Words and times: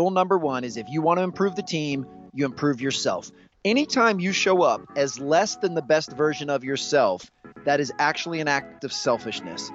rule 0.00 0.10
number 0.10 0.38
one 0.38 0.64
is 0.64 0.78
if 0.78 0.88
you 0.88 1.02
want 1.02 1.18
to 1.18 1.22
improve 1.22 1.56
the 1.56 1.62
team, 1.62 2.06
you 2.32 2.46
improve 2.46 2.80
yourself. 2.80 3.30
Anytime 3.66 4.18
you 4.18 4.32
show 4.32 4.62
up 4.62 4.80
as 4.96 5.20
less 5.20 5.56
than 5.56 5.74
the 5.74 5.82
best 5.82 6.12
version 6.12 6.48
of 6.48 6.64
yourself, 6.64 7.30
that 7.66 7.80
is 7.80 7.92
actually 7.98 8.40
an 8.40 8.48
act 8.48 8.82
of 8.82 8.94
selfishness. 8.94 9.70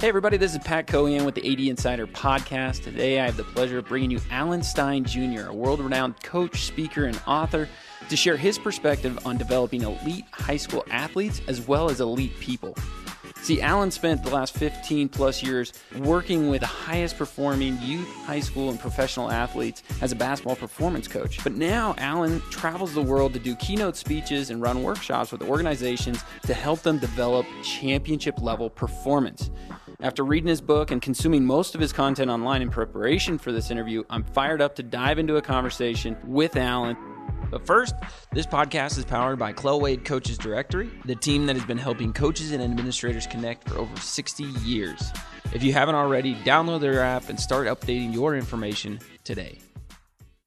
Hey, 0.00 0.08
everybody, 0.08 0.36
this 0.36 0.50
is 0.52 0.58
Pat 0.64 0.88
Cohen 0.88 1.24
with 1.24 1.36
the 1.36 1.52
AD 1.52 1.60
Insider 1.60 2.08
Podcast. 2.08 2.82
Today, 2.82 3.20
I 3.20 3.26
have 3.26 3.36
the 3.36 3.44
pleasure 3.44 3.78
of 3.78 3.86
bringing 3.86 4.10
you 4.10 4.20
Alan 4.32 4.64
Stein 4.64 5.04
Jr., 5.04 5.46
a 5.46 5.54
world 5.54 5.78
renowned 5.78 6.20
coach, 6.24 6.64
speaker, 6.64 7.04
and 7.04 7.18
author, 7.28 7.68
to 8.08 8.16
share 8.16 8.36
his 8.36 8.58
perspective 8.58 9.24
on 9.24 9.36
developing 9.36 9.82
elite 9.82 10.24
high 10.32 10.56
school 10.56 10.84
athletes 10.90 11.40
as 11.46 11.60
well 11.68 11.88
as 11.88 12.00
elite 12.00 12.38
people. 12.40 12.74
See, 13.46 13.62
Alan 13.62 13.92
spent 13.92 14.24
the 14.24 14.30
last 14.30 14.54
15 14.54 15.08
plus 15.08 15.40
years 15.40 15.72
working 15.98 16.48
with 16.48 16.62
the 16.62 16.66
highest 16.66 17.16
performing 17.16 17.78
youth, 17.80 18.12
high 18.24 18.40
school, 18.40 18.70
and 18.70 18.80
professional 18.80 19.30
athletes 19.30 19.84
as 20.00 20.10
a 20.10 20.16
basketball 20.16 20.56
performance 20.56 21.06
coach. 21.06 21.40
But 21.44 21.52
now 21.52 21.94
Alan 21.98 22.40
travels 22.50 22.92
the 22.92 23.02
world 23.02 23.34
to 23.34 23.38
do 23.38 23.54
keynote 23.54 23.94
speeches 23.94 24.50
and 24.50 24.60
run 24.60 24.82
workshops 24.82 25.30
with 25.30 25.42
organizations 25.42 26.24
to 26.42 26.54
help 26.54 26.80
them 26.80 26.98
develop 26.98 27.46
championship 27.62 28.42
level 28.42 28.68
performance. 28.68 29.52
After 30.00 30.24
reading 30.24 30.48
his 30.48 30.60
book 30.60 30.90
and 30.90 31.00
consuming 31.00 31.46
most 31.46 31.76
of 31.76 31.80
his 31.80 31.92
content 31.92 32.32
online 32.32 32.62
in 32.62 32.68
preparation 32.68 33.38
for 33.38 33.52
this 33.52 33.70
interview, 33.70 34.02
I'm 34.10 34.24
fired 34.24 34.60
up 34.60 34.74
to 34.74 34.82
dive 34.82 35.20
into 35.20 35.36
a 35.36 35.42
conversation 35.42 36.16
with 36.24 36.56
Alan 36.56 36.96
but 37.50 37.66
first, 37.66 37.94
this 38.32 38.46
podcast 38.46 38.98
is 38.98 39.04
powered 39.04 39.38
by 39.38 39.52
Clell-Wade 39.52 40.04
Coaches 40.04 40.38
Directory, 40.38 40.90
the 41.04 41.14
team 41.14 41.46
that 41.46 41.56
has 41.56 41.64
been 41.64 41.78
helping 41.78 42.12
coaches 42.12 42.52
and 42.52 42.62
administrators 42.62 43.26
connect 43.26 43.68
for 43.68 43.78
over 43.78 43.96
60 43.96 44.44
years. 44.64 45.12
If 45.52 45.62
you 45.62 45.72
haven't 45.72 45.94
already, 45.94 46.34
download 46.36 46.80
their 46.80 47.00
app 47.00 47.28
and 47.28 47.38
start 47.38 47.66
updating 47.66 48.12
your 48.12 48.36
information 48.36 48.98
today. 49.24 49.58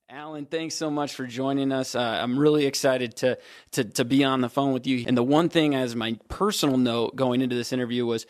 Alan, 0.09 0.45
thanks 0.45 0.75
so 0.75 0.89
much 0.89 1.13
for 1.13 1.25
joining 1.25 1.71
us. 1.71 1.95
Uh, 1.95 2.01
I'm 2.01 2.37
really 2.37 2.65
excited 2.65 3.15
to, 3.17 3.37
to 3.71 3.83
to 3.83 4.03
be 4.03 4.23
on 4.23 4.41
the 4.41 4.49
phone 4.49 4.73
with 4.73 4.87
you. 4.87 5.05
And 5.07 5.15
the 5.15 5.23
one 5.23 5.49
thing, 5.49 5.75
as 5.75 5.95
my 5.95 6.17
personal 6.29 6.77
note 6.77 7.15
going 7.15 7.41
into 7.41 7.55
this 7.55 7.71
interview, 7.71 8.05
was 8.05 8.25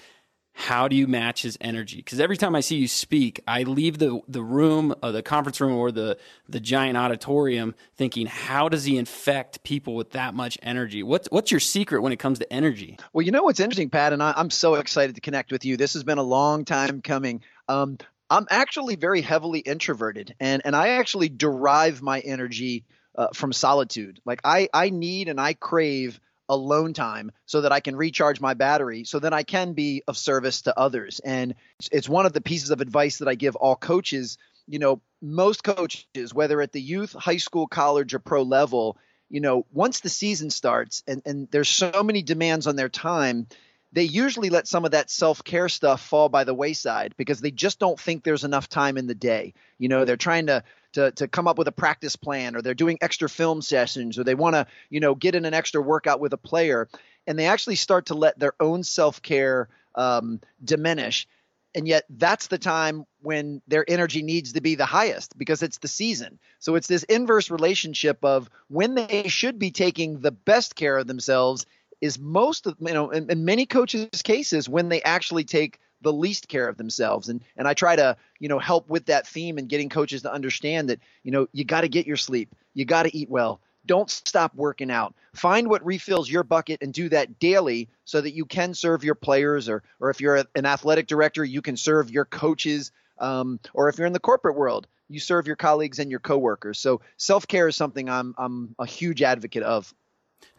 how 0.53 0.87
do 0.87 0.95
you 0.95 1.07
match 1.07 1.43
his 1.43 1.57
energy? 1.61 1.97
Because 1.97 2.19
every 2.19 2.35
time 2.35 2.53
I 2.55 2.59
see 2.59 2.75
you 2.75 2.87
speak, 2.87 3.41
I 3.47 3.63
leave 3.63 3.97
the 3.97 4.19
the 4.27 4.43
room, 4.43 4.93
uh, 5.01 5.11
the 5.11 5.23
conference 5.23 5.61
room, 5.61 5.73
or 5.73 5.91
the 5.91 6.17
the 6.47 6.59
giant 6.59 6.97
auditorium, 6.97 7.75
thinking, 7.95 8.27
how 8.27 8.69
does 8.69 8.83
he 8.83 8.97
infect 8.97 9.63
people 9.63 9.95
with 9.95 10.11
that 10.11 10.33
much 10.33 10.57
energy? 10.61 11.01
What's 11.01 11.27
what's 11.31 11.49
your 11.49 11.59
secret 11.59 12.01
when 12.01 12.11
it 12.11 12.17
comes 12.17 12.39
to 12.39 12.53
energy? 12.53 12.97
Well, 13.13 13.25
you 13.25 13.31
know 13.31 13.43
what's 13.43 13.59
interesting, 13.59 13.89
Pat, 13.89 14.13
and 14.13 14.21
I, 14.21 14.33
am 14.37 14.49
so 14.49 14.75
excited 14.75 15.15
to 15.15 15.21
connect 15.21 15.51
with 15.51 15.65
you. 15.65 15.77
This 15.77 15.93
has 15.93 16.03
been 16.03 16.17
a 16.17 16.23
long 16.23 16.65
time 16.65 17.01
coming. 17.01 17.41
Um, 17.67 17.97
I'm 18.29 18.45
actually 18.49 18.95
very 18.95 19.21
heavily 19.21 19.59
introverted, 19.59 20.35
and 20.39 20.61
and 20.65 20.75
I 20.75 20.89
actually 20.89 21.29
derive 21.29 22.01
my 22.01 22.19
energy 22.19 22.83
uh, 23.15 23.27
from 23.33 23.53
solitude. 23.53 24.19
Like 24.25 24.41
I 24.43 24.69
I 24.73 24.89
need 24.89 25.29
and 25.29 25.39
I 25.39 25.53
crave 25.53 26.19
alone 26.49 26.93
time 26.93 27.31
so 27.45 27.61
that 27.61 27.71
I 27.71 27.79
can 27.79 27.95
recharge 27.95 28.41
my 28.41 28.55
battery 28.55 29.03
so 29.05 29.19
that 29.19 29.33
I 29.33 29.43
can 29.43 29.73
be 29.73 30.03
of 30.07 30.17
service 30.17 30.63
to 30.63 30.77
others. 30.77 31.21
And 31.23 31.55
it's 31.91 32.09
one 32.09 32.25
of 32.25 32.33
the 32.33 32.41
pieces 32.41 32.71
of 32.71 32.81
advice 32.81 33.19
that 33.19 33.27
I 33.27 33.35
give 33.35 33.55
all 33.55 33.75
coaches. 33.75 34.37
You 34.67 34.79
know, 34.79 35.01
most 35.21 35.63
coaches, 35.63 36.33
whether 36.33 36.59
at 36.61 36.71
the 36.71 36.81
youth, 36.81 37.13
high 37.13 37.37
school, 37.37 37.67
college, 37.67 38.13
or 38.13 38.19
pro 38.19 38.41
level, 38.41 38.97
you 39.29 39.41
know, 39.41 39.65
once 39.71 39.99
the 39.99 40.09
season 40.09 40.49
starts 40.49 41.03
and, 41.07 41.21
and 41.25 41.47
there's 41.51 41.69
so 41.69 42.03
many 42.03 42.23
demands 42.23 42.67
on 42.67 42.75
their 42.75 42.89
time, 42.89 43.47
they 43.91 44.03
usually 44.03 44.49
let 44.49 44.67
some 44.67 44.85
of 44.85 44.91
that 44.91 45.09
self-care 45.09 45.69
stuff 45.69 46.01
fall 46.01 46.29
by 46.29 46.43
the 46.43 46.53
wayside 46.53 47.15
because 47.17 47.41
they 47.41 47.51
just 47.51 47.79
don't 47.79 47.99
think 47.99 48.23
there's 48.23 48.43
enough 48.43 48.69
time 48.69 48.97
in 48.97 49.07
the 49.07 49.15
day. 49.15 49.53
You 49.77 49.89
know, 49.89 50.05
they're 50.05 50.17
trying 50.17 50.47
to 50.47 50.63
to 50.99 51.11
to 51.11 51.27
come 51.27 51.47
up 51.47 51.57
with 51.57 51.67
a 51.67 51.71
practice 51.71 52.15
plan 52.15 52.55
or 52.55 52.61
they're 52.61 52.73
doing 52.73 52.97
extra 53.01 53.29
film 53.29 53.61
sessions 53.61 54.17
or 54.19 54.23
they 54.23 54.35
want 54.35 54.55
to 54.55 54.67
you 54.89 54.99
know 54.99 55.15
get 55.15 55.35
in 55.35 55.45
an 55.45 55.53
extra 55.53 55.81
workout 55.81 56.19
with 56.19 56.33
a 56.33 56.37
player 56.37 56.87
and 57.27 57.37
they 57.37 57.45
actually 57.45 57.75
start 57.75 58.07
to 58.07 58.15
let 58.15 58.39
their 58.39 58.53
own 58.59 58.83
self-care 58.83 59.69
um, 59.95 60.41
diminish. 60.63 61.27
And 61.75 61.87
yet 61.87 62.05
that's 62.09 62.47
the 62.47 62.57
time 62.57 63.05
when 63.21 63.61
their 63.67 63.85
energy 63.87 64.23
needs 64.23 64.53
to 64.53 64.61
be 64.61 64.73
the 64.73 64.87
highest 64.87 65.37
because 65.37 65.61
it's 65.61 65.77
the 65.77 65.87
season. 65.87 66.39
So 66.57 66.73
it's 66.73 66.87
this 66.87 67.03
inverse 67.03 67.51
relationship 67.51 68.25
of 68.25 68.49
when 68.69 68.95
they 68.95 69.27
should 69.27 69.59
be 69.59 69.69
taking 69.69 70.19
the 70.19 70.31
best 70.31 70.75
care 70.75 70.97
of 70.97 71.05
themselves 71.05 71.67
is 72.01 72.17
most 72.17 72.65
of 72.65 72.75
you 72.79 72.93
know 72.93 73.11
in, 73.11 73.29
in 73.29 73.45
many 73.45 73.65
coaches 73.65 74.07
cases 74.23 74.69
when 74.69 74.89
they 74.89 75.03
actually 75.03 75.43
take 75.43 75.79
the 76.01 76.13
least 76.13 76.47
care 76.47 76.67
of 76.67 76.77
themselves. 76.77 77.29
And 77.29 77.41
and 77.57 77.67
I 77.67 77.73
try 77.73 77.95
to, 77.95 78.17
you 78.39 78.49
know, 78.49 78.59
help 78.59 78.89
with 78.89 79.05
that 79.07 79.27
theme 79.27 79.57
and 79.57 79.69
getting 79.69 79.89
coaches 79.89 80.23
to 80.23 80.33
understand 80.33 80.89
that, 80.89 80.99
you 81.23 81.31
know, 81.31 81.47
you 81.51 81.65
got 81.65 81.81
to 81.81 81.89
get 81.89 82.07
your 82.07 82.17
sleep. 82.17 82.55
You 82.73 82.85
got 82.85 83.03
to 83.03 83.15
eat 83.15 83.29
well. 83.29 83.61
Don't 83.85 84.09
stop 84.09 84.53
working 84.55 84.91
out. 84.91 85.15
Find 85.33 85.67
what 85.69 85.85
refills 85.85 86.29
your 86.29 86.43
bucket 86.43 86.81
and 86.81 86.93
do 86.93 87.09
that 87.09 87.39
daily 87.39 87.89
so 88.05 88.21
that 88.21 88.33
you 88.33 88.45
can 88.45 88.73
serve 88.73 89.03
your 89.03 89.15
players 89.15 89.69
or 89.69 89.83
or 89.99 90.09
if 90.09 90.21
you're 90.21 90.43
an 90.55 90.65
athletic 90.65 91.07
director, 91.07 91.43
you 91.43 91.61
can 91.61 91.77
serve 91.77 92.11
your 92.11 92.25
coaches 92.25 92.91
um, 93.19 93.59
or 93.73 93.89
if 93.89 93.97
you're 93.97 94.07
in 94.07 94.13
the 94.13 94.19
corporate 94.19 94.55
world, 94.55 94.87
you 95.09 95.19
serve 95.19 95.47
your 95.47 95.55
colleagues 95.55 95.99
and 95.99 96.11
your 96.11 96.19
coworkers. 96.19 96.79
So 96.79 97.01
self-care 97.17 97.67
is 97.67 97.75
something 97.75 98.09
I'm 98.09 98.35
I'm 98.37 98.75
a 98.79 98.85
huge 98.85 99.21
advocate 99.21 99.63
of. 99.63 99.93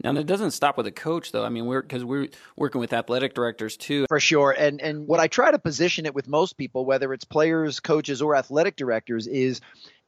Now 0.02 0.12
that 0.12 0.26
doesn't 0.26 0.52
stop 0.52 0.76
with 0.76 0.86
a 0.86 0.92
coach, 0.92 1.32
though. 1.32 1.44
I 1.44 1.50
mean, 1.50 1.66
we're 1.66 1.82
because 1.82 2.04
we're 2.04 2.28
working 2.56 2.80
with 2.80 2.92
athletic 2.92 3.34
directors 3.34 3.76
too. 3.76 4.06
For 4.08 4.20
sure, 4.20 4.54
and 4.56 4.80
and 4.80 5.06
what 5.06 5.20
I 5.20 5.28
try 5.28 5.50
to 5.50 5.58
position 5.58 6.06
it 6.06 6.14
with 6.14 6.28
most 6.28 6.56
people, 6.56 6.84
whether 6.84 7.12
it's 7.12 7.24
players, 7.24 7.80
coaches, 7.80 8.22
or 8.22 8.34
athletic 8.34 8.76
directors, 8.76 9.26
is 9.26 9.60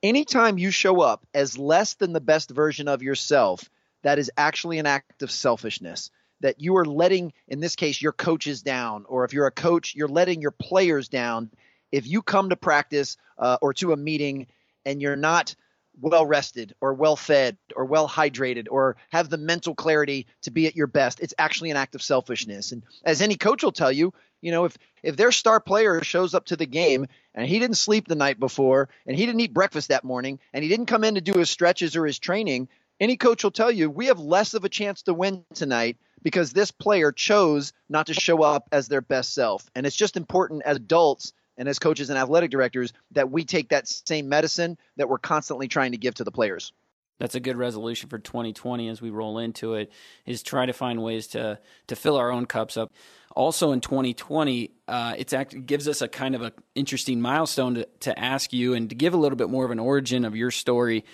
anytime 0.03 0.59
you 0.59 0.71
show 0.71 1.00
up 1.00 1.27
as 1.34 1.59
less 1.59 1.94
than 1.94 2.12
the 2.12 2.21
best 2.21 2.50
version 2.50 2.88
of 2.88 3.03
yourself, 3.03 3.69
that 4.03 4.19
is 4.19 4.31
actually 4.37 4.78
an 4.78 4.87
act 4.87 5.22
of 5.22 5.31
selfishness. 5.31 6.11
That 6.41 6.61
you 6.61 6.77
are 6.78 6.84
letting, 6.84 7.34
in 7.47 7.61
this 7.61 7.77
case, 7.77 8.03
your 8.03 8.12
coaches 8.12 8.62
down, 8.62 9.05
or 9.09 9.25
if 9.25 9.32
you're 9.32 9.47
a 9.47 9.53
coach, 9.53 9.94
you're 9.94 10.09
letting 10.09 10.43
your 10.43 10.50
players 10.50 11.09
down. 11.09 11.50
If 11.93 12.06
you 12.06 12.22
come 12.22 12.49
to 12.49 12.56
practice 12.56 13.16
uh, 13.38 13.59
or 13.61 13.75
to 13.75 13.93
a 13.93 13.97
meeting 13.97 14.49
and 14.84 15.00
you're 15.00 15.15
not 15.15 15.55
well 16.00 16.26
rested 16.26 16.75
or 16.80 16.94
well 16.94 17.16
fed 17.16 17.56
or 17.76 17.84
well 17.84 18.08
hydrated 18.08 18.66
or 18.70 18.97
have 19.10 19.28
the 19.28 19.38
mental 19.38 19.75
clarity 19.75 20.26
to 20.42 20.50
be 20.50 20.66
at 20.66 20.76
your 20.76 20.86
best. 20.86 21.20
It's 21.20 21.34
actually 21.38 21.70
an 21.70 21.76
act 21.76 21.94
of 21.94 22.03
selfishness. 22.03 22.72
And 22.72 22.82
as 23.04 23.22
any 23.22 23.36
coach 23.36 23.62
will 23.62 23.72
tell 23.72 23.92
you, 23.92 24.12
you 24.41 24.50
know, 24.50 24.64
if 24.64 24.76
if 25.02 25.16
their 25.16 25.32
star 25.32 25.60
player 25.60 26.02
shows 26.02 26.34
up 26.34 26.47
to 26.47 26.56
the 26.56 26.66
game 26.66 27.06
and 27.34 27.47
he 27.47 27.58
didn't 27.58 27.76
sleep 27.76 28.08
the 28.08 28.14
night 28.14 28.38
before 28.38 28.88
and 29.06 29.16
he 29.16 29.26
didn't 29.26 29.41
eat 29.41 29.54
breakfast 29.54 29.88
that 29.88 30.04
morning 30.04 30.38
and 30.52 30.62
he 30.62 30.69
didn't 30.69 30.86
come 30.86 31.04
in 31.04 31.14
to 31.14 31.20
do 31.20 31.38
his 31.38 31.50
stretches 31.50 31.97
or 31.97 32.06
his 32.06 32.19
training, 32.19 32.69
any 33.00 33.16
coach 33.16 33.44
will 33.44 33.50
tell 33.50 33.70
you 33.70 33.91
we 33.91 34.06
have 34.06 34.20
less 34.20 34.54
of 34.54 34.64
a 34.64 34.69
chance 34.69 35.02
to 35.02 35.14
win 35.14 35.44
tonight 35.54 35.97
because 36.22 36.52
this 36.52 36.70
player 36.70 37.12
chose 37.12 37.72
not 37.88 38.06
to 38.06 38.14
show 38.14 38.42
up 38.42 38.69
as 38.70 38.88
their 38.88 39.00
best 39.00 39.34
self. 39.34 39.69
And 39.75 39.86
it's 39.86 39.97
just 39.97 40.16
important 40.16 40.62
as 40.64 40.76
adults 40.76 41.32
and 41.56 41.68
as 41.68 41.78
coaches 41.78 42.10
and 42.10 42.18
athletic 42.18 42.50
directors 42.50 42.92
that 43.12 43.30
we 43.30 43.44
take 43.44 43.68
that 43.70 43.88
same 43.88 44.28
medicine 44.28 44.78
that 44.96 45.08
we're 45.08 45.18
constantly 45.18 45.68
trying 45.68 45.92
to 45.92 45.98
give 45.98 46.14
to 46.14 46.24
the 46.24 46.32
players. 46.32 46.72
That's 47.18 47.36
a 47.36 47.40
good 47.40 47.56
resolution 47.56 48.08
for 48.08 48.18
2020 48.18 48.88
as 48.88 49.00
we 49.00 49.10
roll 49.10 49.38
into 49.38 49.74
it 49.74 49.92
is 50.26 50.42
try 50.42 50.66
to 50.66 50.72
find 50.72 51.02
ways 51.02 51.28
to 51.28 51.58
to 51.86 51.94
fill 51.94 52.16
our 52.16 52.32
own 52.32 52.46
cups 52.46 52.76
up. 52.76 52.92
Also 53.36 53.70
in 53.70 53.80
2020, 53.80 54.72
uh, 54.88 55.14
it 55.16 55.66
gives 55.66 55.86
us 55.86 56.02
a 56.02 56.08
kind 56.08 56.34
of 56.34 56.42
an 56.42 56.52
interesting 56.74 57.20
milestone 57.20 57.74
to, 57.74 57.88
to 58.00 58.19
ask 58.19 58.52
you 58.52 58.74
and 58.74 58.90
to 58.90 58.96
give 58.96 59.14
a 59.14 59.16
little 59.16 59.36
bit 59.36 59.48
more 59.48 59.64
of 59.64 59.70
an 59.70 59.78
origin 59.78 60.24
of 60.24 60.34
your 60.34 60.50
story. 60.50 61.04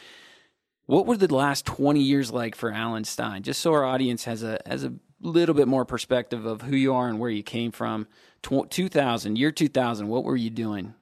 What 0.86 1.04
were 1.04 1.18
the 1.18 1.32
last 1.32 1.66
20 1.66 2.00
years 2.00 2.30
like 2.30 2.54
for 2.54 2.72
Alan 2.72 3.04
Stein? 3.04 3.42
Just 3.42 3.60
so 3.60 3.74
our 3.74 3.84
audience 3.84 4.24
has 4.24 4.42
a 4.42 4.60
has 4.64 4.84
a 4.84 4.94
little 5.20 5.54
bit 5.54 5.68
more 5.68 5.84
perspective 5.84 6.46
of 6.46 6.62
who 6.62 6.76
you 6.76 6.94
are 6.94 7.08
and 7.08 7.18
where 7.18 7.30
you 7.30 7.42
came 7.42 7.72
from. 7.72 8.06
2000, 8.42 9.36
year 9.36 9.50
2000, 9.50 10.08
what 10.08 10.24
were 10.24 10.36
you 10.36 10.50
doing? 10.50 10.94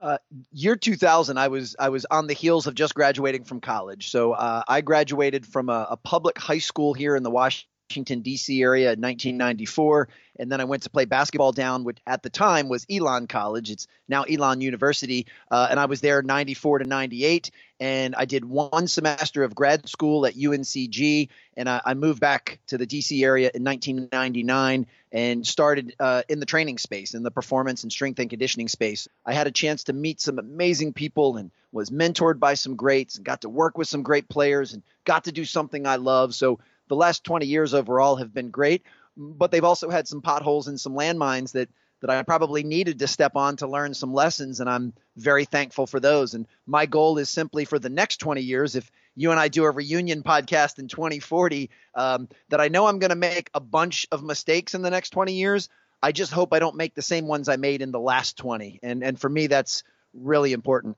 Uh, 0.00 0.18
year 0.50 0.74
2000, 0.74 1.38
I 1.38 1.46
was 1.46 1.76
I 1.78 1.88
was 1.88 2.04
on 2.10 2.26
the 2.26 2.34
heels 2.34 2.66
of 2.66 2.74
just 2.74 2.92
graduating 2.94 3.44
from 3.44 3.60
college. 3.60 4.10
So 4.10 4.32
uh, 4.32 4.62
I 4.66 4.80
graduated 4.80 5.46
from 5.46 5.68
a, 5.68 5.86
a, 5.90 5.96
public 5.96 6.38
high 6.38 6.58
school 6.58 6.92
here 6.92 7.14
in 7.14 7.22
the 7.22 7.30
Washington 7.30 7.71
D.C. 8.00 8.62
area 8.62 8.92
in 8.92 9.00
1994, 9.00 10.08
and 10.38 10.50
then 10.50 10.60
I 10.60 10.64
went 10.64 10.84
to 10.84 10.90
play 10.90 11.04
basketball 11.04 11.52
down, 11.52 11.84
which 11.84 11.98
at 12.06 12.22
the 12.22 12.30
time 12.30 12.68
was 12.68 12.86
Elon 12.90 13.26
College. 13.26 13.70
It's 13.70 13.86
now 14.08 14.22
Elon 14.22 14.60
University, 14.60 15.26
uh, 15.50 15.68
and 15.70 15.78
I 15.78 15.84
was 15.86 16.00
there 16.00 16.22
94 16.22 16.80
to 16.80 16.84
98. 16.84 17.50
And 17.78 18.14
I 18.14 18.26
did 18.26 18.44
one 18.44 18.86
semester 18.86 19.42
of 19.42 19.54
grad 19.54 19.88
school 19.88 20.24
at 20.24 20.34
UNCG, 20.34 21.28
and 21.56 21.68
I, 21.68 21.80
I 21.84 21.94
moved 21.94 22.20
back 22.20 22.60
to 22.68 22.78
the 22.78 22.86
DC 22.86 23.22
area 23.24 23.50
in 23.52 23.64
1999 23.64 24.86
and 25.10 25.46
started 25.46 25.94
uh, 25.98 26.22
in 26.28 26.40
the 26.40 26.46
training 26.46 26.78
space, 26.78 27.14
in 27.14 27.22
the 27.22 27.30
performance 27.30 27.82
and 27.82 27.92
strength 27.92 28.18
and 28.20 28.30
conditioning 28.30 28.68
space. 28.68 29.08
I 29.26 29.34
had 29.34 29.46
a 29.46 29.50
chance 29.50 29.84
to 29.84 29.92
meet 29.92 30.20
some 30.20 30.38
amazing 30.38 30.92
people 30.92 31.36
and 31.36 31.50
was 31.72 31.90
mentored 31.90 32.38
by 32.38 32.54
some 32.54 32.76
greats, 32.76 33.16
and 33.16 33.24
got 33.24 33.42
to 33.42 33.48
work 33.48 33.76
with 33.76 33.88
some 33.88 34.02
great 34.02 34.28
players, 34.28 34.72
and 34.72 34.82
got 35.04 35.24
to 35.24 35.32
do 35.32 35.44
something 35.44 35.86
I 35.86 35.96
love. 35.96 36.34
So 36.34 36.60
the 36.92 36.96
last 36.96 37.24
20 37.24 37.46
years 37.46 37.72
overall 37.72 38.16
have 38.16 38.34
been 38.34 38.50
great 38.50 38.84
but 39.16 39.50
they've 39.50 39.64
also 39.64 39.90
had 39.90 40.08
some 40.08 40.22
potholes 40.22 40.68
and 40.68 40.80
some 40.80 40.94
landmines 40.94 41.52
that 41.52 41.68
that 42.00 42.10
I 42.10 42.20
probably 42.24 42.64
needed 42.64 42.98
to 42.98 43.06
step 43.06 43.36
on 43.36 43.58
to 43.58 43.68
learn 43.68 43.94
some 43.94 44.12
lessons, 44.12 44.58
and 44.58 44.68
I'm 44.68 44.92
very 45.16 45.44
thankful 45.44 45.86
for 45.86 46.00
those. 46.00 46.34
And 46.34 46.48
my 46.66 46.84
goal 46.84 47.16
is 47.18 47.30
simply 47.30 47.64
for 47.64 47.78
the 47.78 47.90
next 47.90 48.16
20 48.16 48.40
years, 48.40 48.74
if 48.74 48.90
you 49.14 49.30
and 49.30 49.38
I 49.38 49.46
do 49.46 49.62
a 49.62 49.70
reunion 49.70 50.24
podcast 50.24 50.80
in 50.80 50.88
2040, 50.88 51.70
um, 51.94 52.28
that 52.48 52.60
I 52.60 52.66
know 52.66 52.86
I'm 52.86 52.98
going 52.98 53.10
to 53.10 53.14
make 53.14 53.50
a 53.54 53.60
bunch 53.60 54.08
of 54.10 54.24
mistakes 54.24 54.74
in 54.74 54.82
the 54.82 54.90
next 54.90 55.10
20 55.10 55.34
years. 55.34 55.68
I 56.02 56.10
just 56.10 56.32
hope 56.32 56.52
I 56.52 56.58
don't 56.58 56.74
make 56.74 56.96
the 56.96 57.02
same 57.02 57.28
ones 57.28 57.48
I 57.48 57.54
made 57.54 57.82
in 57.82 57.92
the 57.92 58.00
last 58.00 58.36
20. 58.36 58.80
And 58.82 59.04
and 59.04 59.20
for 59.20 59.28
me, 59.28 59.46
that's 59.46 59.84
really 60.12 60.52
important. 60.52 60.96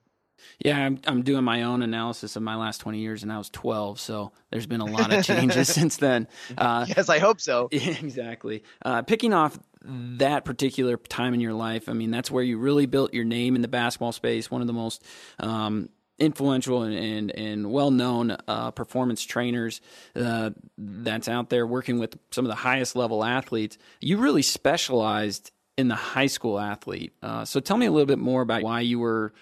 Yeah, 0.63 0.77
I'm, 0.77 0.99
I'm 1.05 1.21
doing 1.21 1.43
my 1.43 1.63
own 1.63 1.81
analysis 1.81 2.35
of 2.35 2.43
my 2.43 2.55
last 2.55 2.79
20 2.79 2.99
years, 2.99 3.23
and 3.23 3.31
I 3.31 3.37
was 3.37 3.49
12. 3.49 3.99
So 3.99 4.31
there's 4.51 4.65
been 4.65 4.81
a 4.81 4.85
lot 4.85 5.13
of 5.13 5.25
changes 5.25 5.67
since 5.73 5.97
then. 5.97 6.27
Uh, 6.57 6.85
yes, 6.87 7.09
I 7.09 7.19
hope 7.19 7.41
so. 7.41 7.69
Exactly. 8.05 8.63
Uh, 8.83 9.01
picking 9.01 9.33
off 9.33 9.57
that 9.83 10.45
particular 10.45 10.97
time 10.97 11.33
in 11.33 11.39
your 11.39 11.53
life, 11.53 11.87
I 11.87 11.93
mean, 11.93 12.11
that's 12.11 12.29
where 12.29 12.43
you 12.43 12.57
really 12.57 12.85
built 12.85 13.13
your 13.13 13.25
name 13.25 13.55
in 13.55 13.61
the 13.61 13.67
basketball 13.67 14.11
space. 14.11 14.49
One 14.49 14.61
of 14.61 14.67
the 14.67 14.73
most 14.73 15.03
um, 15.39 15.89
influential 16.17 16.83
and, 16.83 16.93
and, 16.95 17.31
and 17.31 17.71
well 17.71 17.91
known 17.91 18.35
uh, 18.47 18.71
performance 18.71 19.23
trainers 19.23 19.81
uh, 20.15 20.51
that's 20.77 21.27
out 21.27 21.49
there 21.49 21.67
working 21.67 21.99
with 21.99 22.17
some 22.31 22.45
of 22.45 22.49
the 22.49 22.55
highest 22.55 22.95
level 22.95 23.23
athletes. 23.23 23.77
You 24.01 24.17
really 24.17 24.41
specialized 24.41 25.51
in 25.77 25.87
the 25.87 25.95
high 25.95 26.27
school 26.27 26.59
athlete. 26.59 27.13
Uh, 27.21 27.45
so 27.45 27.59
tell 27.59 27.77
me 27.77 27.85
a 27.85 27.91
little 27.91 28.05
bit 28.05 28.19
more 28.19 28.41
about 28.41 28.61
why 28.63 28.81
you 28.81 28.99
were 28.99 29.33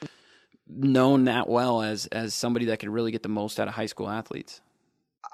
known 0.68 1.25
that 1.25 1.48
well 1.48 1.81
as 1.81 2.07
as 2.07 2.33
somebody 2.33 2.65
that 2.68 2.80
could 2.80 2.89
really 2.89 3.12
get 3.12 3.24
the 3.24 3.30
most 3.30 3.60
out 3.60 3.68
of 3.68 3.74
high 3.74 3.86
school 3.86 4.10
athletes? 4.10 4.62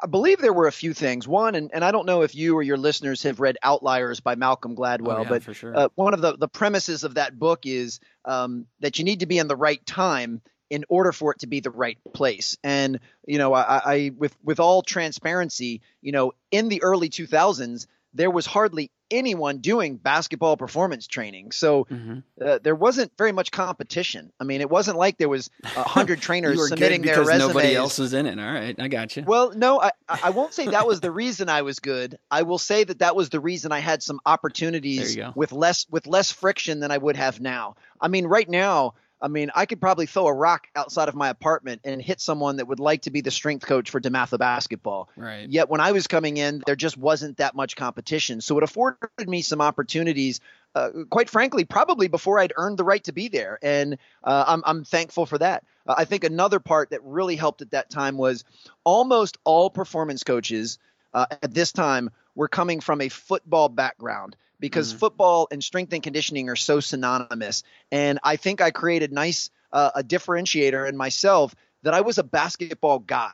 I 0.02 0.08
believe 0.08 0.40
there 0.40 0.54
were 0.54 0.68
a 0.68 0.72
few 0.72 0.94
things. 0.94 1.28
One, 1.28 1.56
and, 1.56 1.72
and 1.74 1.84
I 1.84 1.92
don't 1.92 2.06
know 2.06 2.22
if 2.22 2.34
you 2.34 2.56
or 2.56 2.64
your 2.64 2.78
listeners 2.78 3.24
have 3.24 3.40
read 3.40 3.58
Outliers 3.62 4.22
by 4.22 4.36
Malcolm 4.36 4.76
Gladwell, 4.76 5.20
oh, 5.20 5.22
yeah, 5.24 5.40
but 5.40 5.56
sure. 5.56 5.78
uh, 5.78 5.90
one 5.96 6.14
of 6.14 6.22
the, 6.22 6.38
the 6.38 6.48
premises 6.48 7.04
of 7.04 7.16
that 7.16 7.38
book 7.38 7.66
is 7.66 8.00
um, 8.24 8.66
that 8.80 8.98
you 8.98 9.04
need 9.04 9.22
to 9.22 9.26
be 9.26 9.38
in 9.38 9.48
the 9.48 9.58
right 9.58 9.86
time 9.86 10.42
in 10.70 10.86
order 10.88 11.12
for 11.12 11.32
it 11.32 11.40
to 11.40 11.48
be 11.48 11.60
the 11.60 11.72
right 11.72 11.98
place. 12.14 12.58
And 12.64 13.00
you 13.26 13.38
know, 13.38 13.54
I, 13.54 13.82
I 13.84 14.12
with 14.16 14.36
with 14.44 14.60
all 14.60 14.82
transparency, 14.82 15.82
you 16.02 16.12
know, 16.12 16.34
in 16.52 16.70
the 16.70 16.84
early 16.84 17.10
2000s, 17.10 17.88
there 18.14 18.32
was 18.32 18.46
hardly 18.46 18.92
anyone 19.12 19.58
doing 19.58 19.98
basketball 19.98 20.58
performance 20.58 21.08
training. 21.08 21.52
So 21.52 21.86
mm-hmm. 21.86 22.20
uh, 22.44 22.60
there 22.62 22.76
wasn't 22.76 23.12
very 23.18 23.32
much 23.32 23.52
competition. 23.52 24.32
I 24.40 24.44
mean, 24.44 24.62
it 24.62 24.70
wasn't 24.70 24.98
like 24.98 25.18
there 25.18 25.30
was 25.30 25.50
a 25.64 25.84
hundred 25.84 26.22
trainers 26.22 26.70
submitting 26.70 27.02
their 27.02 27.20
resumes. 27.20 27.56
Nobody 27.56 27.76
else 27.76 27.98
was 27.98 28.14
in 28.14 28.26
it. 28.26 28.40
All 28.40 28.52
right, 28.52 28.76
I 28.80 28.88
got 28.88 29.16
you. 29.16 29.24
Well, 29.26 29.52
no, 29.56 29.82
I, 29.82 29.92
I 30.08 30.30
won't 30.32 30.54
say 30.54 30.68
that 30.68 30.88
was 30.88 31.00
the 31.02 31.12
reason 31.12 31.50
I 31.50 31.64
was 31.64 31.80
good. 31.80 32.18
I 32.30 32.44
will 32.44 32.58
say 32.58 32.84
that 32.84 33.00
that 33.00 33.16
was 33.16 33.30
the 33.30 33.40
reason 33.40 33.72
I 33.72 33.80
had 33.80 34.04
some 34.04 34.20
opportunities 34.26 35.18
with 35.36 35.52
less 35.52 35.86
with 35.90 36.08
less 36.08 36.32
friction 36.32 36.80
than 36.80 36.92
I 36.92 36.98
would 36.98 37.16
have 37.16 37.40
now. 37.40 37.76
I 38.00 38.08
mean, 38.08 38.26
right 38.26 38.50
now 38.50 38.94
I 39.22 39.28
mean, 39.28 39.52
I 39.54 39.66
could 39.66 39.82
probably 39.82 40.06
throw 40.06 40.28
a 40.28 40.34
rock 40.34 40.68
outside 40.76 41.10
of 41.10 41.16
my 41.16 41.30
apartment 41.30 41.82
and 41.84 42.02
hit 42.02 42.22
someone 42.22 42.58
that 42.58 42.68
would 42.68 42.80
like 42.80 43.04
to 43.04 43.12
be 43.12 43.22
the 43.22 43.32
strength 43.32 43.66
coach 43.66 43.90
for 43.90 44.00
DeMatha 44.00 44.38
basketball. 44.38 45.10
Right. 45.16 45.50
Yet 45.50 45.70
when 45.70 45.82
I 45.82 45.92
was 45.92 46.08
coming 46.08 46.38
in, 46.38 46.64
there 46.66 46.76
just 46.76 46.98
wasn't 46.98 47.38
that 47.38 47.56
much 47.56 47.76
competition. 47.76 48.42
So 48.42 48.58
it 48.58 48.64
afforded 48.64 49.28
me 49.28 49.42
some 49.42 49.62
opportunities. 49.62 50.40
Uh, 50.74 50.90
quite 51.10 51.30
frankly, 51.30 51.66
probably 51.66 52.08
before 52.08 52.40
I'd 52.40 52.54
earned 52.56 52.78
the 52.78 52.84
right 52.84 53.04
to 53.06 53.12
be 53.12 53.28
there, 53.28 53.58
and 53.64 53.98
uh, 54.24 54.46
I'm, 54.48 54.64
I'm 54.66 54.84
thankful 54.84 55.26
for 55.26 55.40
that. 55.40 55.64
Uh, 55.88 55.96
I 55.98 56.06
think 56.06 56.24
another 56.24 56.60
part 56.60 56.92
that 56.92 57.04
really 57.04 57.36
helped 57.36 57.62
at 57.62 57.72
that 57.72 57.90
time 57.90 58.18
was 58.18 58.44
almost 58.84 59.38
all 59.44 59.72
performance 59.72 60.24
coaches 60.24 60.78
uh, 61.14 61.26
at 61.32 61.54
this 61.54 61.72
time 61.72 62.10
were 62.36 62.48
coming 62.48 62.80
from 62.80 63.02
a 63.02 63.10
football 63.10 63.70
background 63.70 64.36
because 64.60 64.90
mm-hmm. 64.90 65.00
football 65.00 65.48
and 65.52 65.64
strength 65.64 65.94
and 65.94 66.04
conditioning 66.04 66.50
are 66.50 66.56
so 66.56 66.80
synonymous. 66.80 67.64
And 67.92 68.20
I 68.24 68.36
think 68.36 68.62
I 68.62 68.72
created 68.72 69.12
nice 69.12 69.50
uh, 69.72 69.92
a 69.96 70.04
differentiator 70.04 70.88
in 70.88 70.98
myself 70.98 71.56
that 71.84 71.94
I 71.94 72.02
was 72.02 72.18
a 72.18 72.24
basketball 72.24 73.00
guy. 73.00 73.32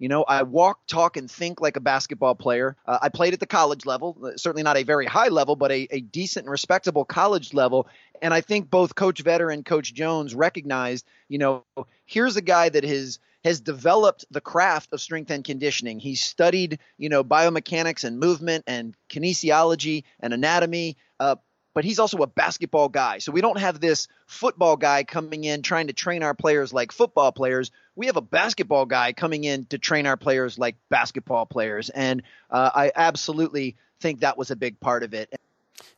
You 0.00 0.08
know, 0.08 0.22
I 0.22 0.44
walk, 0.44 0.86
talk, 0.86 1.18
and 1.18 1.30
think 1.30 1.60
like 1.60 1.76
a 1.76 1.80
basketball 1.80 2.34
player. 2.34 2.74
Uh, 2.86 2.98
I 3.02 3.10
played 3.10 3.34
at 3.34 3.40
the 3.40 3.46
college 3.46 3.84
level, 3.84 4.16
uh, 4.24 4.30
certainly 4.36 4.62
not 4.62 4.78
a 4.78 4.82
very 4.82 5.04
high 5.04 5.28
level, 5.28 5.56
but 5.56 5.70
a, 5.70 5.86
a 5.90 6.00
decent 6.00 6.46
and 6.46 6.50
respectable 6.50 7.04
college 7.04 7.52
level. 7.52 7.86
And 8.22 8.32
I 8.32 8.40
think 8.40 8.70
both 8.70 8.94
Coach 8.94 9.22
Vetter 9.22 9.52
and 9.52 9.62
Coach 9.62 9.92
Jones 9.92 10.34
recognized, 10.34 11.06
you 11.28 11.36
know, 11.36 11.64
here's 12.06 12.36
a 12.36 12.40
guy 12.40 12.70
that 12.70 12.82
has 12.82 13.18
has 13.44 13.60
developed 13.60 14.24
the 14.30 14.40
craft 14.40 14.92
of 14.92 15.00
strength 15.00 15.30
and 15.30 15.44
conditioning. 15.44 15.98
He's 15.98 16.20
studied, 16.20 16.78
you 16.98 17.08
know, 17.08 17.24
biomechanics 17.24 18.04
and 18.04 18.18
movement 18.18 18.64
and 18.66 18.94
kinesiology 19.08 20.04
and 20.20 20.32
anatomy. 20.32 20.96
Uh, 21.18 21.36
but 21.72 21.84
he's 21.84 21.98
also 21.98 22.18
a 22.18 22.26
basketball 22.26 22.88
guy. 22.88 23.18
So 23.18 23.32
we 23.32 23.40
don't 23.40 23.58
have 23.58 23.80
this 23.80 24.08
football 24.26 24.76
guy 24.76 25.04
coming 25.04 25.44
in 25.44 25.62
trying 25.62 25.86
to 25.86 25.92
train 25.92 26.22
our 26.22 26.34
players 26.34 26.72
like 26.72 26.92
football 26.92 27.32
players. 27.32 27.70
We 27.94 28.06
have 28.06 28.16
a 28.16 28.22
basketball 28.22 28.86
guy 28.86 29.12
coming 29.12 29.44
in 29.44 29.66
to 29.66 29.78
train 29.78 30.06
our 30.06 30.16
players 30.16 30.58
like 30.58 30.76
basketball 30.88 31.46
players. 31.46 31.88
And 31.88 32.22
uh, 32.50 32.70
I 32.74 32.92
absolutely 32.94 33.76
think 34.00 34.20
that 34.20 34.36
was 34.36 34.50
a 34.50 34.56
big 34.56 34.80
part 34.80 35.04
of 35.04 35.14
it 35.14 35.32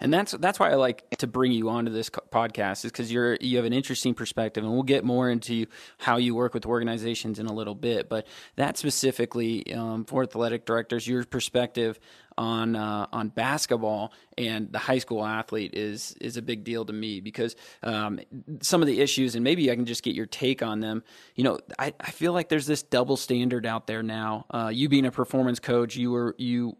and 0.01 0.13
that's 0.13 0.33
that's 0.33 0.59
why 0.59 0.71
I 0.71 0.75
like 0.75 1.09
to 1.19 1.27
bring 1.27 1.53
you 1.53 1.69
onto 1.69 1.93
this 1.93 2.11
podcast 2.11 2.85
is 2.85 2.93
because 2.93 3.13
you're 3.13 3.37
you 3.41 3.57
have 3.57 3.67
an 3.67 3.73
interesting 3.73 4.15
perspective, 4.15 4.65
and 4.65 4.73
we'll 4.73 4.83
get 4.83 5.05
more 5.05 5.31
into 5.31 5.67
how 5.99 6.17
you 6.17 6.35
work 6.35 6.55
with 6.55 6.67
organizations 6.67 7.39
in 7.39 7.47
a 7.47 7.53
little 7.53 7.75
bit. 7.75 8.09
But 8.09 8.27
that 8.57 8.77
specifically 8.77 9.73
um, 9.75 10.05
for 10.05 10.23
athletic 10.23 10.67
directors, 10.67 11.07
your 11.07 11.25
perspective 11.25 11.99
on 12.39 12.77
uh, 12.77 13.07
on 13.13 13.29
basketball 13.29 14.13
and 14.39 14.73
the 14.73 14.79
high 14.79 14.99
school 14.99 15.25
athlete 15.25 15.75
is 15.75 16.15
is 16.21 16.37
a 16.37 16.43
big 16.43 16.65
deal 16.65 16.85
to 16.85 16.93
me 16.93 17.21
because 17.21 17.57
um, 17.83 18.21
some 18.61 18.81
of 18.83 18.87
the 18.87 19.01
issues, 19.01 19.35
and 19.35 19.45
maybe 19.45 19.71
I 19.71 19.75
can 19.75 19.87
just 19.87 20.03
get 20.03 20.15
your 20.15 20.27
take 20.27 20.63
on 20.63 20.81
them. 20.81 21.03
You 21.35 21.45
know, 21.45 21.59
I, 21.79 21.93
I 22.01 22.11
feel 22.11 22.33
like 22.33 22.49
there's 22.49 22.67
this 22.67 22.83
double 22.83 23.17
standard 23.17 23.67
out 23.67 23.87
there 23.87 24.03
now. 24.03 24.47
Uh, 24.51 24.71
you 24.73 24.89
being 24.89 25.07
a 25.07 25.13
performance 25.13 25.59
coach, 25.59 25.97
you 25.97 26.11
were 26.11 26.35
you 26.39 26.77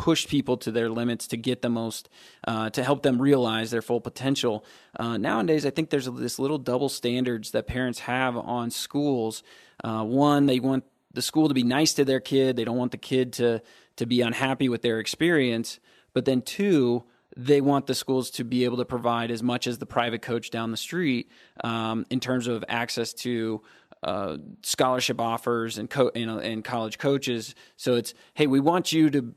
push 0.00 0.26
people 0.26 0.56
to 0.56 0.72
their 0.72 0.88
limits 0.88 1.26
to 1.26 1.36
get 1.36 1.60
the 1.60 1.68
most, 1.68 2.08
uh, 2.48 2.70
to 2.70 2.82
help 2.82 3.02
them 3.02 3.20
realize 3.20 3.70
their 3.70 3.82
full 3.82 4.00
potential. 4.00 4.64
Uh, 4.98 5.18
nowadays, 5.18 5.66
I 5.66 5.70
think 5.70 5.90
there's 5.90 6.06
this 6.06 6.38
little 6.38 6.56
double 6.56 6.88
standards 6.88 7.50
that 7.50 7.66
parents 7.66 7.98
have 7.98 8.34
on 8.34 8.70
schools. 8.70 9.42
Uh, 9.84 10.02
one, 10.02 10.46
they 10.46 10.58
want 10.58 10.84
the 11.12 11.20
school 11.20 11.48
to 11.48 11.54
be 11.54 11.64
nice 11.64 11.92
to 11.94 12.06
their 12.06 12.18
kid. 12.18 12.56
They 12.56 12.64
don't 12.64 12.78
want 12.78 12.92
the 12.92 12.98
kid 12.98 13.34
to 13.34 13.60
to 13.96 14.06
be 14.06 14.22
unhappy 14.22 14.70
with 14.70 14.80
their 14.80 15.00
experience. 15.00 15.78
But 16.14 16.24
then 16.24 16.40
two, 16.40 17.04
they 17.36 17.60
want 17.60 17.86
the 17.86 17.94
schools 17.94 18.30
to 18.30 18.44
be 18.44 18.64
able 18.64 18.78
to 18.78 18.86
provide 18.86 19.30
as 19.30 19.42
much 19.42 19.66
as 19.66 19.76
the 19.76 19.84
private 19.84 20.22
coach 20.22 20.48
down 20.48 20.70
the 20.70 20.78
street 20.78 21.30
um, 21.62 22.06
in 22.08 22.20
terms 22.20 22.46
of 22.46 22.64
access 22.68 23.12
to 23.12 23.60
uh, 24.02 24.38
scholarship 24.62 25.20
offers 25.20 25.76
and, 25.76 25.90
co- 25.90 26.10
and, 26.14 26.30
and 26.30 26.64
college 26.64 26.96
coaches. 26.96 27.54
So 27.76 27.96
it's 27.96 28.14
hey, 28.32 28.46
we 28.46 28.60
want 28.60 28.94
you 28.94 29.10
to 29.10 29.34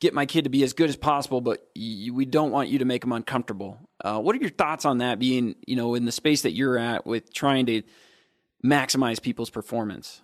get 0.00 0.14
my 0.14 0.26
kid 0.26 0.44
to 0.44 0.50
be 0.50 0.62
as 0.62 0.72
good 0.72 0.88
as 0.88 0.96
possible, 0.96 1.40
but 1.40 1.66
we 1.74 2.24
don't 2.24 2.50
want 2.50 2.68
you 2.68 2.78
to 2.78 2.84
make 2.84 3.02
them 3.02 3.12
uncomfortable. 3.12 3.78
Uh, 4.02 4.20
what 4.20 4.36
are 4.36 4.38
your 4.38 4.50
thoughts 4.50 4.84
on 4.84 4.98
that? 4.98 5.18
Being 5.18 5.56
you 5.66 5.76
know 5.76 5.94
in 5.94 6.04
the 6.04 6.12
space 6.12 6.42
that 6.42 6.52
you're 6.52 6.78
at 6.78 7.06
with 7.06 7.32
trying 7.32 7.66
to 7.66 7.82
maximize 8.64 9.20
people's 9.20 9.50
performance. 9.50 10.22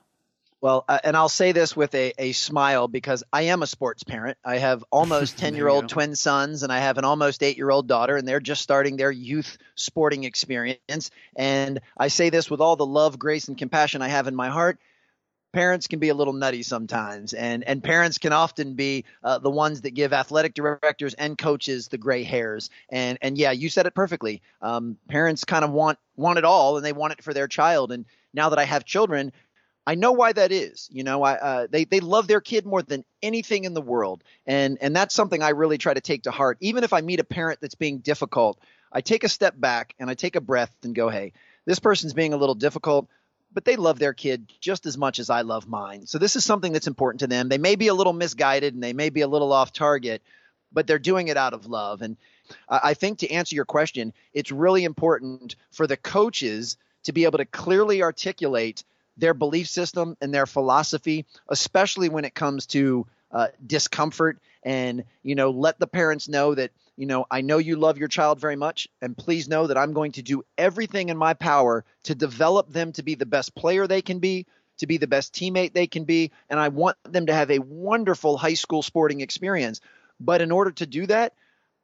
Well, 0.61 0.85
uh, 0.89 1.01
and 1.03 1.17
I'll 1.17 1.29
say 1.29 1.51
this 1.51 1.75
with 1.75 1.93
a, 1.97 2.13
a 2.19 2.31
smile 2.31 2.87
because 2.87 3.25
I 3.33 3.43
am 3.43 3.65
a 3.65 3.67
sports 3.67 4.05
parent. 4.05 4.39
I 4.45 4.59
have 4.59 4.85
almost 4.93 5.37
10 5.39 5.57
year 5.57 5.67
old 5.67 5.89
twin 5.89 6.15
sons 6.15 6.63
and 6.63 6.73
I 6.73 6.79
have 6.79 6.99
an 6.99 7.05
almost 7.05 7.43
eight 7.43 7.57
year 7.57 7.69
old 7.69 7.89
daughter, 7.89 8.17
and 8.17 8.29
they're 8.29 8.39
just 8.39 8.63
starting 8.63 8.97
their 8.97 9.11
youth 9.11 9.59
sporting 9.75 10.23
experience. 10.23 11.11
And 11.35 11.81
I 11.97 12.09
say 12.09 12.31
this 12.31 12.49
with 12.49 12.61
all 12.61 12.77
the 12.77 12.87
love, 12.87 13.19
grace, 13.19 13.49
and 13.49 13.59
compassion 13.59 14.03
I 14.03 14.09
have 14.09 14.29
in 14.29 14.37
my 14.37 14.51
heart 14.51 14.79
parents 15.53 15.87
can 15.87 15.99
be 15.99 16.09
a 16.09 16.15
little 16.15 16.33
nutty 16.33 16.63
sometimes, 16.63 17.33
and 17.35 17.63
and 17.65 17.83
parents 17.83 18.19
can 18.19 18.33
often 18.33 18.75
be 18.75 19.05
uh, 19.23 19.39
the 19.39 19.51
ones 19.51 19.83
that 19.83 19.93
give 19.93 20.13
athletic 20.13 20.55
directors 20.55 21.15
and 21.15 21.37
coaches 21.37 21.89
the 21.89 21.99
gray 21.99 22.23
hairs. 22.23 22.71
And 22.89 23.19
and 23.23 23.39
yeah, 23.39 23.53
you 23.53 23.69
said 23.69 23.87
it 23.87 23.95
perfectly. 23.95 24.43
Um, 24.61 24.97
parents 25.09 25.45
kind 25.45 25.65
of 25.65 25.71
want 25.71 25.99
want 26.17 26.39
it 26.39 26.45
all, 26.45 26.77
and 26.77 26.85
they 26.85 26.93
want 26.93 27.13
it 27.13 27.23
for 27.23 27.35
their 27.35 27.49
child. 27.49 27.93
And 27.93 28.07
now 28.33 28.49
that 28.51 28.59
I 28.59 28.65
have 28.65 28.85
children. 28.85 29.33
I 29.85 29.97
know 29.97 30.13
why 30.13 30.33
that 30.33 30.53
is. 30.53 30.89
You 30.93 31.03
know, 31.03 31.25
I, 31.25 31.33
uh, 31.33 31.67
they 31.69 31.83
they 31.85 31.99
love 31.99 32.29
their 32.29 32.41
kid 32.41 32.65
more 32.65 32.83
than 32.83 33.05
anything 33.21 33.65
in 33.65 33.75
the 33.75 33.83
world, 33.83 34.23
and 34.47 34.79
and 34.81 34.95
that's 34.95 35.13
something 35.13 35.43
I 35.43 35.49
really 35.49 35.77
try 35.77 35.93
to 35.93 36.01
take 36.01 36.23
to 36.23 36.31
heart. 36.31 36.57
Even 36.61 36.85
if 36.85 36.93
I 36.93 37.01
meet 37.01 37.19
a 37.19 37.25
parent 37.25 37.61
that's 37.61 37.75
being 37.75 37.99
difficult, 37.99 38.61
I 38.93 39.01
take 39.01 39.25
a 39.25 39.29
step 39.29 39.59
back 39.59 39.97
and 39.99 40.09
I 40.09 40.15
take 40.15 40.37
a 40.37 40.41
breath 40.41 40.73
and 40.85 40.95
go, 40.95 41.09
"Hey, 41.09 41.33
this 41.67 41.81
person's 41.81 42.15
being 42.15 42.33
a 42.33 42.37
little 42.37 42.55
difficult 42.55 43.09
but 43.53 43.65
they 43.65 43.77
love 43.77 43.99
their 43.99 44.13
kid 44.13 44.51
just 44.61 44.87
as 44.87 44.97
much 44.97 45.19
as 45.19 45.31
I 45.31 45.43
love 45.43 45.69
mine. 45.69 46.07
So 46.07 46.19
this 46.19 46.37
is 46.37 46.45
something 46.45 46.73
that's 46.73 46.87
important 46.87 47.21
to 47.21 47.27
them. 47.27 47.49
They 47.49 47.59
may 47.59 47.77
be 47.77 47.89
a 47.89 47.95
little 47.95 48.13
misguided 48.13 48.75
and 48.75 48.83
they 48.83 48.93
may 48.93 49.11
be 49.11 49.21
a 49.21 49.29
little 49.29 49.53
off 49.53 49.73
target, 49.73 50.23
but 50.73 50.87
they're 50.87 50.99
doing 50.99 51.29
it 51.29 51.37
out 51.37 51.55
of 51.55 51.67
love. 51.67 52.03
And 52.03 52.17
I 52.69 52.95
think 52.95 53.19
to 53.19 53.31
answer 53.31 53.55
your 53.55 53.65
question, 53.65 54.13
it's 54.33 54.51
really 54.51 54.85
important 54.85 55.57
for 55.71 55.87
the 55.87 55.97
coaches 55.97 56.77
to 57.05 57.13
be 57.13 57.25
able 57.25 57.39
to 57.39 57.45
clearly 57.45 58.03
articulate 58.03 58.85
their 59.17 59.35
belief 59.35 59.69
system 59.69 60.17
and 60.21 60.33
their 60.33 60.47
philosophy, 60.47 61.27
especially 61.49 62.09
when 62.09 62.25
it 62.25 62.35
comes 62.35 62.67
to 62.67 63.07
uh, 63.33 63.49
discomfort 63.67 64.39
and 64.63 65.05
you 65.23 65.35
know 65.35 65.51
let 65.51 65.79
the 65.79 65.87
parents 65.87 66.29
know 66.29 66.55
that 66.55 66.71
you 66.97 67.07
know 67.07 67.27
i 67.31 67.41
know 67.41 67.59
you 67.59 67.77
love 67.77 67.99
your 67.99 68.09
child 68.09 68.39
very 68.39 68.57
much 68.57 68.89
and 69.01 69.17
please 69.17 69.49
know 69.49 69.67
that 69.67 69.79
i'm 69.79 69.93
going 69.93 70.13
to 70.13 70.23
do 70.23 70.43
everything 70.59 71.09
in 71.09 71.17
my 71.17 71.35
power 71.35 71.85
to 72.05 72.15
develop 72.15 72.69
them 72.71 72.93
to 72.93 73.03
be 73.03 73.15
the 73.15 73.27
best 73.27 73.55
player 73.55 73.87
they 73.87 74.03
can 74.03 74.19
be 74.19 74.47
to 74.79 74.87
be 74.87 74.99
the 74.99 75.07
best 75.07 75.35
teammate 75.35 75.73
they 75.73 75.87
can 75.87 76.05
be 76.05 76.31
and 76.49 76.61
i 76.61 76.69
want 76.69 76.97
them 77.05 77.27
to 77.27 77.35
have 77.35 77.51
a 77.51 77.59
wonderful 77.59 78.37
high 78.37 78.55
school 78.55 78.83
sporting 78.83 79.21
experience. 79.21 79.81
But 80.21 80.41
in 80.41 80.53
order 80.53 80.71
to 80.73 80.87
do 80.87 81.07
that 81.07 81.35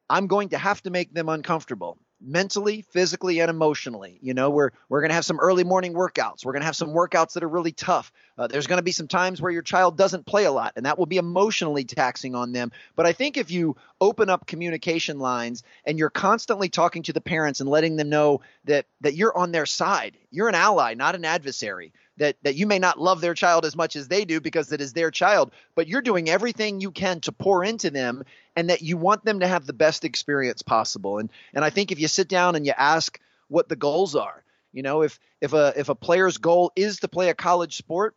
i'm 0.09 0.27
going 0.27 0.49
to 0.49 0.57
have 0.57 0.81
to 0.83 0.89
make 0.89 1.13
them 1.13 1.29
uncomfortable 1.29 1.97
mentally, 2.21 2.81
physically, 2.81 3.39
and 3.39 3.49
emotionally. 3.49 4.19
You 4.21 4.33
know, 4.33 4.49
we're 4.49 4.71
we're 4.89 5.01
going 5.01 5.09
to 5.09 5.15
have 5.15 5.25
some 5.25 5.39
early 5.39 5.63
morning 5.63 5.93
workouts. 5.93 6.45
We're 6.45 6.53
going 6.53 6.61
to 6.61 6.65
have 6.65 6.75
some 6.75 6.89
workouts 6.89 7.33
that 7.33 7.43
are 7.43 7.49
really 7.49 7.71
tough. 7.71 8.11
Uh, 8.37 8.47
there's 8.47 8.67
going 8.67 8.77
to 8.77 8.83
be 8.83 8.91
some 8.91 9.07
times 9.07 9.41
where 9.41 9.51
your 9.51 9.61
child 9.61 9.97
doesn't 9.97 10.25
play 10.25 10.45
a 10.45 10.51
lot, 10.51 10.73
and 10.75 10.85
that 10.85 10.97
will 10.97 11.05
be 11.05 11.17
emotionally 11.17 11.83
taxing 11.83 12.35
on 12.35 12.51
them. 12.51 12.71
But 12.95 13.05
I 13.05 13.13
think 13.13 13.37
if 13.37 13.51
you 13.51 13.75
open 14.01 14.29
up 14.29 14.47
communication 14.47 15.19
lines 15.19 15.63
and 15.85 15.99
you're 15.99 16.09
constantly 16.09 16.69
talking 16.69 17.03
to 17.03 17.13
the 17.13 17.21
parents 17.21 17.59
and 17.59 17.69
letting 17.69 17.95
them 17.95 18.09
know 18.09 18.41
that 18.65 18.85
that 19.01 19.15
you're 19.15 19.37
on 19.37 19.51
their 19.51 19.65
side, 19.65 20.17
you're 20.31 20.49
an 20.49 20.55
ally, 20.55 20.93
not 20.93 21.15
an 21.15 21.25
adversary 21.25 21.93
that 22.19 22.35
that 22.43 22.55
you 22.55 22.67
may 22.67 22.79
not 22.79 22.99
love 22.99 23.21
their 23.21 23.33
child 23.33 23.65
as 23.65 23.75
much 23.75 23.95
as 23.95 24.07
they 24.07 24.25
do 24.25 24.39
because 24.39 24.71
it 24.71 24.81
is 24.81 24.93
their 24.93 25.09
child, 25.09 25.51
but 25.73 25.87
you're 25.87 26.01
doing 26.01 26.29
everything 26.29 26.79
you 26.79 26.91
can 26.91 27.19
to 27.21 27.31
pour 27.31 27.63
into 27.63 27.89
them 27.89 28.23
and 28.59 28.69
that 28.69 28.81
you 28.81 28.97
want 28.97 29.23
them 29.23 29.39
to 29.39 29.47
have 29.47 29.65
the 29.65 29.71
best 29.71 30.03
experience 30.03 30.61
possible. 30.61 31.17
And 31.17 31.29
and 31.53 31.63
I 31.63 31.69
think 31.69 31.93
if 31.93 31.99
you 31.99 32.09
sit 32.09 32.27
down 32.27 32.55
and 32.55 32.65
you 32.65 32.73
ask 32.77 33.17
what 33.47 33.69
the 33.69 33.77
goals 33.77 34.17
are, 34.17 34.43
you 34.73 34.83
know, 34.83 35.01
if 35.01 35.17
if 35.39 35.53
a 35.53 35.73
if 35.77 35.87
a 35.87 35.95
player's 35.95 36.37
goal 36.37 36.73
is 36.75 36.99
to 36.99 37.07
play 37.07 37.29
a 37.29 37.33
college 37.33 37.77
sport, 37.77 38.15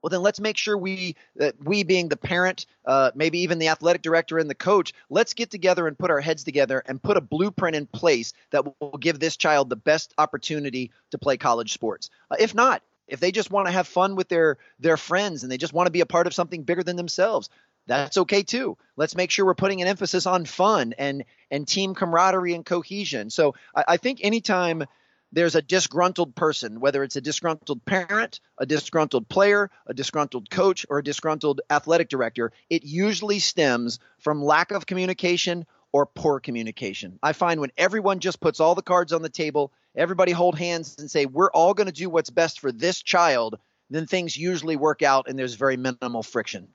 well 0.00 0.10
then 0.10 0.22
let's 0.22 0.38
make 0.38 0.56
sure 0.56 0.78
we 0.78 1.16
that 1.34 1.56
we 1.60 1.82
being 1.82 2.08
the 2.08 2.16
parent 2.16 2.66
uh, 2.86 3.10
maybe 3.16 3.40
even 3.40 3.58
the 3.58 3.66
athletic 3.66 4.02
director 4.02 4.38
and 4.38 4.48
the 4.48 4.54
coach 4.54 4.92
let's 5.10 5.34
get 5.34 5.50
together 5.50 5.88
and 5.88 5.98
put 5.98 6.10
our 6.10 6.20
heads 6.20 6.44
together 6.44 6.80
and 6.86 7.02
put 7.02 7.16
a 7.16 7.20
blueprint 7.20 7.74
in 7.74 7.86
place 7.86 8.32
that 8.50 8.64
will 8.64 8.98
give 9.00 9.18
this 9.18 9.36
child 9.36 9.70
the 9.70 9.76
best 9.76 10.14
opportunity 10.18 10.92
to 11.10 11.18
play 11.18 11.36
college 11.36 11.72
sports 11.72 12.10
uh, 12.30 12.36
if 12.38 12.54
not 12.54 12.82
if 13.08 13.18
they 13.18 13.32
just 13.32 13.50
want 13.50 13.66
to 13.66 13.72
have 13.72 13.88
fun 13.88 14.14
with 14.14 14.28
their 14.28 14.58
their 14.78 14.98
friends 14.98 15.42
and 15.42 15.50
they 15.50 15.56
just 15.56 15.72
want 15.72 15.86
to 15.86 15.90
be 15.90 16.02
a 16.02 16.06
part 16.06 16.26
of 16.26 16.34
something 16.34 16.64
bigger 16.64 16.82
than 16.82 16.96
themselves 16.96 17.48
that's 17.86 18.16
okay 18.18 18.42
too. 18.42 18.76
Let's 18.96 19.16
make 19.16 19.30
sure 19.30 19.44
we're 19.44 19.54
putting 19.54 19.82
an 19.82 19.88
emphasis 19.88 20.26
on 20.26 20.44
fun 20.44 20.94
and 20.98 21.24
and 21.50 21.66
team 21.66 21.94
camaraderie 21.94 22.54
and 22.54 22.64
cohesion. 22.64 23.30
So 23.30 23.54
i, 23.74 23.84
I 23.88 23.96
think 23.96 24.20
anytime 24.22 24.84
there's 25.32 25.56
a 25.56 25.62
disgruntled 25.62 26.36
person 26.36 26.80
whether 26.80 27.02
it's 27.02 27.16
a 27.16 27.20
disgruntled 27.20 27.84
parent 27.84 28.40
a 28.58 28.66
disgruntled 28.66 29.28
player 29.28 29.70
a 29.86 29.94
disgruntled 29.94 30.48
coach 30.48 30.86
or 30.88 30.98
a 30.98 31.04
disgruntled 31.04 31.60
athletic 31.68 32.08
director 32.08 32.52
it 32.70 32.84
usually 32.84 33.40
stems 33.40 33.98
from 34.18 34.44
lack 34.44 34.70
of 34.70 34.86
communication 34.86 35.66
or 35.92 36.06
poor 36.06 36.40
communication. 36.40 37.18
I 37.22 37.32
find 37.34 37.60
when 37.60 37.70
everyone 37.76 38.18
just 38.18 38.40
puts 38.40 38.58
all 38.58 38.74
the 38.74 38.82
cards 38.82 39.12
on 39.12 39.22
the 39.22 39.28
table 39.28 39.72
everybody 39.96 40.32
hold 40.32 40.58
hands 40.58 40.96
and 40.98 41.10
say, 41.10 41.26
we're 41.26 41.50
all 41.50 41.74
going 41.74 41.86
to 41.86 41.92
do 41.92 42.10
what's 42.10 42.30
best 42.30 42.60
for 42.60 42.72
this 42.72 43.02
child, 43.02 43.58
then 43.90 44.06
things 44.06 44.36
usually 44.36 44.76
work 44.76 45.02
out 45.02 45.28
and 45.28 45.38
there's 45.38 45.54
very 45.54 45.76
minimal 45.76 46.22
friction. 46.22 46.68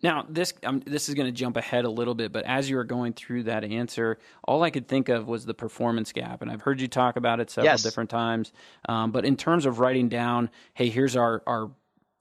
Now, 0.00 0.24
this 0.28 0.54
um, 0.64 0.80
this 0.80 1.08
is 1.08 1.14
going 1.14 1.26
to 1.26 1.32
jump 1.32 1.56
ahead 1.56 1.84
a 1.84 1.90
little 1.90 2.14
bit, 2.14 2.32
but 2.32 2.44
as 2.44 2.68
you 2.68 2.76
were 2.76 2.84
going 2.84 3.12
through 3.12 3.44
that 3.44 3.62
answer, 3.62 4.18
all 4.44 4.62
I 4.62 4.70
could 4.70 4.88
think 4.88 5.08
of 5.08 5.28
was 5.28 5.44
the 5.44 5.54
performance 5.54 6.12
gap, 6.12 6.42
and 6.42 6.50
I've 6.50 6.62
heard 6.62 6.80
you 6.80 6.88
talk 6.88 7.16
about 7.16 7.40
it 7.40 7.50
several 7.50 7.72
yes. 7.72 7.82
different 7.82 8.10
times. 8.10 8.52
Um, 8.88 9.12
but 9.12 9.24
in 9.24 9.36
terms 9.36 9.66
of 9.66 9.78
writing 9.78 10.08
down, 10.08 10.50
hey, 10.74 10.88
here's 10.88 11.14
our 11.14 11.42
our 11.46 11.70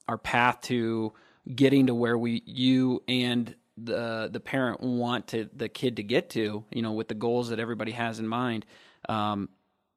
our 0.07 0.17
path 0.17 0.61
to 0.61 1.13
getting 1.55 1.87
to 1.87 1.95
where 1.95 2.17
we 2.17 2.43
you 2.45 3.03
and 3.07 3.55
the 3.77 4.29
the 4.31 4.39
parent 4.39 4.81
want 4.81 5.27
to 5.27 5.49
the 5.55 5.69
kid 5.69 5.95
to 5.95 6.03
get 6.03 6.29
to, 6.31 6.63
you 6.71 6.81
know, 6.81 6.91
with 6.91 7.07
the 7.07 7.15
goals 7.15 7.49
that 7.49 7.59
everybody 7.59 7.93
has 7.93 8.19
in 8.19 8.27
mind. 8.27 8.65
Um, 9.07 9.49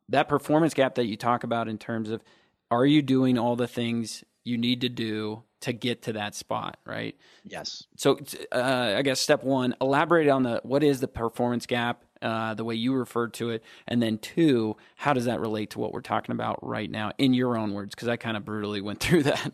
that 0.08 0.28
performance 0.28 0.74
gap 0.74 0.94
that 0.94 1.06
you 1.06 1.16
talk 1.16 1.44
about 1.44 1.68
in 1.68 1.78
terms 1.78 2.10
of 2.10 2.22
are 2.70 2.86
you 2.86 3.02
doing 3.02 3.38
all 3.38 3.56
the 3.56 3.68
things 3.68 4.24
you 4.44 4.58
need 4.58 4.82
to 4.82 4.88
do 4.88 5.42
to 5.60 5.72
get 5.72 6.02
to 6.02 6.12
that 6.12 6.34
spot, 6.34 6.76
right? 6.84 7.16
Yes. 7.44 7.86
So, 7.96 8.18
uh, 8.52 8.94
I 8.98 9.02
guess 9.02 9.18
step 9.18 9.42
one, 9.42 9.74
elaborate 9.80 10.28
on 10.28 10.42
the 10.42 10.60
what 10.62 10.84
is 10.84 11.00
the 11.00 11.08
performance 11.08 11.64
gap, 11.66 12.04
uh, 12.20 12.52
the 12.54 12.64
way 12.64 12.74
you 12.74 12.94
referred 12.94 13.32
to 13.34 13.50
it, 13.50 13.64
and 13.88 14.02
then 14.02 14.18
two, 14.18 14.76
how 14.96 15.14
does 15.14 15.24
that 15.24 15.40
relate 15.40 15.70
to 15.70 15.78
what 15.78 15.92
we're 15.92 16.02
talking 16.02 16.34
about 16.34 16.58
right 16.62 16.90
now 16.90 17.12
in 17.16 17.32
your 17.32 17.56
own 17.56 17.72
words? 17.72 17.94
Because 17.94 18.08
I 18.08 18.16
kind 18.16 18.36
of 18.36 18.44
brutally 18.44 18.82
went 18.82 19.00
through 19.00 19.24
that. 19.24 19.52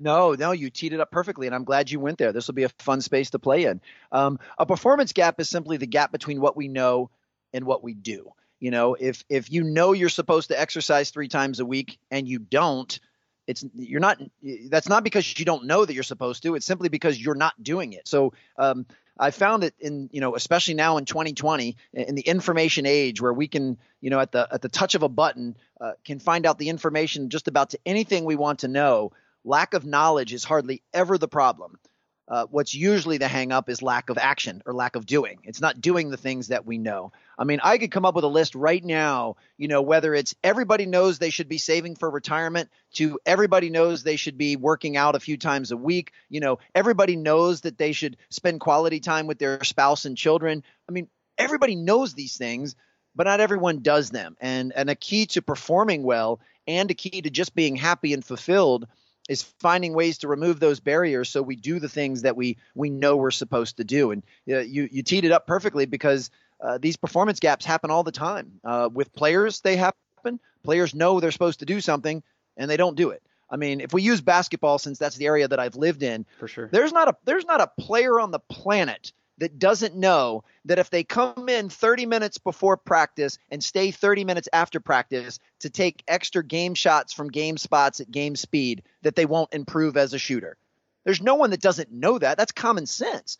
No, 0.00 0.32
no, 0.32 0.50
you 0.50 0.70
teed 0.70 0.92
it 0.92 0.98
up 0.98 1.12
perfectly, 1.12 1.46
and 1.46 1.54
I'm 1.54 1.64
glad 1.64 1.88
you 1.88 2.00
went 2.00 2.18
there. 2.18 2.32
This 2.32 2.48
will 2.48 2.54
be 2.54 2.64
a 2.64 2.68
fun 2.80 3.00
space 3.00 3.30
to 3.30 3.38
play 3.38 3.64
in. 3.64 3.80
Um, 4.10 4.40
a 4.58 4.66
performance 4.66 5.12
gap 5.12 5.38
is 5.38 5.48
simply 5.48 5.76
the 5.76 5.86
gap 5.86 6.10
between 6.10 6.40
what 6.40 6.56
we 6.56 6.66
know 6.66 7.10
and 7.52 7.64
what 7.64 7.84
we 7.84 7.94
do. 7.94 8.32
You 8.58 8.72
know, 8.72 8.96
if 8.98 9.24
if 9.28 9.52
you 9.52 9.62
know 9.62 9.92
you're 9.92 10.08
supposed 10.08 10.48
to 10.48 10.60
exercise 10.60 11.10
three 11.10 11.28
times 11.28 11.60
a 11.60 11.66
week 11.66 11.98
and 12.10 12.26
you 12.26 12.38
don't, 12.40 12.98
it's 13.46 13.64
you're 13.74 14.00
not. 14.00 14.20
That's 14.68 14.88
not 14.88 15.04
because 15.04 15.38
you 15.38 15.44
don't 15.44 15.66
know 15.66 15.84
that 15.84 15.92
you're 15.94 16.02
supposed 16.02 16.42
to. 16.42 16.54
It's 16.54 16.66
simply 16.66 16.88
because 16.88 17.20
you're 17.20 17.34
not 17.34 17.60
doing 17.62 17.92
it. 17.92 18.08
So 18.08 18.32
um, 18.58 18.86
I 19.18 19.30
found 19.30 19.64
it 19.64 19.74
in 19.78 20.08
you 20.12 20.20
know, 20.20 20.34
especially 20.34 20.74
now 20.74 20.96
in 20.96 21.04
2020, 21.04 21.76
in 21.92 22.14
the 22.14 22.22
information 22.22 22.86
age, 22.86 23.20
where 23.20 23.32
we 23.32 23.48
can 23.48 23.78
you 24.00 24.10
know 24.10 24.20
at 24.20 24.32
the 24.32 24.48
at 24.50 24.62
the 24.62 24.68
touch 24.68 24.94
of 24.94 25.02
a 25.02 25.08
button 25.08 25.56
uh, 25.80 25.92
can 26.04 26.18
find 26.18 26.46
out 26.46 26.58
the 26.58 26.68
information 26.68 27.30
just 27.30 27.48
about 27.48 27.70
to 27.70 27.78
anything 27.84 28.24
we 28.24 28.36
want 28.36 28.60
to 28.60 28.68
know. 28.68 29.12
Lack 29.44 29.74
of 29.74 29.84
knowledge 29.84 30.32
is 30.32 30.42
hardly 30.42 30.82
ever 30.94 31.18
the 31.18 31.28
problem 31.28 31.78
uh, 32.26 32.46
what's 32.50 32.74
usually 32.74 33.18
the 33.18 33.26
hangup 33.26 33.68
is 33.68 33.82
lack 33.82 34.08
of 34.08 34.16
action 34.16 34.62
or 34.64 34.72
lack 34.72 34.96
of 34.96 35.04
doing. 35.04 35.38
It's 35.44 35.60
not 35.60 35.80
doing 35.80 36.08
the 36.08 36.16
things 36.16 36.48
that 36.48 36.64
we 36.64 36.78
know. 36.78 37.12
I 37.38 37.44
mean, 37.44 37.60
I 37.62 37.76
could 37.76 37.90
come 37.90 38.06
up 38.06 38.14
with 38.14 38.24
a 38.24 38.28
list 38.28 38.54
right 38.54 38.82
now, 38.82 39.36
you 39.58 39.68
know, 39.68 39.82
whether 39.82 40.14
it's 40.14 40.34
everybody 40.42 40.86
knows 40.86 41.18
they 41.18 41.30
should 41.30 41.48
be 41.48 41.58
saving 41.58 41.96
for 41.96 42.08
retirement 42.08 42.70
to 42.94 43.18
everybody 43.26 43.68
knows 43.68 44.02
they 44.02 44.16
should 44.16 44.38
be 44.38 44.56
working 44.56 44.96
out 44.96 45.16
a 45.16 45.20
few 45.20 45.36
times 45.36 45.70
a 45.70 45.76
week. 45.76 46.12
You 46.30 46.40
know, 46.40 46.58
everybody 46.74 47.16
knows 47.16 47.62
that 47.62 47.76
they 47.76 47.92
should 47.92 48.16
spend 48.30 48.60
quality 48.60 49.00
time 49.00 49.26
with 49.26 49.38
their 49.38 49.62
spouse 49.62 50.06
and 50.06 50.16
children. 50.16 50.62
I 50.88 50.92
mean, 50.92 51.08
everybody 51.36 51.74
knows 51.74 52.14
these 52.14 52.38
things, 52.38 52.74
but 53.14 53.24
not 53.24 53.40
everyone 53.40 53.80
does 53.80 54.08
them. 54.10 54.36
And 54.40 54.72
and 54.74 54.88
a 54.88 54.94
key 54.94 55.26
to 55.26 55.42
performing 55.42 56.04
well 56.04 56.40
and 56.66 56.90
a 56.90 56.94
key 56.94 57.20
to 57.20 57.28
just 57.28 57.54
being 57.54 57.76
happy 57.76 58.14
and 58.14 58.24
fulfilled– 58.24 58.86
is 59.28 59.42
finding 59.60 59.94
ways 59.94 60.18
to 60.18 60.28
remove 60.28 60.60
those 60.60 60.80
barriers 60.80 61.28
so 61.28 61.42
we 61.42 61.56
do 61.56 61.78
the 61.78 61.88
things 61.88 62.22
that 62.22 62.36
we 62.36 62.58
we 62.74 62.90
know 62.90 63.16
we're 63.16 63.30
supposed 63.30 63.78
to 63.78 63.84
do. 63.84 64.10
And 64.10 64.22
uh, 64.50 64.58
you 64.60 64.88
you 64.90 65.02
teed 65.02 65.24
it 65.24 65.32
up 65.32 65.46
perfectly 65.46 65.86
because 65.86 66.30
uh, 66.60 66.78
these 66.78 66.96
performance 66.96 67.40
gaps 67.40 67.64
happen 67.64 67.90
all 67.90 68.02
the 68.02 68.12
time 68.12 68.60
uh, 68.64 68.88
with 68.92 69.12
players. 69.14 69.60
They 69.60 69.76
happen. 69.76 70.40
Players 70.62 70.94
know 70.94 71.20
they're 71.20 71.30
supposed 71.30 71.60
to 71.60 71.66
do 71.66 71.80
something 71.80 72.22
and 72.56 72.70
they 72.70 72.76
don't 72.76 72.96
do 72.96 73.10
it. 73.10 73.22
I 73.50 73.56
mean, 73.56 73.80
if 73.80 73.92
we 73.92 74.02
use 74.02 74.20
basketball, 74.20 74.78
since 74.78 74.98
that's 74.98 75.16
the 75.16 75.26
area 75.26 75.46
that 75.46 75.60
I've 75.60 75.76
lived 75.76 76.02
in, 76.02 76.26
for 76.38 76.48
sure, 76.48 76.68
there's 76.72 76.92
not 76.92 77.08
a 77.08 77.16
there's 77.24 77.44
not 77.44 77.60
a 77.60 77.70
player 77.78 78.18
on 78.18 78.30
the 78.30 78.40
planet 78.40 79.12
that 79.38 79.58
doesn't 79.58 79.96
know 79.96 80.44
that 80.64 80.78
if 80.78 80.90
they 80.90 81.04
come 81.04 81.48
in 81.48 81.68
30 81.68 82.06
minutes 82.06 82.38
before 82.38 82.76
practice 82.76 83.38
and 83.50 83.62
stay 83.62 83.90
30 83.90 84.24
minutes 84.24 84.48
after 84.52 84.80
practice 84.80 85.40
to 85.60 85.70
take 85.70 86.04
extra 86.06 86.44
game 86.44 86.74
shots 86.74 87.12
from 87.12 87.28
game 87.28 87.56
spots 87.56 88.00
at 88.00 88.10
game 88.10 88.36
speed, 88.36 88.82
that 89.02 89.16
they 89.16 89.26
won't 89.26 89.54
improve 89.54 89.96
as 89.96 90.14
a 90.14 90.18
shooter. 90.18 90.56
There's 91.04 91.22
no 91.22 91.34
one 91.34 91.50
that 91.50 91.60
doesn't 91.60 91.92
know 91.92 92.18
that. 92.18 92.38
That's 92.38 92.52
common 92.52 92.86
sense. 92.86 93.38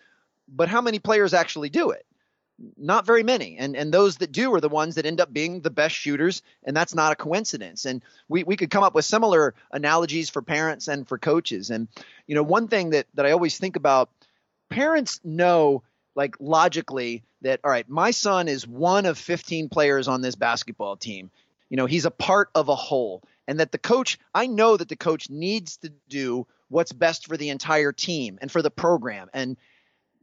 But 0.48 0.68
how 0.68 0.80
many 0.80 0.98
players 0.98 1.32
actually 1.32 1.70
do 1.70 1.90
it? 1.90 2.04
Not 2.76 3.06
very 3.06 3.24
many. 3.24 3.56
And 3.56 3.74
and 3.74 3.92
those 3.92 4.18
that 4.18 4.30
do 4.30 4.54
are 4.54 4.60
the 4.60 4.68
ones 4.68 4.94
that 4.94 5.06
end 5.06 5.20
up 5.20 5.32
being 5.32 5.60
the 5.60 5.70
best 5.70 5.94
shooters, 5.94 6.42
and 6.62 6.76
that's 6.76 6.94
not 6.94 7.10
a 7.10 7.16
coincidence. 7.16 7.84
And 7.84 8.00
we, 8.28 8.44
we 8.44 8.56
could 8.56 8.70
come 8.70 8.84
up 8.84 8.94
with 8.94 9.04
similar 9.04 9.54
analogies 9.72 10.30
for 10.30 10.40
parents 10.40 10.86
and 10.86 11.08
for 11.08 11.18
coaches. 11.18 11.70
And 11.70 11.88
you 12.28 12.36
know, 12.36 12.44
one 12.44 12.68
thing 12.68 12.90
that 12.90 13.06
that 13.14 13.26
I 13.26 13.32
always 13.32 13.58
think 13.58 13.74
about 13.74 14.08
parents 14.70 15.20
know 15.24 15.82
like 16.14 16.36
logically 16.40 17.24
that 17.42 17.60
all 17.64 17.70
right 17.70 17.88
my 17.88 18.10
son 18.10 18.48
is 18.48 18.66
one 18.66 19.06
of 19.06 19.18
15 19.18 19.68
players 19.68 20.08
on 20.08 20.20
this 20.20 20.34
basketball 20.34 20.96
team. 20.96 21.30
You 21.70 21.76
know 21.76 21.86
he's 21.86 22.04
a 22.04 22.10
part 22.10 22.50
of 22.54 22.68
a 22.68 22.74
whole. 22.74 23.22
And 23.46 23.60
that 23.60 23.72
the 23.72 23.78
coach 23.78 24.18
i 24.34 24.46
know 24.46 24.76
that 24.76 24.88
the 24.88 24.96
coach 24.96 25.28
needs 25.28 25.76
to 25.78 25.92
do 26.08 26.46
what's 26.68 26.92
best 26.92 27.26
for 27.26 27.36
the 27.36 27.50
entire 27.50 27.92
team 27.92 28.38
and 28.40 28.50
for 28.50 28.62
the 28.62 28.70
program. 28.70 29.28
And 29.34 29.56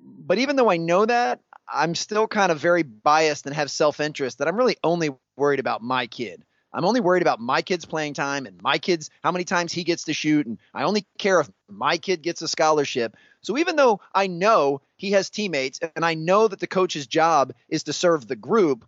but 0.03 0.39
even 0.39 0.55
though 0.55 0.69
i 0.69 0.77
know 0.77 1.05
that 1.05 1.39
i'm 1.71 1.95
still 1.95 2.27
kind 2.27 2.51
of 2.51 2.59
very 2.59 2.83
biased 2.83 3.45
and 3.45 3.55
have 3.55 3.69
self-interest 3.69 4.39
that 4.39 4.47
i'm 4.47 4.57
really 4.57 4.77
only 4.83 5.11
worried 5.37 5.59
about 5.59 5.81
my 5.81 6.07
kid 6.07 6.43
I'm 6.73 6.85
only 6.85 7.01
worried 7.01 7.21
about 7.21 7.39
my 7.39 7.61
kid's 7.61 7.85
playing 7.85 8.13
time 8.13 8.45
and 8.45 8.61
my 8.61 8.77
kid's 8.77 9.09
how 9.23 9.31
many 9.31 9.43
times 9.43 9.73
he 9.73 9.83
gets 9.83 10.05
to 10.05 10.13
shoot. 10.13 10.47
And 10.47 10.57
I 10.73 10.83
only 10.83 11.05
care 11.17 11.41
if 11.41 11.49
my 11.69 11.97
kid 11.97 12.21
gets 12.21 12.41
a 12.41 12.47
scholarship. 12.47 13.15
So 13.41 13.57
even 13.57 13.75
though 13.75 13.99
I 14.13 14.27
know 14.27 14.81
he 14.95 15.11
has 15.11 15.29
teammates 15.29 15.79
and 15.95 16.05
I 16.05 16.13
know 16.13 16.47
that 16.47 16.59
the 16.59 16.67
coach's 16.67 17.07
job 17.07 17.53
is 17.67 17.83
to 17.83 17.93
serve 17.93 18.27
the 18.27 18.35
group, 18.35 18.85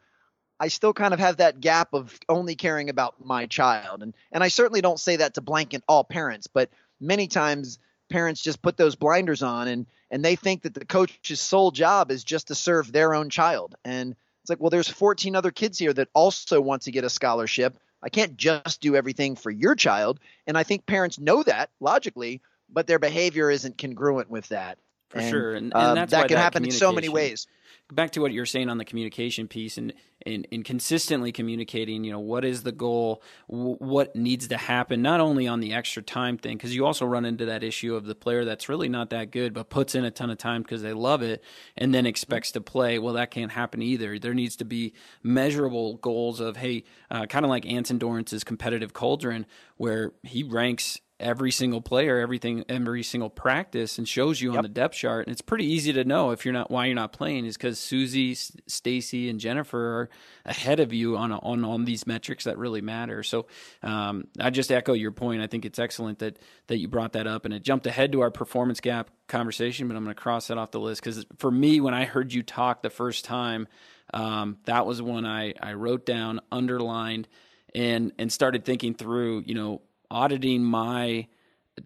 I 0.59 0.69
still 0.69 0.93
kind 0.93 1.13
of 1.13 1.19
have 1.19 1.37
that 1.37 1.59
gap 1.59 1.93
of 1.93 2.17
only 2.29 2.55
caring 2.55 2.89
about 2.89 3.15
my 3.25 3.47
child. 3.47 4.01
And 4.01 4.13
and 4.31 4.43
I 4.43 4.47
certainly 4.47 4.81
don't 4.81 4.99
say 4.99 5.17
that 5.17 5.33
to 5.33 5.41
blanket 5.41 5.83
all 5.87 6.03
parents, 6.03 6.47
but 6.47 6.69
many 7.01 7.27
times 7.27 7.79
parents 8.09 8.41
just 8.41 8.61
put 8.61 8.77
those 8.77 8.95
blinders 8.95 9.41
on 9.41 9.67
and 9.67 9.87
and 10.11 10.23
they 10.23 10.35
think 10.35 10.61
that 10.61 10.75
the 10.75 10.85
coach's 10.85 11.41
sole 11.41 11.71
job 11.71 12.11
is 12.11 12.23
just 12.23 12.47
to 12.47 12.55
serve 12.55 12.91
their 12.91 13.15
own 13.15 13.31
child. 13.31 13.75
And 13.83 14.15
it's 14.43 14.49
like, 14.49 14.59
well, 14.59 14.69
there's 14.69 14.89
14 14.89 15.37
other 15.37 15.51
kids 15.51 15.79
here 15.79 15.93
that 15.93 16.09
also 16.13 16.59
want 16.59 16.83
to 16.83 16.91
get 16.91 17.05
a 17.05 17.09
scholarship. 17.09 17.77
I 18.03 18.09
can't 18.09 18.35
just 18.35 18.81
do 18.81 18.93
everything 18.95 19.37
for 19.37 19.49
your 19.49 19.73
child. 19.73 20.19
And 20.45 20.57
I 20.57 20.63
think 20.63 20.85
parents 20.85 21.17
know 21.17 21.43
that 21.43 21.69
logically, 21.79 22.41
but 22.69 22.85
their 22.85 22.99
behavior 22.99 23.49
isn't 23.49 23.77
congruent 23.77 24.29
with 24.29 24.49
that. 24.49 24.79
For 25.13 25.19
and, 25.19 25.29
sure. 25.29 25.53
And, 25.53 25.71
and 25.75 25.97
that's 25.97 26.11
that 26.11 26.27
can 26.27 26.35
that 26.35 26.41
happen 26.41 26.65
in 26.65 26.71
so 26.71 26.91
many 26.91 27.07
ways. 27.07 27.47
back 27.91 28.11
to 28.11 28.21
what 28.21 28.33
you're 28.33 28.45
saying 28.45 28.69
on 28.69 28.77
the 28.77 28.85
communication 28.85 29.47
piece 29.47 29.77
and, 29.77 29.93
and, 30.25 30.47
and 30.51 30.65
consistently 30.65 31.31
communicating, 31.31 32.03
you 32.03 32.11
know, 32.11 32.19
what 32.19 32.45
is 32.45 32.63
the 32.63 32.71
goal, 32.71 33.21
w- 33.49 33.75
what 33.79 34.15
needs 34.15 34.47
to 34.47 34.57
happen, 34.57 35.01
not 35.01 35.19
only 35.19 35.47
on 35.47 35.59
the 35.59 35.73
extra 35.73 36.01
time 36.01 36.37
thing, 36.37 36.57
because 36.57 36.75
you 36.75 36.85
also 36.85 37.05
run 37.05 37.25
into 37.25 37.45
that 37.45 37.63
issue 37.63 37.95
of 37.95 38.05
the 38.05 38.15
player 38.15 38.45
that's 38.45 38.69
really 38.69 38.89
not 38.89 39.09
that 39.11 39.31
good, 39.31 39.53
but 39.53 39.69
puts 39.69 39.95
in 39.95 40.05
a 40.05 40.11
ton 40.11 40.29
of 40.29 40.37
time 40.37 40.61
because 40.63 40.81
they 40.81 40.93
love 40.93 41.21
it 41.21 41.43
and 41.77 41.93
then 41.93 42.05
expects 42.05 42.51
to 42.51 42.61
play. 42.61 42.97
Well, 42.99 43.13
that 43.13 43.31
can't 43.31 43.51
happen 43.51 43.81
either. 43.81 44.17
There 44.17 44.33
needs 44.33 44.55
to 44.57 44.65
be 44.65 44.93
measurable 45.21 45.97
goals 45.97 46.39
of, 46.39 46.57
hey, 46.57 46.85
uh, 47.11 47.25
kind 47.27 47.45
of 47.45 47.49
like 47.49 47.65
Anson 47.65 47.99
Dorrance's 47.99 48.43
competitive 48.43 48.93
cauldron, 48.93 49.45
where 49.77 50.13
he 50.23 50.43
ranks 50.43 50.99
every 51.23 51.51
single 51.51 51.81
player, 51.81 52.19
everything, 52.19 52.63
every 52.67 53.01
single 53.01 53.29
practice, 53.29 53.97
and 53.97 54.07
shows 54.07 54.41
you 54.41 54.55
on 54.55 54.61
the 54.61 54.69
depth 54.69 54.95
chart. 54.95 55.25
And 55.25 55.31
it's 55.31 55.41
pretty 55.41 55.65
easy 55.65 55.93
to 55.93 56.03
know 56.03 56.31
if 56.31 56.45
you're 56.45 56.53
not 56.53 56.69
why 56.69 56.85
you're 56.85 56.95
not 56.95 57.13
playing 57.13 57.45
is 57.45 57.57
because 57.57 57.79
Susie, 57.79 58.35
Stacy, 58.35 59.29
and 59.29 59.39
Jennifer 59.39 59.79
are 60.01 60.09
ahead 60.45 60.79
of 60.79 60.93
you 60.93 61.17
on 61.17 61.31
on 61.31 61.63
on 61.63 61.85
these 61.85 62.05
metrics 62.05 62.43
that 62.43 62.57
really 62.57 62.81
matter. 62.81 63.23
So 63.23 63.47
um, 63.81 64.27
I 64.39 64.49
just 64.49 64.71
echo 64.71 64.93
your 64.93 65.11
point. 65.11 65.41
I 65.41 65.47
think 65.47 65.65
it's 65.65 65.79
excellent 65.79 66.19
that 66.19 66.37
that 66.67 66.77
you 66.77 66.87
brought 66.87 67.13
that 67.13 67.25
up, 67.25 67.45
and 67.45 67.53
it 67.53 67.63
jumped 67.63 67.87
ahead 67.87 68.11
to 68.11 68.21
our 68.21 68.31
performance 68.31 68.81
gap 68.81 69.09
conversation. 69.27 69.87
But 69.87 69.95
I'm 69.95 70.03
going 70.03 70.15
to 70.15 70.21
cross 70.21 70.47
that 70.47 70.57
off 70.57 70.71
the 70.71 70.79
list 70.79 71.01
because 71.01 71.25
for 71.37 71.49
me, 71.49 71.79
when 71.79 71.93
I 71.93 72.05
heard 72.05 72.33
you 72.33 72.43
talk 72.43 72.83
the 72.83 72.89
first 72.89 73.25
time, 73.25 73.67
um, 74.13 74.57
that 74.65 74.85
was 74.85 75.01
when 75.01 75.25
I 75.25 75.53
I 75.61 75.73
wrote 75.73 76.05
down, 76.05 76.41
underlined, 76.51 77.27
and 77.73 78.11
and 78.19 78.31
started 78.31 78.65
thinking 78.65 78.93
through. 78.93 79.43
You 79.45 79.55
know, 79.55 79.81
auditing 80.13 80.63
my 80.63 81.27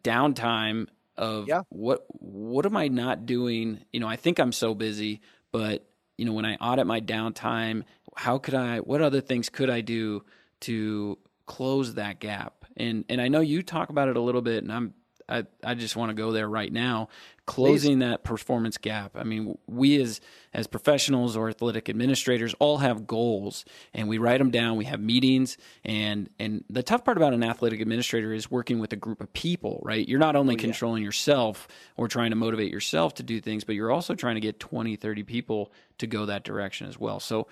downtime 0.03 0.87
of 1.17 1.47
Yeah. 1.47 1.61
what 1.69 2.05
what 2.09 2.65
am 2.65 2.77
I 2.77 2.87
not 2.89 3.25
doing? 3.25 3.79
You 3.91 3.99
know, 3.99 4.07
I 4.07 4.15
think 4.17 4.39
I'm 4.39 4.51
so 4.51 4.75
busy, 4.75 5.21
but 5.51 5.87
you 6.17 6.25
know, 6.25 6.33
when 6.33 6.45
I 6.45 6.55
audit 6.55 6.85
my 6.87 7.01
downtime, 7.01 7.83
how 8.15 8.37
could 8.37 8.53
I 8.53 8.79
what 8.79 9.01
other 9.01 9.21
things 9.21 9.49
could 9.49 9.69
I 9.69 9.81
do 9.81 10.23
to 10.61 11.17
close 11.45 11.95
that 11.95 12.19
gap? 12.19 12.65
And 12.75 13.05
and 13.09 13.21
I 13.21 13.27
know 13.29 13.39
you 13.39 13.63
talk 13.63 13.89
about 13.89 14.09
it 14.09 14.17
a 14.17 14.21
little 14.21 14.41
bit 14.41 14.63
and 14.63 14.71
I'm 14.71 14.93
I, 15.29 15.45
I 15.63 15.73
just 15.73 15.95
want 15.95 16.09
to 16.09 16.13
go 16.13 16.31
there 16.31 16.47
right 16.47 16.71
now. 16.71 17.09
Closing 17.47 17.99
that 17.99 18.25
performance 18.25 18.77
gap. 18.77 19.15
I 19.15 19.23
mean, 19.23 19.57
we 19.67 20.01
as 20.01 20.19
as 20.53 20.67
professionals 20.67 21.37
or 21.37 21.49
athletic 21.49 21.87
administrators 21.87 22.53
all 22.59 22.79
have 22.79 23.07
goals, 23.07 23.63
and 23.93 24.09
we 24.09 24.17
write 24.17 24.39
them 24.39 24.51
down. 24.51 24.75
We 24.75 24.83
have 24.85 24.99
meetings, 24.99 25.57
and 25.85 26.29
and 26.37 26.65
the 26.69 26.83
tough 26.83 27.05
part 27.05 27.15
about 27.15 27.33
an 27.33 27.43
athletic 27.43 27.79
administrator 27.79 28.33
is 28.33 28.51
working 28.51 28.79
with 28.79 28.91
a 28.91 28.97
group 28.97 29.21
of 29.21 29.31
people. 29.31 29.81
Right? 29.83 30.07
You're 30.07 30.19
not 30.19 30.35
only 30.35 30.55
oh, 30.55 30.57
controlling 30.57 31.03
yourself 31.03 31.69
or 31.95 32.09
trying 32.09 32.31
to 32.31 32.35
motivate 32.35 32.69
yourself 32.69 33.15
to 33.15 33.23
do 33.23 33.39
things, 33.39 33.63
but 33.63 33.75
you're 33.75 33.91
also 33.91 34.13
trying 34.13 34.35
to 34.35 34.41
get 34.41 34.59
20, 34.59 34.97
30 34.97 35.23
people 35.23 35.71
to 35.99 36.05
go 36.05 36.25
that 36.25 36.43
direction 36.43 36.87
as 36.87 36.99
well. 36.99 37.21
So 37.21 37.47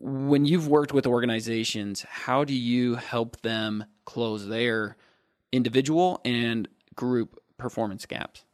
when 0.00 0.44
you've 0.44 0.66
worked 0.66 0.92
with 0.92 1.06
organizations, 1.06 2.02
how 2.02 2.42
do 2.42 2.54
you 2.54 2.96
help 2.96 3.40
them 3.42 3.84
close 4.06 4.48
their 4.48 4.96
individual 5.52 6.20
and 6.24 6.66
group 6.96 7.38
performance 7.58 8.06
gaps? 8.06 8.44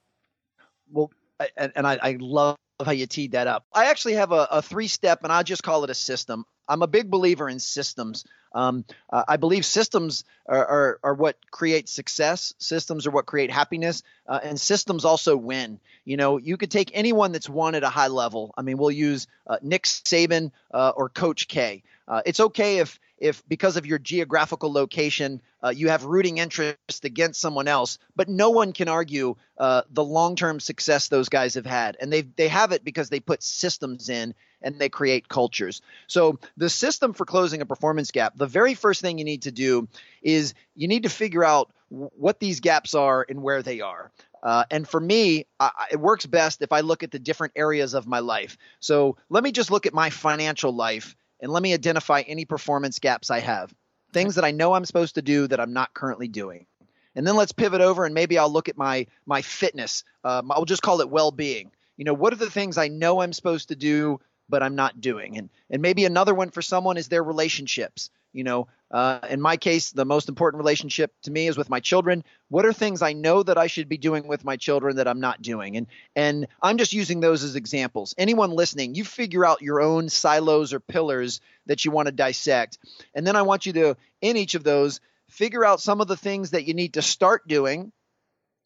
Well, 0.90 1.10
and, 1.56 1.72
and 1.76 1.86
I, 1.86 1.98
I 2.02 2.16
love 2.20 2.56
how 2.84 2.92
you 2.92 3.06
teed 3.06 3.32
that 3.32 3.46
up. 3.46 3.64
I 3.72 3.86
actually 3.86 4.14
have 4.14 4.32
a, 4.32 4.48
a 4.50 4.62
three 4.62 4.88
step, 4.88 5.20
and 5.22 5.32
I 5.32 5.42
just 5.42 5.62
call 5.62 5.84
it 5.84 5.90
a 5.90 5.94
system. 5.94 6.44
I'm 6.68 6.82
a 6.82 6.86
big 6.86 7.10
believer 7.10 7.48
in 7.48 7.58
systems. 7.58 8.24
Um, 8.52 8.84
uh, 9.12 9.24
I 9.28 9.36
believe 9.36 9.66
systems 9.66 10.24
are, 10.46 10.66
are, 10.66 11.00
are 11.02 11.14
what 11.14 11.36
create 11.50 11.88
success. 11.88 12.54
Systems 12.58 13.06
are 13.06 13.10
what 13.10 13.26
create 13.26 13.50
happiness, 13.50 14.02
uh, 14.26 14.40
and 14.42 14.58
systems 14.58 15.04
also 15.04 15.36
win. 15.36 15.78
You 16.04 16.16
know, 16.16 16.38
you 16.38 16.56
could 16.56 16.70
take 16.70 16.90
anyone 16.94 17.32
that's 17.32 17.48
won 17.48 17.74
at 17.74 17.82
a 17.82 17.90
high 17.90 18.06
level. 18.08 18.54
I 18.56 18.62
mean, 18.62 18.78
we'll 18.78 18.90
use 18.90 19.26
uh, 19.46 19.58
Nick 19.60 19.84
Saban 19.84 20.52
uh, 20.72 20.92
or 20.96 21.08
Coach 21.10 21.48
K. 21.48 21.82
Uh, 22.08 22.22
it's 22.24 22.40
okay 22.40 22.78
if 22.78 22.98
if 23.18 23.46
because 23.48 23.76
of 23.76 23.86
your 23.86 23.98
geographical 23.98 24.72
location 24.72 25.40
uh, 25.64 25.70
you 25.70 25.88
have 25.88 26.04
rooting 26.04 26.38
interest 26.38 27.04
against 27.04 27.40
someone 27.40 27.66
else, 27.66 27.98
but 28.14 28.28
no 28.28 28.50
one 28.50 28.72
can 28.72 28.88
argue 28.88 29.36
the 29.58 30.04
long-term 30.04 30.60
success 30.60 31.08
those 31.08 31.28
guys 31.28 31.54
have 31.54 31.66
had, 31.66 31.96
and 32.00 32.12
they 32.12 32.22
they 32.22 32.48
have 32.48 32.72
it 32.72 32.84
because 32.84 33.08
they 33.08 33.20
put 33.20 33.42
systems 33.42 34.08
in 34.08 34.34
and 34.62 34.78
they 34.78 34.88
create 34.88 35.28
cultures. 35.28 35.82
So 36.06 36.38
the 36.56 36.70
system 36.70 37.12
for 37.12 37.24
closing 37.24 37.60
a 37.60 37.66
performance 37.66 38.10
gap, 38.10 38.36
the 38.36 38.46
very 38.46 38.74
first 38.74 39.00
thing 39.00 39.18
you 39.18 39.24
need 39.24 39.42
to 39.42 39.52
do 39.52 39.88
is 40.22 40.54
you 40.74 40.88
need 40.88 41.04
to 41.04 41.08
figure 41.08 41.44
out 41.44 41.70
what 41.88 42.40
these 42.40 42.60
gaps 42.60 42.94
are 42.94 43.24
and 43.28 43.42
where 43.42 43.62
they 43.62 43.80
are. 43.80 44.10
Uh, 44.42 44.64
and 44.70 44.88
for 44.88 45.00
me, 45.00 45.46
I, 45.58 45.70
it 45.92 46.00
works 46.00 46.26
best 46.26 46.62
if 46.62 46.72
I 46.72 46.80
look 46.80 47.02
at 47.02 47.10
the 47.10 47.18
different 47.18 47.54
areas 47.56 47.94
of 47.94 48.06
my 48.06 48.20
life. 48.20 48.58
So 48.80 49.16
let 49.28 49.42
me 49.42 49.52
just 49.52 49.70
look 49.70 49.86
at 49.86 49.94
my 49.94 50.10
financial 50.10 50.72
life 50.72 51.16
and 51.40 51.52
let 51.52 51.62
me 51.62 51.74
identify 51.74 52.22
any 52.22 52.44
performance 52.44 52.98
gaps 52.98 53.30
I 53.30 53.40
have, 53.40 53.74
things 54.12 54.36
that 54.36 54.44
I 54.44 54.50
know 54.50 54.72
I'm 54.72 54.84
supposed 54.84 55.16
to 55.16 55.22
do 55.22 55.46
that 55.48 55.60
I'm 55.60 55.72
not 55.72 55.94
currently 55.94 56.28
doing. 56.28 56.66
And 57.14 57.26
then 57.26 57.36
let's 57.36 57.52
pivot 57.52 57.80
over 57.80 58.04
and 58.04 58.14
maybe 58.14 58.38
I'll 58.38 58.52
look 58.52 58.68
at 58.68 58.76
my 58.76 59.06
my 59.24 59.42
fitness. 59.42 60.04
Um, 60.22 60.52
I'll 60.52 60.64
just 60.64 60.82
call 60.82 61.00
it 61.00 61.10
well-being. 61.10 61.70
You 61.96 62.04
know, 62.04 62.14
what 62.14 62.32
are 62.32 62.36
the 62.36 62.50
things 62.50 62.76
I 62.76 62.88
know 62.88 63.20
I'm 63.20 63.32
supposed 63.32 63.68
to 63.68 63.76
do 63.76 64.20
but 64.48 64.62
I'm 64.62 64.76
not 64.76 65.00
doing? 65.00 65.38
And 65.38 65.50
and 65.70 65.82
maybe 65.82 66.04
another 66.04 66.34
one 66.34 66.50
for 66.50 66.62
someone 66.62 66.96
is 66.96 67.08
their 67.08 67.22
relationships. 67.22 68.10
You 68.32 68.44
know, 68.44 68.68
uh, 68.90 69.20
in 69.30 69.40
my 69.40 69.56
case, 69.56 69.92
the 69.92 70.04
most 70.04 70.28
important 70.28 70.60
relationship 70.60 71.12
to 71.22 71.30
me 71.30 71.46
is 71.46 71.56
with 71.56 71.70
my 71.70 71.80
children. 71.80 72.22
What 72.48 72.66
are 72.66 72.72
things 72.72 73.00
I 73.00 73.14
know 73.14 73.42
that 73.42 73.56
I 73.56 73.66
should 73.66 73.88
be 73.88 73.96
doing 73.96 74.28
with 74.28 74.44
my 74.44 74.56
children 74.56 74.96
that 74.96 75.08
I'm 75.08 75.20
not 75.20 75.42
doing? 75.42 75.76
And 75.76 75.86
and 76.14 76.46
I'm 76.62 76.78
just 76.78 76.92
using 76.92 77.20
those 77.20 77.42
as 77.42 77.56
examples. 77.56 78.14
Anyone 78.18 78.50
listening, 78.50 78.94
you 78.94 79.04
figure 79.04 79.44
out 79.44 79.62
your 79.62 79.80
own 79.80 80.08
silos 80.08 80.72
or 80.72 80.80
pillars 80.80 81.40
that 81.66 81.84
you 81.84 81.90
want 81.90 82.06
to 82.06 82.12
dissect, 82.12 82.78
and 83.14 83.26
then 83.26 83.36
I 83.36 83.42
want 83.42 83.66
you 83.66 83.72
to, 83.74 83.96
in 84.20 84.36
each 84.36 84.54
of 84.54 84.64
those, 84.64 85.00
figure 85.28 85.64
out 85.64 85.80
some 85.80 86.00
of 86.00 86.08
the 86.08 86.16
things 86.16 86.50
that 86.50 86.66
you 86.66 86.74
need 86.74 86.94
to 86.94 87.02
start 87.02 87.48
doing 87.48 87.92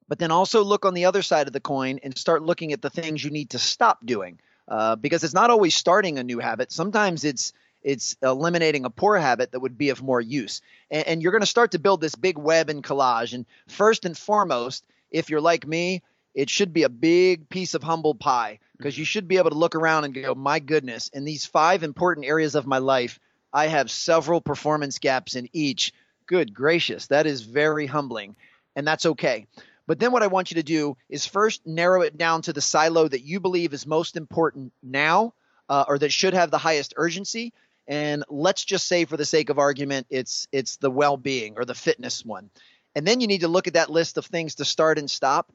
but 0.08 0.18
then 0.18 0.32
also 0.32 0.64
look 0.64 0.84
on 0.84 0.92
the 0.92 1.04
other 1.04 1.22
side 1.22 1.46
of 1.46 1.52
the 1.52 1.60
coin 1.60 2.00
and 2.02 2.18
start 2.18 2.42
looking 2.42 2.72
at 2.72 2.82
the 2.82 2.90
things 2.90 3.24
you 3.24 3.30
need 3.30 3.50
to 3.50 3.60
stop 3.60 4.04
doing 4.04 4.40
uh, 4.70 4.96
because 4.96 5.24
it's 5.24 5.34
not 5.34 5.50
always 5.50 5.74
starting 5.74 6.18
a 6.18 6.24
new 6.24 6.38
habit. 6.38 6.72
Sometimes 6.72 7.24
it's 7.24 7.52
it's 7.82 8.16
eliminating 8.22 8.84
a 8.84 8.90
poor 8.90 9.16
habit 9.18 9.52
that 9.52 9.60
would 9.60 9.76
be 9.78 9.88
of 9.88 10.02
more 10.02 10.20
use. 10.20 10.60
And, 10.90 11.06
and 11.06 11.22
you're 11.22 11.32
going 11.32 11.40
to 11.40 11.46
start 11.46 11.72
to 11.72 11.78
build 11.78 12.00
this 12.00 12.14
big 12.14 12.36
web 12.36 12.68
and 12.68 12.84
collage. 12.84 13.32
And 13.32 13.46
first 13.68 14.04
and 14.04 14.16
foremost 14.16 14.84
if 15.10 15.28
you're 15.28 15.40
like 15.40 15.66
me 15.66 16.02
it 16.34 16.48
should 16.48 16.72
be 16.72 16.84
a 16.84 16.88
big 16.88 17.48
piece 17.48 17.74
of 17.74 17.82
humble 17.82 18.14
pie 18.14 18.60
because 18.76 18.96
you 18.96 19.04
should 19.04 19.26
be 19.26 19.38
able 19.38 19.50
to 19.50 19.58
look 19.58 19.74
around 19.74 20.04
and 20.04 20.14
go 20.14 20.34
my 20.34 20.60
goodness 20.60 21.08
in 21.08 21.24
these 21.24 21.44
five 21.44 21.82
important 21.82 22.24
areas 22.24 22.54
of 22.54 22.66
my 22.66 22.78
life 22.78 23.18
i 23.52 23.66
have 23.66 23.90
several 23.90 24.40
performance 24.40 25.00
gaps 25.00 25.34
in 25.34 25.48
each. 25.52 25.92
Good 26.26 26.54
gracious 26.54 27.08
that 27.08 27.26
is 27.26 27.42
very 27.42 27.86
humbling. 27.86 28.36
And 28.76 28.86
that's 28.86 29.06
okay 29.06 29.48
but 29.90 29.98
then 29.98 30.12
what 30.12 30.22
I 30.22 30.28
want 30.28 30.52
you 30.52 30.54
to 30.54 30.62
do 30.62 30.96
is 31.08 31.26
first 31.26 31.66
narrow 31.66 32.02
it 32.02 32.16
down 32.16 32.42
to 32.42 32.52
the 32.52 32.60
silo 32.60 33.08
that 33.08 33.24
you 33.24 33.40
believe 33.40 33.74
is 33.74 33.88
most 33.88 34.16
important 34.16 34.72
now 34.84 35.34
uh, 35.68 35.84
or 35.88 35.98
that 35.98 36.12
should 36.12 36.32
have 36.32 36.52
the 36.52 36.58
highest 36.58 36.94
urgency. 36.96 37.52
And 37.88 38.22
let's 38.28 38.64
just 38.64 38.86
say, 38.86 39.04
for 39.04 39.16
the 39.16 39.24
sake 39.24 39.50
of 39.50 39.58
argument, 39.58 40.06
it's 40.08 40.46
it's 40.52 40.76
the 40.76 40.92
well-being 40.92 41.54
or 41.56 41.64
the 41.64 41.74
fitness 41.74 42.24
one. 42.24 42.50
And 42.94 43.04
then 43.04 43.20
you 43.20 43.26
need 43.26 43.40
to 43.40 43.48
look 43.48 43.66
at 43.66 43.74
that 43.74 43.90
list 43.90 44.16
of 44.16 44.26
things 44.26 44.54
to 44.54 44.64
start 44.64 44.96
and 44.96 45.10
stop. 45.10 45.52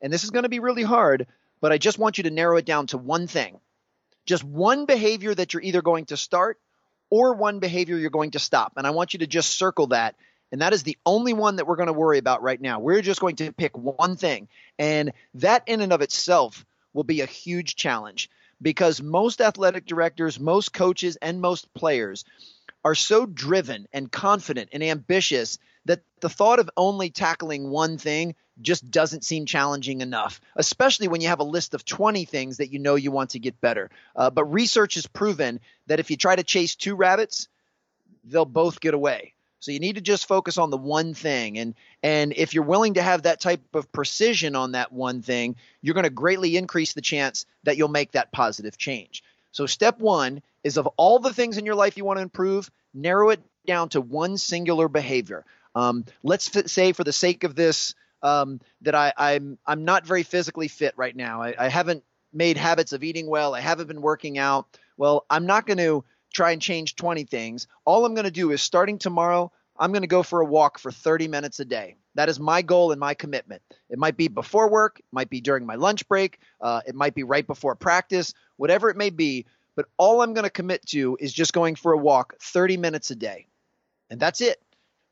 And 0.00 0.12
this 0.12 0.22
is 0.22 0.30
going 0.30 0.44
to 0.44 0.48
be 0.48 0.60
really 0.60 0.84
hard, 0.84 1.26
but 1.60 1.72
I 1.72 1.78
just 1.78 1.98
want 1.98 2.18
you 2.18 2.22
to 2.22 2.30
narrow 2.30 2.58
it 2.58 2.64
down 2.64 2.86
to 2.86 2.98
one 2.98 3.26
thing. 3.26 3.58
Just 4.26 4.44
one 4.44 4.86
behavior 4.86 5.34
that 5.34 5.52
you're 5.54 5.60
either 5.60 5.82
going 5.82 6.04
to 6.04 6.16
start 6.16 6.60
or 7.10 7.34
one 7.34 7.58
behavior 7.58 7.96
you're 7.96 8.10
going 8.10 8.30
to 8.30 8.38
stop. 8.38 8.74
And 8.76 8.86
I 8.86 8.90
want 8.90 9.12
you 9.12 9.18
to 9.18 9.26
just 9.26 9.58
circle 9.58 9.88
that 9.88 10.14
and 10.52 10.60
that 10.60 10.74
is 10.74 10.82
the 10.82 10.98
only 11.06 11.32
one 11.32 11.56
that 11.56 11.66
we're 11.66 11.76
going 11.76 11.86
to 11.86 11.94
worry 11.94 12.18
about 12.18 12.42
right 12.42 12.60
now. 12.60 12.78
We're 12.78 13.00
just 13.00 13.20
going 13.20 13.36
to 13.36 13.52
pick 13.52 13.76
one 13.76 14.16
thing. 14.16 14.48
And 14.78 15.12
that, 15.34 15.64
in 15.66 15.80
and 15.80 15.92
of 15.92 16.02
itself, 16.02 16.64
will 16.92 17.04
be 17.04 17.22
a 17.22 17.26
huge 17.26 17.74
challenge 17.74 18.30
because 18.60 19.02
most 19.02 19.40
athletic 19.40 19.86
directors, 19.86 20.38
most 20.38 20.72
coaches, 20.72 21.16
and 21.16 21.40
most 21.40 21.72
players 21.72 22.24
are 22.84 22.94
so 22.94 23.24
driven 23.24 23.88
and 23.92 24.12
confident 24.12 24.68
and 24.72 24.82
ambitious 24.82 25.58
that 25.86 26.02
the 26.20 26.28
thought 26.28 26.58
of 26.58 26.70
only 26.76 27.10
tackling 27.10 27.68
one 27.68 27.96
thing 27.96 28.34
just 28.60 28.88
doesn't 28.90 29.24
seem 29.24 29.46
challenging 29.46 30.02
enough, 30.02 30.40
especially 30.54 31.08
when 31.08 31.20
you 31.20 31.28
have 31.28 31.40
a 31.40 31.44
list 31.44 31.74
of 31.74 31.84
20 31.84 32.24
things 32.26 32.58
that 32.58 32.70
you 32.70 32.78
know 32.78 32.94
you 32.94 33.10
want 33.10 33.30
to 33.30 33.38
get 33.38 33.60
better. 33.60 33.90
Uh, 34.14 34.30
but 34.30 34.44
research 34.44 34.94
has 34.94 35.06
proven 35.06 35.58
that 35.86 35.98
if 35.98 36.10
you 36.10 36.16
try 36.16 36.36
to 36.36 36.44
chase 36.44 36.76
two 36.76 36.94
rabbits, 36.94 37.48
they'll 38.24 38.44
both 38.44 38.80
get 38.80 38.94
away. 38.94 39.34
So 39.62 39.70
you 39.70 39.78
need 39.78 39.94
to 39.94 40.00
just 40.00 40.26
focus 40.26 40.58
on 40.58 40.70
the 40.70 40.76
one 40.76 41.14
thing. 41.14 41.56
And 41.56 41.74
and 42.02 42.32
if 42.36 42.52
you're 42.52 42.64
willing 42.64 42.94
to 42.94 43.02
have 43.02 43.22
that 43.22 43.40
type 43.40 43.60
of 43.74 43.92
precision 43.92 44.56
on 44.56 44.72
that 44.72 44.92
one 44.92 45.22
thing, 45.22 45.54
you're 45.80 45.94
going 45.94 46.02
to 46.02 46.10
greatly 46.10 46.56
increase 46.56 46.94
the 46.94 47.00
chance 47.00 47.46
that 47.62 47.76
you'll 47.76 47.86
make 47.86 48.12
that 48.12 48.32
positive 48.32 48.76
change. 48.76 49.22
So 49.52 49.66
step 49.66 50.00
1 50.00 50.42
is 50.64 50.78
of 50.78 50.88
all 50.96 51.20
the 51.20 51.32
things 51.32 51.58
in 51.58 51.64
your 51.64 51.76
life 51.76 51.96
you 51.96 52.04
want 52.04 52.18
to 52.18 52.22
improve, 52.22 52.70
narrow 52.92 53.30
it 53.30 53.40
down 53.64 53.88
to 53.90 54.00
one 54.00 54.36
singular 54.36 54.88
behavior. 54.88 55.44
Um, 55.76 56.06
let's 56.24 56.54
f- 56.56 56.66
say 56.66 56.92
for 56.92 57.04
the 57.04 57.12
sake 57.12 57.44
of 57.44 57.54
this 57.54 57.94
um, 58.20 58.60
that 58.80 58.96
I, 58.96 59.12
I'm 59.16 59.58
I'm 59.64 59.84
not 59.84 60.04
very 60.04 60.24
physically 60.24 60.66
fit 60.68 60.94
right 60.96 61.14
now. 61.14 61.40
I, 61.40 61.54
I 61.56 61.68
haven't 61.68 62.02
made 62.32 62.56
habits 62.56 62.92
of 62.92 63.04
eating 63.04 63.28
well. 63.28 63.54
I 63.54 63.60
haven't 63.60 63.86
been 63.86 64.02
working 64.02 64.38
out. 64.38 64.66
Well, 64.96 65.24
I'm 65.30 65.46
not 65.46 65.66
going 65.66 65.78
to 65.78 66.04
try 66.32 66.52
and 66.52 66.62
change 66.62 66.96
20 66.96 67.24
things. 67.24 67.66
All 67.84 68.04
I'm 68.04 68.14
going 68.14 68.24
to 68.24 68.30
do 68.30 68.50
is 68.50 68.62
starting 68.62 68.98
tomorrow, 68.98 69.52
I'm 69.78 69.92
going 69.92 70.02
to 70.02 70.08
go 70.08 70.22
for 70.22 70.40
a 70.40 70.44
walk 70.44 70.78
for 70.78 70.90
30 70.90 71.28
minutes 71.28 71.60
a 71.60 71.64
day. 71.64 71.96
That 72.14 72.28
is 72.28 72.38
my 72.38 72.62
goal 72.62 72.92
and 72.92 73.00
my 73.00 73.14
commitment. 73.14 73.62
It 73.88 73.98
might 73.98 74.16
be 74.16 74.28
before 74.28 74.70
work, 74.70 74.98
it 74.98 75.04
might 75.12 75.30
be 75.30 75.40
during 75.40 75.64
my 75.64 75.76
lunch 75.76 76.06
break, 76.08 76.38
uh, 76.60 76.82
it 76.86 76.94
might 76.94 77.14
be 77.14 77.22
right 77.22 77.46
before 77.46 77.74
practice, 77.74 78.34
whatever 78.56 78.90
it 78.90 78.96
may 78.96 79.10
be. 79.10 79.46
But 79.74 79.86
all 79.96 80.20
I'm 80.20 80.34
going 80.34 80.44
to 80.44 80.50
commit 80.50 80.84
to 80.88 81.16
is 81.18 81.32
just 81.32 81.54
going 81.54 81.76
for 81.76 81.92
a 81.92 81.98
walk 81.98 82.34
30 82.40 82.76
minutes 82.76 83.10
a 83.10 83.14
day. 83.14 83.46
And 84.10 84.20
that's 84.20 84.42
it. 84.42 84.62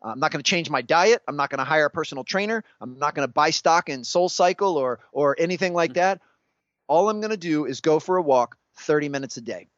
I'm 0.02 0.18
not 0.18 0.30
going 0.30 0.42
to 0.42 0.48
change 0.48 0.70
my 0.70 0.82
diet. 0.82 1.22
I'm 1.28 1.36
not 1.36 1.50
going 1.50 1.58
to 1.58 1.64
hire 1.64 1.86
a 1.86 1.90
personal 1.90 2.24
trainer. 2.24 2.64
I'm 2.80 2.98
not 2.98 3.14
going 3.14 3.26
to 3.26 3.32
buy 3.32 3.50
stock 3.50 3.88
in 3.88 4.04
Soul 4.04 4.28
Cycle 4.28 4.76
or 4.76 5.00
or 5.12 5.36
anything 5.38 5.74
like 5.74 5.94
that. 5.94 6.20
All 6.86 7.08
I'm 7.08 7.20
going 7.20 7.30
to 7.30 7.36
do 7.36 7.66
is 7.66 7.80
go 7.80 8.00
for 8.00 8.16
a 8.16 8.22
walk 8.22 8.56
30 8.76 9.08
minutes 9.08 9.36
a 9.36 9.40
day. 9.40 9.68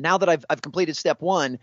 Now 0.00 0.18
that 0.18 0.28
I've, 0.28 0.44
I've 0.48 0.62
completed 0.62 0.96
step 0.96 1.20
one, 1.20 1.58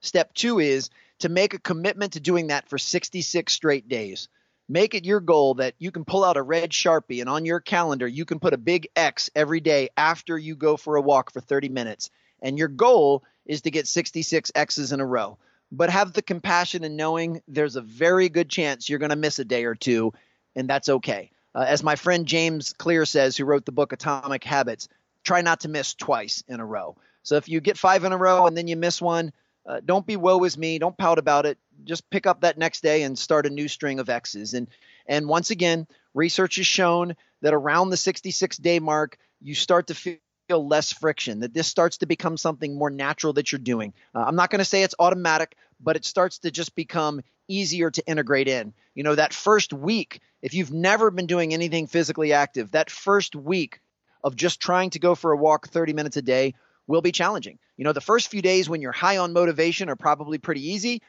step 0.00 0.34
two 0.34 0.58
is 0.58 0.90
to 1.20 1.28
make 1.28 1.54
a 1.54 1.58
commitment 1.58 2.14
to 2.14 2.20
doing 2.20 2.48
that 2.48 2.68
for 2.68 2.78
66 2.78 3.52
straight 3.52 3.88
days. 3.88 4.28
Make 4.68 4.94
it 4.94 5.04
your 5.04 5.20
goal 5.20 5.54
that 5.54 5.74
you 5.78 5.90
can 5.90 6.04
pull 6.04 6.24
out 6.24 6.36
a 6.36 6.42
red 6.42 6.70
Sharpie 6.70 7.20
and 7.20 7.28
on 7.28 7.44
your 7.44 7.60
calendar, 7.60 8.06
you 8.06 8.24
can 8.24 8.40
put 8.40 8.54
a 8.54 8.58
big 8.58 8.88
X 8.96 9.30
every 9.34 9.60
day 9.60 9.90
after 9.96 10.38
you 10.38 10.56
go 10.56 10.76
for 10.76 10.96
a 10.96 11.02
walk 11.02 11.32
for 11.32 11.40
30 11.40 11.68
minutes. 11.68 12.10
And 12.40 12.58
your 12.58 12.68
goal 12.68 13.22
is 13.46 13.62
to 13.62 13.70
get 13.70 13.86
66 13.86 14.52
X's 14.54 14.92
in 14.92 15.00
a 15.00 15.06
row. 15.06 15.38
But 15.70 15.90
have 15.90 16.12
the 16.12 16.22
compassion 16.22 16.84
and 16.84 16.96
knowing 16.96 17.42
there's 17.48 17.76
a 17.76 17.80
very 17.80 18.28
good 18.28 18.48
chance 18.48 18.88
you're 18.88 18.98
going 18.98 19.10
to 19.10 19.16
miss 19.16 19.38
a 19.38 19.44
day 19.44 19.64
or 19.64 19.74
two, 19.74 20.12
and 20.54 20.68
that's 20.68 20.88
okay. 20.88 21.30
Uh, 21.54 21.64
as 21.66 21.82
my 21.82 21.96
friend 21.96 22.26
James 22.26 22.72
Clear 22.72 23.04
says, 23.04 23.36
who 23.36 23.44
wrote 23.44 23.64
the 23.64 23.72
book 23.72 23.92
Atomic 23.92 24.44
Habits, 24.44 24.88
try 25.24 25.40
not 25.40 25.60
to 25.60 25.68
miss 25.68 25.94
twice 25.94 26.44
in 26.48 26.60
a 26.60 26.66
row. 26.66 26.96
So 27.22 27.36
if 27.36 27.48
you 27.48 27.60
get 27.60 27.78
five 27.78 28.04
in 28.04 28.12
a 28.12 28.16
row 28.16 28.46
and 28.46 28.56
then 28.56 28.68
you 28.68 28.76
miss 28.76 29.00
one, 29.00 29.32
uh, 29.64 29.80
don't 29.84 30.06
be 30.06 30.16
woe 30.16 30.42
is 30.44 30.58
me. 30.58 30.78
Don't 30.78 30.96
pout 30.96 31.18
about 31.18 31.46
it. 31.46 31.58
Just 31.84 32.10
pick 32.10 32.26
up 32.26 32.40
that 32.40 32.58
next 32.58 32.82
day 32.82 33.02
and 33.02 33.18
start 33.18 33.46
a 33.46 33.50
new 33.50 33.68
string 33.68 34.00
of 34.00 34.10
X's. 34.10 34.54
And 34.54 34.68
and 35.06 35.28
once 35.28 35.50
again, 35.50 35.86
research 36.14 36.56
has 36.56 36.66
shown 36.66 37.16
that 37.42 37.54
around 37.54 37.90
the 37.90 37.96
66 37.96 38.56
day 38.58 38.78
mark, 38.78 39.18
you 39.40 39.54
start 39.54 39.88
to 39.88 39.94
feel 39.94 40.18
less 40.50 40.92
friction. 40.92 41.40
That 41.40 41.54
this 41.54 41.66
starts 41.66 41.98
to 41.98 42.06
become 42.06 42.36
something 42.36 42.76
more 42.76 42.90
natural 42.90 43.32
that 43.34 43.52
you're 43.52 43.58
doing. 43.58 43.92
Uh, 44.14 44.24
I'm 44.26 44.36
not 44.36 44.50
going 44.50 44.60
to 44.60 44.64
say 44.64 44.82
it's 44.82 44.94
automatic, 44.98 45.56
but 45.80 45.96
it 45.96 46.04
starts 46.04 46.38
to 46.40 46.50
just 46.50 46.74
become 46.74 47.22
easier 47.48 47.90
to 47.90 48.06
integrate 48.06 48.48
in. 48.48 48.72
You 48.94 49.02
know, 49.02 49.14
that 49.14 49.34
first 49.34 49.72
week, 49.72 50.20
if 50.40 50.54
you've 50.54 50.72
never 50.72 51.10
been 51.10 51.26
doing 51.26 51.52
anything 51.52 51.86
physically 51.86 52.32
active, 52.32 52.72
that 52.72 52.90
first 52.90 53.34
week 53.34 53.80
of 54.24 54.36
just 54.36 54.60
trying 54.60 54.90
to 54.90 54.98
go 54.98 55.14
for 55.14 55.32
a 55.32 55.36
walk 55.36 55.68
30 55.68 55.92
minutes 55.92 56.16
a 56.16 56.22
day 56.22 56.54
will 56.86 57.02
be 57.02 57.12
challenging. 57.12 57.58
You 57.76 57.84
know, 57.84 57.92
the 57.92 58.00
first 58.00 58.28
few 58.28 58.42
days 58.42 58.68
when 58.68 58.80
you're 58.80 58.92
high 58.92 59.18
on 59.18 59.32
motivation 59.32 59.88
are 59.88 59.96
probably 59.96 60.38
pretty 60.38 60.70
easy. 60.70 61.02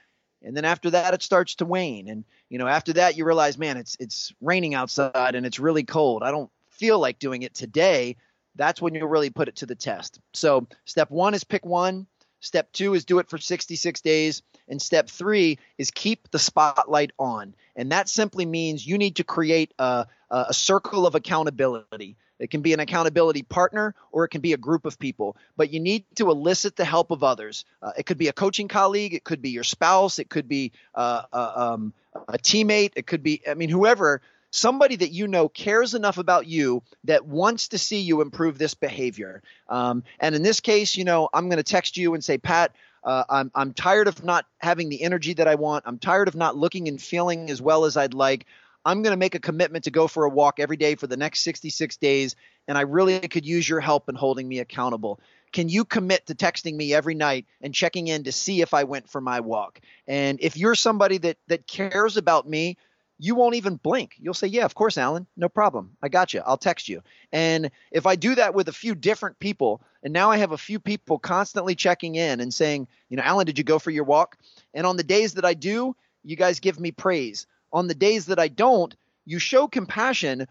And 0.44 0.56
then 0.56 0.66
after 0.66 0.92
that, 0.92 1.14
it 1.14 1.24
starts 1.24 1.56
to 1.56 1.66
wane. 1.66 2.10
And, 2.10 2.26
you 2.50 2.60
know, 2.60 2.68
after 2.68 2.94
that, 2.94 3.18
you 3.18 3.26
realize, 3.26 3.58
man, 3.58 3.78
it's, 3.78 3.96
it's 4.00 4.34
raining 4.42 4.74
outside 4.74 5.36
and 5.36 5.46
it's 5.46 5.60
really 5.60 5.84
cold. 5.84 6.22
I 6.22 6.32
don't 6.32 6.52
feel 6.70 7.00
like 7.00 7.20
doing 7.20 7.44
it 7.44 7.54
today. 7.54 8.18
That's 8.56 8.82
when 8.82 8.94
you'll 8.94 9.08
really 9.08 9.30
put 9.30 9.48
it 9.48 9.58
to 9.58 9.66
the 9.66 9.76
test. 9.76 10.20
So, 10.34 10.68
step 10.86 11.10
one 11.10 11.34
is 11.34 11.44
pick 11.44 11.66
one. 11.66 12.08
Step 12.40 12.72
two 12.74 12.94
is 12.94 13.06
do 13.06 13.20
it 13.20 13.30
for 13.30 13.38
66 13.38 14.02
days. 14.02 14.44
And 14.68 14.82
step 14.82 15.10
three 15.10 15.60
is 15.78 15.92
keep 15.92 16.30
the 16.30 16.40
spotlight 16.40 17.12
on. 17.18 17.56
And 17.76 17.92
that 17.94 18.10
simply 18.10 18.46
means 18.46 18.86
you 18.86 18.98
need 18.98 19.16
to 19.16 19.24
create 19.24 19.74
a, 19.80 20.08
a 20.30 20.54
circle 20.54 21.08
of 21.08 21.16
accountability. 21.16 22.18
It 22.44 22.52
can 22.52 22.62
be 22.62 22.74
an 22.74 22.82
accountability 22.82 23.44
partner 23.44 23.96
or 24.12 24.26
it 24.26 24.30
can 24.30 24.42
be 24.42 24.52
a 24.54 24.58
group 24.58 24.86
of 24.86 25.00
people, 25.00 25.38
but 25.56 25.72
you 25.72 25.80
need 25.80 26.04
to 26.16 26.30
elicit 26.30 26.76
the 26.76 26.86
help 26.86 27.10
of 27.10 27.24
others. 27.24 27.64
Uh, 27.82 27.92
it 27.98 28.06
could 28.06 28.18
be 28.18 28.28
a 28.28 28.34
coaching 28.34 28.68
colleague, 28.68 29.14
it 29.14 29.24
could 29.24 29.42
be 29.42 29.52
your 29.52 29.64
spouse, 29.64 30.20
it 30.20 30.30
could 30.30 30.50
be 30.50 30.74
uh, 30.94 31.24
uh, 31.32 31.52
um, 31.56 31.94
a 32.28 32.38
teammate, 32.38 32.92
it 32.98 33.08
could 33.08 33.24
be, 33.24 33.42
I 33.50 33.54
mean, 33.54 33.70
whoever, 33.70 34.22
somebody 34.52 34.98
that 34.98 35.12
you 35.12 35.28
know 35.28 35.48
cares 35.48 35.96
enough 35.96 36.18
about 36.18 36.46
you 36.46 36.84
that 37.06 37.26
wants 37.26 37.70
to 37.70 37.78
see 37.78 38.02
you 38.02 38.22
improve 38.22 38.58
this 38.58 38.74
behavior. 38.74 39.42
Um, 39.70 40.04
and 40.20 40.36
in 40.36 40.44
this 40.44 40.60
case, 40.60 40.98
you 40.98 41.06
know, 41.06 41.30
I'm 41.34 41.50
going 41.50 41.58
to 41.58 41.64
text 41.64 41.98
you 41.98 42.14
and 42.14 42.24
say, 42.24 42.38
Pat, 42.38 42.76
uh, 43.04 43.24
I'm, 43.30 43.52
I'm 43.56 43.74
tired 43.74 44.08
of 44.08 44.24
not 44.24 44.46
having 44.60 44.90
the 44.90 45.02
energy 45.02 45.34
that 45.34 45.48
I 45.48 45.56
want. 45.56 45.84
I'm 45.88 45.98
tired 45.98 46.28
of 46.28 46.36
not 46.36 46.56
looking 46.56 46.88
and 46.88 47.02
feeling 47.02 47.50
as 47.50 47.62
well 47.62 47.86
as 47.86 47.98
I'd 47.98 48.14
like. 48.14 48.46
I'm 48.86 49.02
going 49.02 49.14
to 49.14 49.18
make 49.18 49.36
a 49.36 49.40
commitment 49.40 49.86
to 49.86 49.92
go 49.92 50.08
for 50.08 50.26
a 50.26 50.30
walk 50.30 50.60
every 50.60 50.78
day 50.78 50.96
for 50.96 51.08
the 51.08 51.18
next 51.18 51.42
66 51.42 51.98
days, 51.98 52.36
and 52.68 52.78
I 52.78 52.82
really 52.82 53.20
could 53.20 53.46
use 53.46 53.68
your 53.68 53.80
help 53.80 54.10
in 54.10 54.16
holding 54.16 54.48
me 54.48 54.60
accountable. 54.60 55.20
Can 55.54 55.70
you 55.70 55.86
commit 55.86 56.26
to 56.28 56.36
texting 56.36 56.76
me 56.76 56.94
every 56.94 57.16
night 57.16 57.46
and 57.62 57.74
checking 57.74 58.08
in 58.08 58.24
to 58.24 58.32
see 58.32 58.62
if 58.62 58.74
I 58.74 58.84
went 58.84 59.10
for 59.10 59.22
my 59.22 59.40
walk? 59.40 59.80
And 60.08 60.40
if 60.42 60.58
you're 60.58 60.76
somebody 60.76 61.18
that 61.20 61.38
that 61.48 61.68
cares 61.68 62.18
about 62.18 62.50
me, 62.50 62.78
you 63.20 63.36
won't 63.36 63.56
even 63.56 63.76
blink. 63.76 64.16
You'll 64.18 64.34
say, 64.34 64.48
"Yeah, 64.48 64.66
of 64.66 64.76
course, 64.76 64.98
Alan. 64.98 65.28
No 65.38 65.48
problem. 65.48 65.96
I 66.02 66.10
got 66.10 66.34
you. 66.34 66.42
I'll 66.46 66.58
text 66.58 66.90
you." 66.90 67.04
And 67.32 67.72
if 67.92 68.06
I 68.06 68.16
do 68.16 68.36
that 68.36 68.56
with 68.56 68.68
a 68.68 68.74
few 68.74 68.96
different 68.96 69.40
people, 69.40 69.82
and 70.04 70.12
now 70.12 70.32
I 70.32 70.38
have 70.38 70.52
a 70.52 70.58
few 70.58 70.80
people 70.80 71.20
constantly 71.20 71.76
checking 71.76 72.16
in 72.16 72.42
and 72.42 72.54
saying, 72.54 72.88
"You 73.10 73.18
know, 73.18 73.24
Alan, 73.24 73.46
did 73.46 73.58
you 73.58 73.64
go 73.64 73.80
for 73.80 73.92
your 73.92 74.04
walk?" 74.04 74.38
And 74.74 74.86
on 74.88 74.98
the 74.98 75.04
days 75.04 75.36
that 75.36 75.46
I 75.46 75.54
do, 75.54 75.96
you 76.24 76.36
guys 76.36 76.60
give 76.60 76.80
me 76.80 76.92
praise 76.92 77.46
on 77.74 77.88
the 77.88 77.96
days 77.96 78.28
that 78.28 78.40
I 78.40 78.48
don't, 78.48 78.96
you 79.26 79.40
show 79.40 79.68
compassion, 79.68 80.48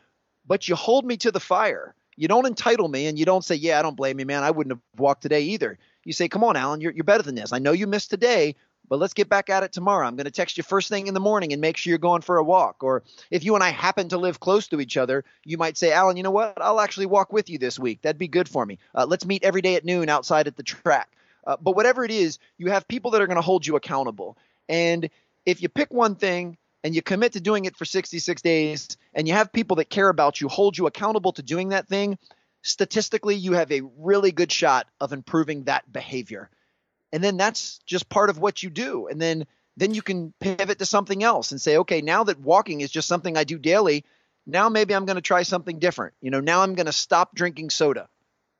but 0.47 0.69
you 0.69 0.75
hold 0.75 1.07
me 1.07 1.17
to 1.19 1.31
the 1.31 1.41
fire. 1.41 1.95
You 2.17 2.29
don't 2.29 2.47
entitle 2.47 2.89
me 2.89 3.07
and 3.07 3.19
you 3.19 3.25
don't 3.25 3.45
say, 3.45 3.55
Yeah, 3.55 3.79
I 3.79 3.83
don't 3.83 3.97
blame 3.97 4.21
you, 4.21 4.27
man. 4.27 4.43
I 4.43 4.51
wouldn't 4.51 4.77
have 4.77 4.83
walked 5.01 5.23
today 5.23 5.43
either. 5.43 5.79
You 6.05 6.13
say, 6.13 6.29
Come 6.29 6.45
on, 6.45 6.57
Alan, 6.57 6.81
you're, 6.81 6.93
you're 6.93 7.05
better 7.05 7.23
than 7.23 7.37
this. 7.37 7.53
I 7.53 7.59
know 7.59 7.73
you 7.73 7.87
missed 7.87 8.11
today, 8.11 8.57
but 8.89 8.99
let's 8.99 9.15
get 9.15 9.29
back 9.29 9.49
at 9.49 9.63
it 9.63 9.73
tomorrow. 9.73 10.07
I'm 10.07 10.17
going 10.17 10.27
to 10.27 10.31
text 10.31 10.59
you 10.59 10.63
first 10.63 10.89
thing 10.89 11.07
in 11.07 11.15
the 11.15 11.21
morning 11.21 11.53
and 11.53 11.61
make 11.63 11.77
sure 11.77 11.91
you're 11.91 11.99
going 11.99 12.21
for 12.21 12.37
a 12.37 12.45
walk. 12.45 12.83
Or 12.83 13.03
if 13.31 13.45
you 13.45 13.55
and 13.55 13.65
I 13.65 13.71
happen 13.71 14.11
to 14.11 14.19
live 14.19 14.41
close 14.41 14.69
to 14.69 14.81
each 14.81 14.97
other, 14.97 15.25
you 15.45 15.57
might 15.57 15.79
say, 15.79 15.93
Alan, 15.93 16.17
you 16.17 16.23
know 16.23 16.31
what? 16.31 16.61
I'll 16.61 16.81
actually 16.81 17.07
walk 17.07 17.33
with 17.33 17.49
you 17.49 17.57
this 17.57 17.79
week. 17.79 18.03
That'd 18.03 18.19
be 18.19 18.29
good 18.29 18.49
for 18.49 18.67
me. 18.67 18.79
Uh, 18.95 19.07
let's 19.09 19.25
meet 19.25 19.45
every 19.45 19.63
day 19.63 19.77
at 19.77 19.85
noon 19.85 20.09
outside 20.09 20.47
at 20.47 20.57
the 20.57 20.63
track. 20.63 21.11
Uh, 21.47 21.57
but 21.61 21.75
whatever 21.75 22.05
it 22.05 22.11
is, 22.11 22.39
you 22.59 22.71
have 22.71 22.87
people 22.87 23.13
that 23.13 23.23
are 23.23 23.27
going 23.27 23.37
to 23.37 23.43
hold 23.43 23.67
you 23.67 23.77
accountable. 23.77 24.37
And 24.69 25.09
if 25.47 25.63
you 25.63 25.69
pick 25.69 25.93
one 25.93 26.15
thing 26.15 26.59
and 26.85 26.95
you 26.95 27.03
commit 27.03 27.33
to 27.33 27.40
doing 27.40 27.64
it 27.64 27.77
for 27.77 27.85
66 27.85 28.42
days 28.42 28.97
and 29.14 29.29
you 29.29 29.35
have 29.35 29.53
people 29.53 29.77
that 29.77 29.90
care 29.90 30.09
about 30.09 30.40
you 30.40 30.49
hold 30.49 30.77
you 30.77 30.87
accountable 30.87 31.33
to 31.33 31.42
doing 31.42 31.71
that 31.71 31.88
thing, 31.88 32.18
statistically, 32.62 33.37
you 33.37 33.53
have 33.53 33.71
a 33.71 33.83
really 33.99 34.33
good 34.33 34.51
shot 34.51 34.87
of 35.01 35.12
improving 35.12 35.64
that 35.64 35.90
behavior. 35.92 36.51
And 37.12 37.23
then 37.23 37.37
that's 37.37 37.79
just 37.87 38.09
part 38.09 38.31
of 38.31 38.38
what 38.38 38.62
you 38.62 38.71
do. 38.71 39.07
And 39.09 39.21
then 39.21 39.47
then 39.77 39.95
you 39.95 40.03
can 40.03 40.35
pivot 40.38 40.79
to 40.79 40.87
something 40.87 41.23
else 41.23 41.51
and 41.51 41.61
say, 41.61 41.79
okay, 41.79 42.03
now 42.03 42.25
that 42.25 42.38
walking 42.38 42.83
is 42.83 42.90
just 42.90 43.09
something 43.09 43.37
I 43.37 43.45
do 43.45 43.59
daily, 43.59 44.05
now 44.47 44.68
maybe 44.68 44.95
I'm 44.95 45.07
going 45.07 45.16
to 45.16 45.23
try 45.23 45.45
something 45.45 45.79
different. 45.79 46.14
You 46.21 46.31
know, 46.31 46.40
now 46.40 46.62
I'm 46.62 46.75
going 46.75 46.87
to 46.87 46.92
stop 46.92 47.35
drinking 47.35 47.71
soda. 47.71 48.09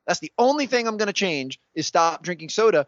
That's 0.07 0.21
the 0.21 0.33
only 0.39 0.67
thing 0.67 0.89
I'm 0.89 0.97
going 0.97 1.09
to 1.09 1.13
change 1.13 1.61
is 1.75 1.87
stop 1.87 2.23
drinking 2.23 2.49
soda. 2.49 2.87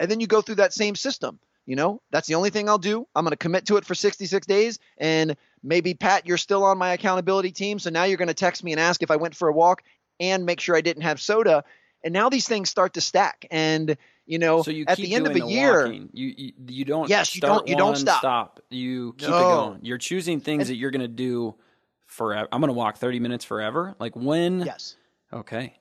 And 0.00 0.10
then 0.10 0.20
you 0.20 0.26
go 0.26 0.40
through 0.40 0.56
that 0.56 0.72
same 0.72 0.94
system. 0.94 1.38
You 1.66 1.74
know, 1.74 2.00
that's 2.12 2.28
the 2.28 2.36
only 2.36 2.50
thing 2.50 2.68
I'll 2.68 2.78
do. 2.78 3.08
I'm 3.14 3.24
going 3.24 3.32
to 3.32 3.36
commit 3.36 3.66
to 3.66 3.76
it 3.76 3.84
for 3.84 3.94
66 3.94 4.46
days. 4.46 4.78
And 4.98 5.36
maybe, 5.64 5.94
Pat, 5.94 6.24
you're 6.24 6.36
still 6.36 6.64
on 6.64 6.78
my 6.78 6.92
accountability 6.92 7.50
team. 7.50 7.80
So 7.80 7.90
now 7.90 8.04
you're 8.04 8.18
going 8.18 8.28
to 8.28 8.34
text 8.34 8.62
me 8.62 8.70
and 8.70 8.80
ask 8.80 9.02
if 9.02 9.10
I 9.10 9.16
went 9.16 9.34
for 9.34 9.48
a 9.48 9.52
walk 9.52 9.82
and 10.20 10.46
make 10.46 10.60
sure 10.60 10.76
I 10.76 10.80
didn't 10.80 11.02
have 11.02 11.20
soda. 11.20 11.64
And 12.04 12.12
now 12.12 12.28
these 12.28 12.46
things 12.46 12.70
start 12.70 12.94
to 12.94 13.00
stack. 13.00 13.46
And, 13.50 13.96
you 14.26 14.38
know, 14.38 14.62
so 14.62 14.70
you 14.70 14.84
at 14.86 14.96
the 14.96 15.12
end 15.12 15.26
of 15.26 15.34
a 15.34 15.40
the 15.40 15.46
year, 15.46 15.86
you, 15.90 16.08
you, 16.12 16.52
you 16.68 16.84
don't 16.84 17.08
yes, 17.08 17.34
you 17.34 17.40
don't 17.40 17.66
you 17.66 17.76
don't 17.76 17.96
stop. 17.96 18.18
stop. 18.20 18.60
You 18.70 19.14
keep 19.18 19.28
no. 19.28 19.36
it 19.36 19.40
going. 19.40 19.78
You're 19.82 19.98
choosing 19.98 20.40
things 20.40 20.62
and, 20.62 20.70
that 20.70 20.76
you're 20.76 20.92
going 20.92 21.00
to 21.00 21.08
do 21.08 21.56
forever. 22.06 22.48
I'm 22.52 22.60
going 22.60 22.68
to 22.68 22.74
walk 22.74 22.98
30 22.98 23.18
minutes 23.18 23.44
forever. 23.44 23.96
Like 23.98 24.14
when? 24.14 24.60
Yes. 24.60 24.96
Okay. 25.32 25.74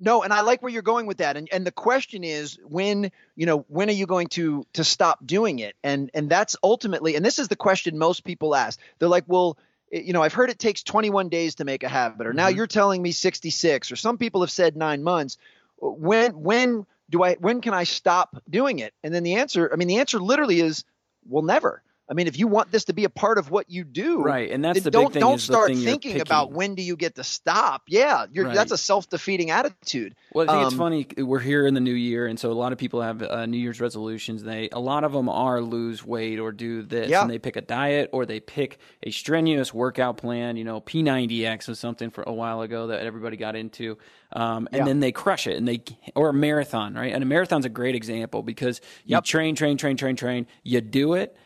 No, 0.00 0.22
and 0.22 0.32
I 0.32 0.42
like 0.42 0.62
where 0.62 0.70
you're 0.70 0.82
going 0.82 1.06
with 1.06 1.18
that. 1.18 1.36
And 1.36 1.48
and 1.52 1.66
the 1.66 1.72
question 1.72 2.24
is 2.24 2.58
when, 2.64 3.10
you 3.34 3.46
know, 3.46 3.64
when 3.68 3.88
are 3.88 3.92
you 3.92 4.06
going 4.06 4.28
to 4.28 4.64
to 4.74 4.84
stop 4.84 5.26
doing 5.26 5.58
it? 5.58 5.74
And 5.82 6.10
and 6.14 6.30
that's 6.30 6.56
ultimately 6.62 7.16
and 7.16 7.24
this 7.24 7.38
is 7.38 7.48
the 7.48 7.56
question 7.56 7.98
most 7.98 8.24
people 8.24 8.54
ask. 8.54 8.78
They're 8.98 9.08
like, 9.08 9.24
"Well, 9.26 9.58
you 9.90 10.12
know, 10.12 10.22
I've 10.22 10.34
heard 10.34 10.50
it 10.50 10.58
takes 10.58 10.82
21 10.82 11.28
days 11.28 11.56
to 11.56 11.64
make 11.64 11.82
a 11.82 11.88
habit 11.88 12.26
or 12.26 12.32
now 12.32 12.48
mm-hmm. 12.48 12.56
you're 12.56 12.66
telling 12.66 13.02
me 13.02 13.12
66 13.12 13.90
or 13.90 13.96
some 13.96 14.18
people 14.18 14.42
have 14.42 14.50
said 14.50 14.76
9 14.76 15.02
months. 15.02 15.38
When 15.80 16.42
when 16.42 16.86
do 17.10 17.22
I 17.22 17.34
when 17.34 17.60
can 17.60 17.74
I 17.74 17.84
stop 17.84 18.36
doing 18.48 18.78
it? 18.80 18.94
And 19.02 19.14
then 19.14 19.22
the 19.22 19.36
answer, 19.36 19.70
I 19.72 19.76
mean 19.76 19.88
the 19.88 19.98
answer 19.98 20.20
literally 20.20 20.60
is 20.60 20.84
well, 21.28 21.42
never. 21.42 21.82
I 22.10 22.14
mean, 22.14 22.26
if 22.26 22.38
you 22.38 22.48
want 22.48 22.72
this 22.72 22.84
to 22.86 22.94
be 22.94 23.04
a 23.04 23.10
part 23.10 23.36
of 23.36 23.50
what 23.50 23.70
you 23.70 23.84
do, 23.84 24.22
right? 24.22 24.50
And 24.50 24.64
that's 24.64 24.80
the 24.80 24.90
don't 24.90 25.12
thing 25.12 25.20
don't 25.20 25.40
start 25.40 25.74
thinking 25.74 26.22
about 26.22 26.52
when 26.52 26.74
do 26.74 26.82
you 26.82 26.96
get 26.96 27.16
to 27.16 27.24
stop. 27.24 27.82
Yeah, 27.86 28.24
right. 28.34 28.54
that's 28.54 28.72
a 28.72 28.78
self 28.78 29.10
defeating 29.10 29.50
attitude. 29.50 30.14
Well, 30.32 30.48
I 30.48 30.52
think 30.52 30.62
um, 30.62 30.66
it's 30.68 30.76
funny. 30.76 31.06
We're 31.18 31.38
here 31.38 31.66
in 31.66 31.74
the 31.74 31.80
new 31.80 31.92
year, 31.92 32.26
and 32.26 32.40
so 32.40 32.50
a 32.50 32.54
lot 32.54 32.72
of 32.72 32.78
people 32.78 33.02
have 33.02 33.22
uh, 33.22 33.44
New 33.44 33.58
Year's 33.58 33.78
resolutions. 33.78 34.42
They 34.42 34.70
a 34.72 34.78
lot 34.78 35.04
of 35.04 35.12
them 35.12 35.28
are 35.28 35.60
lose 35.60 36.02
weight 36.02 36.38
or 36.38 36.50
do 36.50 36.80
this, 36.80 37.10
yeah. 37.10 37.20
and 37.20 37.30
they 37.30 37.38
pick 37.38 37.56
a 37.56 37.60
diet 37.60 38.08
or 38.14 38.24
they 38.24 38.40
pick 38.40 38.78
a 39.02 39.10
strenuous 39.10 39.74
workout 39.74 40.16
plan. 40.16 40.56
You 40.56 40.64
know, 40.64 40.80
P90X 40.80 41.68
was 41.68 41.78
something 41.78 42.10
for 42.10 42.24
a 42.26 42.32
while 42.32 42.62
ago 42.62 42.86
that 42.86 43.04
everybody 43.04 43.36
got 43.36 43.54
into, 43.54 43.98
um, 44.32 44.66
and 44.72 44.80
yeah. 44.80 44.84
then 44.84 45.00
they 45.00 45.12
crush 45.12 45.46
it, 45.46 45.58
and 45.58 45.68
they 45.68 45.82
or 46.14 46.30
a 46.30 46.34
marathon, 46.34 46.94
right? 46.94 47.12
And 47.12 47.22
a 47.22 47.26
marathon's 47.26 47.66
a 47.66 47.70
great 47.70 47.94
example 47.94 48.42
because 48.42 48.80
you 49.04 49.16
yep. 49.16 49.24
train, 49.24 49.54
train, 49.54 49.76
train, 49.76 49.98
train, 49.98 50.16
train, 50.16 50.46
you 50.62 50.80
do 50.80 51.12
it 51.12 51.36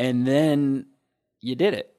and 0.00 0.26
then 0.26 0.86
you 1.40 1.54
did 1.54 1.74
it 1.74 1.94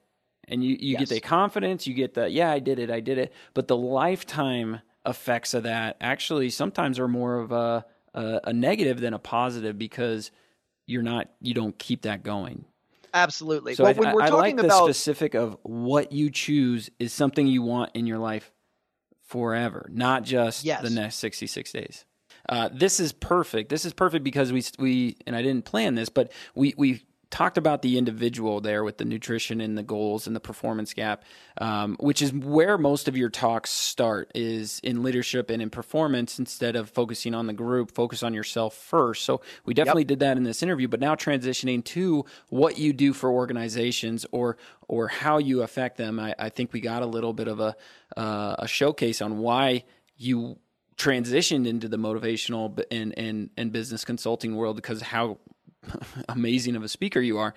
and 0.48 0.62
you, 0.62 0.70
you 0.70 0.92
yes. 0.92 1.00
get 1.00 1.08
the 1.08 1.20
confidence 1.20 1.86
you 1.86 1.94
get 1.94 2.14
the 2.14 2.28
yeah 2.28 2.50
i 2.50 2.58
did 2.58 2.78
it 2.78 2.90
i 2.90 3.00
did 3.00 3.16
it 3.16 3.32
but 3.54 3.68
the 3.68 3.76
lifetime 3.76 4.80
effects 5.06 5.54
of 5.54 5.62
that 5.62 5.96
actually 6.00 6.50
sometimes 6.50 6.98
are 6.98 7.08
more 7.08 7.38
of 7.38 7.52
a, 7.52 7.84
a, 8.14 8.40
a 8.44 8.52
negative 8.52 9.00
than 9.00 9.14
a 9.14 9.18
positive 9.18 9.78
because 9.78 10.30
you're 10.86 11.02
not 11.02 11.30
you 11.40 11.54
don't 11.54 11.78
keep 11.78 12.02
that 12.02 12.22
going 12.22 12.64
absolutely 13.14 13.74
so 13.74 13.84
well, 13.84 13.94
I, 13.94 13.98
when 13.98 14.14
we're 14.14 14.22
I, 14.22 14.28
talking 14.28 14.56
like 14.56 14.66
about 14.66 14.86
the 14.86 14.92
specific 14.92 15.34
of 15.34 15.56
what 15.62 16.12
you 16.12 16.30
choose 16.30 16.90
is 16.98 17.12
something 17.12 17.46
you 17.46 17.62
want 17.62 17.92
in 17.94 18.06
your 18.06 18.18
life 18.18 18.52
forever 19.22 19.88
not 19.92 20.24
just 20.24 20.64
yes. 20.64 20.82
the 20.82 20.90
next 20.90 21.16
66 21.16 21.72
days 21.72 22.04
uh, 22.48 22.68
this 22.72 22.98
is 22.98 23.12
perfect. 23.12 23.68
This 23.68 23.84
is 23.84 23.92
perfect 23.92 24.24
because 24.24 24.52
we 24.52 24.64
we 24.80 25.16
and 25.28 25.36
I 25.36 25.42
didn't 25.42 25.64
plan 25.64 25.94
this, 25.94 26.08
but 26.08 26.32
we 26.56 26.74
we 26.76 27.04
talked 27.32 27.56
about 27.56 27.80
the 27.80 27.96
individual 27.96 28.60
there 28.60 28.84
with 28.84 28.98
the 28.98 29.06
nutrition 29.06 29.62
and 29.62 29.76
the 29.76 29.82
goals 29.82 30.26
and 30.26 30.36
the 30.36 30.40
performance 30.40 30.92
gap, 30.92 31.24
um, 31.56 31.96
which 31.98 32.20
is 32.20 32.30
where 32.30 32.76
most 32.76 33.08
of 33.08 33.16
your 33.16 33.30
talks 33.30 33.70
start 33.70 34.30
is 34.34 34.80
in 34.84 35.02
leadership 35.02 35.48
and 35.48 35.62
in 35.62 35.70
performance 35.70 36.38
instead 36.38 36.76
of 36.76 36.90
focusing 36.90 37.34
on 37.34 37.46
the 37.46 37.54
group, 37.54 37.90
focus 37.90 38.22
on 38.22 38.34
yourself 38.34 38.74
first. 38.74 39.24
So 39.24 39.40
we 39.64 39.72
definitely 39.72 40.02
yep. 40.02 40.08
did 40.08 40.18
that 40.20 40.36
in 40.36 40.44
this 40.44 40.62
interview, 40.62 40.88
but 40.88 41.00
now 41.00 41.14
transitioning 41.14 41.82
to 41.86 42.26
what 42.50 42.78
you 42.78 42.92
do 42.92 43.14
for 43.14 43.30
organizations 43.30 44.26
or 44.30 44.58
or 44.86 45.08
how 45.08 45.38
you 45.38 45.62
affect 45.62 45.96
them, 45.96 46.20
I, 46.20 46.34
I 46.38 46.50
think 46.50 46.74
we 46.74 46.82
got 46.82 47.02
a 47.02 47.06
little 47.06 47.32
bit 47.32 47.48
of 47.48 47.60
a 47.60 47.74
uh, 48.14 48.56
a 48.58 48.68
showcase 48.68 49.22
on 49.22 49.38
why 49.38 49.84
you 50.18 50.58
transitioned 50.98 51.66
into 51.66 51.88
the 51.88 51.96
motivational 51.96 52.84
and, 52.90 53.16
and, 53.18 53.48
and 53.56 53.72
business 53.72 54.04
consulting 54.04 54.54
world 54.54 54.76
because 54.76 55.00
how 55.00 55.38
amazing 56.28 56.76
of 56.76 56.82
a 56.82 56.88
speaker 56.88 57.20
you 57.20 57.38
are. 57.38 57.54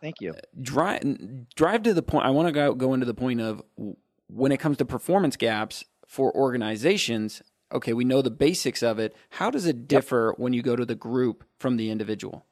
Thank 0.00 0.20
you. 0.20 0.34
Drive 0.60 1.54
drive 1.54 1.84
to 1.84 1.94
the 1.94 2.02
point. 2.02 2.26
I 2.26 2.30
want 2.30 2.48
to 2.48 2.52
go 2.52 2.74
go 2.74 2.94
into 2.94 3.06
the 3.06 3.14
point 3.14 3.40
of 3.40 3.62
when 4.28 4.52
it 4.52 4.58
comes 4.58 4.78
to 4.78 4.84
performance 4.84 5.36
gaps 5.36 5.84
for 6.06 6.34
organizations. 6.34 7.42
Okay, 7.72 7.92
we 7.92 8.04
know 8.04 8.20
the 8.20 8.30
basics 8.30 8.82
of 8.82 8.98
it. 8.98 9.16
How 9.30 9.50
does 9.50 9.64
it 9.64 9.88
differ 9.88 10.32
yep. 10.32 10.40
when 10.40 10.52
you 10.52 10.62
go 10.62 10.76
to 10.76 10.84
the 10.84 10.94
group 10.94 11.44
from 11.58 11.76
the 11.76 11.90
individual? 11.90 12.44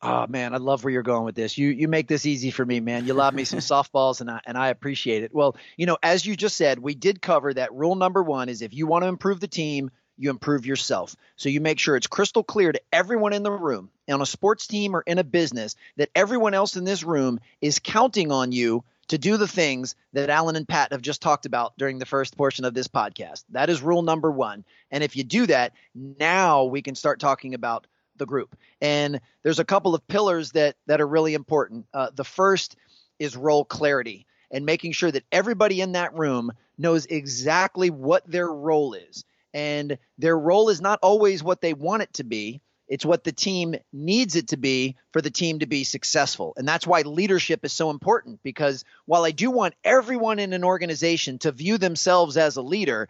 Oh 0.00 0.26
man, 0.28 0.54
I 0.54 0.58
love 0.58 0.84
where 0.84 0.92
you're 0.92 1.02
going 1.02 1.24
with 1.24 1.34
this. 1.34 1.58
You 1.58 1.68
you 1.68 1.88
make 1.88 2.06
this 2.06 2.26
easy 2.26 2.50
for 2.50 2.64
me, 2.64 2.78
man. 2.80 3.06
You 3.06 3.14
lob 3.14 3.34
me 3.34 3.44
some 3.44 3.58
softballs 3.60 4.20
and 4.20 4.30
I 4.30 4.40
and 4.44 4.56
I 4.56 4.68
appreciate 4.68 5.22
it. 5.24 5.34
Well, 5.34 5.56
you 5.76 5.86
know, 5.86 5.98
as 6.02 6.24
you 6.24 6.36
just 6.36 6.56
said, 6.56 6.78
we 6.78 6.94
did 6.94 7.22
cover 7.22 7.54
that 7.54 7.72
rule 7.72 7.96
number 7.96 8.22
1 8.22 8.48
is 8.48 8.62
if 8.62 8.74
you 8.74 8.86
want 8.86 9.02
to 9.02 9.08
improve 9.08 9.40
the 9.40 9.48
team, 9.48 9.90
you 10.18 10.30
improve 10.30 10.66
yourself. 10.66 11.16
So 11.36 11.48
you 11.48 11.60
make 11.60 11.78
sure 11.78 11.96
it's 11.96 12.06
crystal 12.06 12.42
clear 12.42 12.72
to 12.72 12.80
everyone 12.92 13.32
in 13.32 13.42
the 13.42 13.52
room, 13.52 13.90
on 14.10 14.20
a 14.20 14.26
sports 14.26 14.66
team 14.66 14.94
or 14.94 15.02
in 15.02 15.18
a 15.18 15.24
business, 15.24 15.76
that 15.96 16.10
everyone 16.14 16.54
else 16.54 16.76
in 16.76 16.84
this 16.84 17.04
room 17.04 17.40
is 17.60 17.78
counting 17.78 18.32
on 18.32 18.52
you 18.52 18.84
to 19.08 19.18
do 19.18 19.36
the 19.36 19.48
things 19.48 19.94
that 20.12 20.28
Alan 20.28 20.56
and 20.56 20.68
Pat 20.68 20.92
have 20.92 21.00
just 21.00 21.22
talked 21.22 21.46
about 21.46 21.76
during 21.78 21.98
the 21.98 22.06
first 22.06 22.36
portion 22.36 22.64
of 22.64 22.74
this 22.74 22.88
podcast. 22.88 23.44
That 23.50 23.70
is 23.70 23.80
rule 23.80 24.02
number 24.02 24.30
one. 24.30 24.64
And 24.90 25.02
if 25.02 25.16
you 25.16 25.24
do 25.24 25.46
that, 25.46 25.72
now 25.94 26.64
we 26.64 26.82
can 26.82 26.94
start 26.94 27.20
talking 27.20 27.54
about 27.54 27.86
the 28.16 28.26
group. 28.26 28.56
And 28.80 29.20
there's 29.42 29.60
a 29.60 29.64
couple 29.64 29.94
of 29.94 30.06
pillars 30.08 30.52
that 30.52 30.76
that 30.86 31.00
are 31.00 31.06
really 31.06 31.34
important. 31.34 31.86
Uh, 31.94 32.10
the 32.14 32.24
first 32.24 32.76
is 33.18 33.36
role 33.36 33.64
clarity 33.64 34.26
and 34.50 34.66
making 34.66 34.92
sure 34.92 35.10
that 35.10 35.24
everybody 35.32 35.80
in 35.80 35.92
that 35.92 36.14
room 36.14 36.52
knows 36.76 37.06
exactly 37.06 37.90
what 37.90 38.28
their 38.30 38.48
role 38.48 38.94
is 38.94 39.24
and 39.58 39.98
their 40.18 40.38
role 40.38 40.68
is 40.68 40.80
not 40.80 41.00
always 41.02 41.42
what 41.42 41.60
they 41.60 41.74
want 41.74 42.02
it 42.04 42.12
to 42.14 42.22
be. 42.22 42.60
It's 42.86 43.04
what 43.04 43.24
the 43.24 43.32
team 43.32 43.74
needs 43.92 44.36
it 44.36 44.48
to 44.48 44.56
be 44.56 44.96
for 45.12 45.20
the 45.20 45.32
team 45.32 45.58
to 45.58 45.66
be 45.66 45.82
successful. 45.82 46.52
And 46.56 46.66
that's 46.66 46.86
why 46.86 47.02
leadership 47.02 47.64
is 47.64 47.72
so 47.72 47.90
important 47.90 48.40
because 48.44 48.84
while 49.04 49.24
I 49.24 49.32
do 49.32 49.50
want 49.50 49.74
everyone 49.82 50.38
in 50.38 50.52
an 50.52 50.62
organization 50.62 51.40
to 51.40 51.50
view 51.50 51.76
themselves 51.76 52.36
as 52.36 52.56
a 52.56 52.62
leader, 52.62 53.08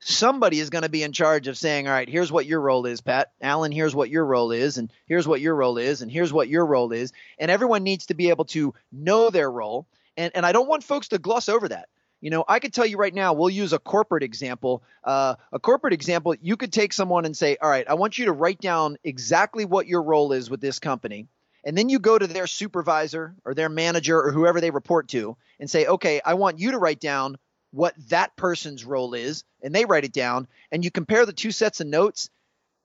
somebody 0.00 0.60
is 0.60 0.68
going 0.68 0.82
to 0.82 0.90
be 0.90 1.02
in 1.02 1.12
charge 1.12 1.48
of 1.48 1.56
saying, 1.56 1.88
all 1.88 1.94
right, 1.94 2.10
here's 2.10 2.30
what 2.30 2.44
your 2.44 2.60
role 2.60 2.84
is, 2.84 3.00
Pat. 3.00 3.32
Alan, 3.40 3.72
here's 3.72 3.94
what 3.94 4.10
your 4.10 4.26
role 4.26 4.52
is, 4.52 4.76
and 4.76 4.92
here's 5.06 5.26
what 5.26 5.40
your 5.40 5.54
role 5.54 5.78
is, 5.78 6.02
and 6.02 6.12
here's 6.12 6.32
what 6.32 6.48
your 6.48 6.66
role 6.66 6.92
is. 6.92 7.14
And 7.38 7.50
everyone 7.50 7.84
needs 7.84 8.06
to 8.06 8.14
be 8.14 8.28
able 8.28 8.44
to 8.46 8.74
know 8.92 9.30
their 9.30 9.50
role. 9.50 9.88
And, 10.18 10.30
and 10.34 10.44
I 10.44 10.52
don't 10.52 10.68
want 10.68 10.84
folks 10.84 11.08
to 11.08 11.18
gloss 11.18 11.48
over 11.48 11.68
that. 11.68 11.88
You 12.20 12.30
know, 12.30 12.44
I 12.48 12.60
could 12.60 12.72
tell 12.72 12.86
you 12.86 12.96
right 12.96 13.12
now, 13.14 13.34
we'll 13.34 13.50
use 13.50 13.72
a 13.72 13.78
corporate 13.78 14.22
example. 14.22 14.82
Uh, 15.04 15.34
a 15.52 15.58
corporate 15.58 15.92
example, 15.92 16.34
you 16.40 16.56
could 16.56 16.72
take 16.72 16.92
someone 16.92 17.24
and 17.24 17.36
say, 17.36 17.56
All 17.60 17.68
right, 17.68 17.86
I 17.88 17.94
want 17.94 18.18
you 18.18 18.26
to 18.26 18.32
write 18.32 18.60
down 18.60 18.96
exactly 19.04 19.64
what 19.64 19.86
your 19.86 20.02
role 20.02 20.32
is 20.32 20.48
with 20.48 20.60
this 20.60 20.78
company. 20.78 21.28
And 21.64 21.76
then 21.76 21.88
you 21.88 21.98
go 21.98 22.18
to 22.18 22.26
their 22.26 22.46
supervisor 22.46 23.34
or 23.44 23.52
their 23.52 23.68
manager 23.68 24.20
or 24.20 24.32
whoever 24.32 24.60
they 24.60 24.70
report 24.70 25.08
to 25.08 25.36
and 25.60 25.68
say, 25.68 25.86
Okay, 25.86 26.20
I 26.24 26.34
want 26.34 26.58
you 26.58 26.70
to 26.70 26.78
write 26.78 27.00
down 27.00 27.36
what 27.70 27.94
that 28.08 28.36
person's 28.36 28.84
role 28.84 29.14
is. 29.14 29.44
And 29.62 29.74
they 29.74 29.84
write 29.84 30.04
it 30.04 30.12
down. 30.12 30.48
And 30.72 30.84
you 30.84 30.90
compare 30.90 31.26
the 31.26 31.32
two 31.32 31.50
sets 31.50 31.80
of 31.80 31.86
notes. 31.86 32.30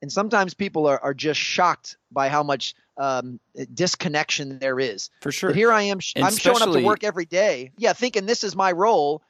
And 0.02 0.12
sometimes 0.12 0.56
people 0.56 0.88
are, 0.88 1.00
are 1.00 1.14
just 1.14 1.40
shocked 1.40 1.98
by 2.12 2.28
how 2.28 2.44
much 2.44 2.74
um, 2.98 3.40
disconnection 3.74 4.60
there 4.60 4.80
is. 4.80 5.10
For 5.22 5.32
sure. 5.32 5.50
But 5.50 5.58
here 5.58 5.72
I 5.72 5.84
am. 5.84 6.00
I'm 6.16 6.36
showing 6.36 6.62
up 6.62 6.72
to 6.72 6.84
work 6.84 7.04
every 7.04 7.26
day. 7.26 7.72
Yeah, 7.78 7.94
thinking 7.94 8.26
this 8.26 8.44
is 8.44 8.56
my 8.56 8.72
role. 8.72 9.22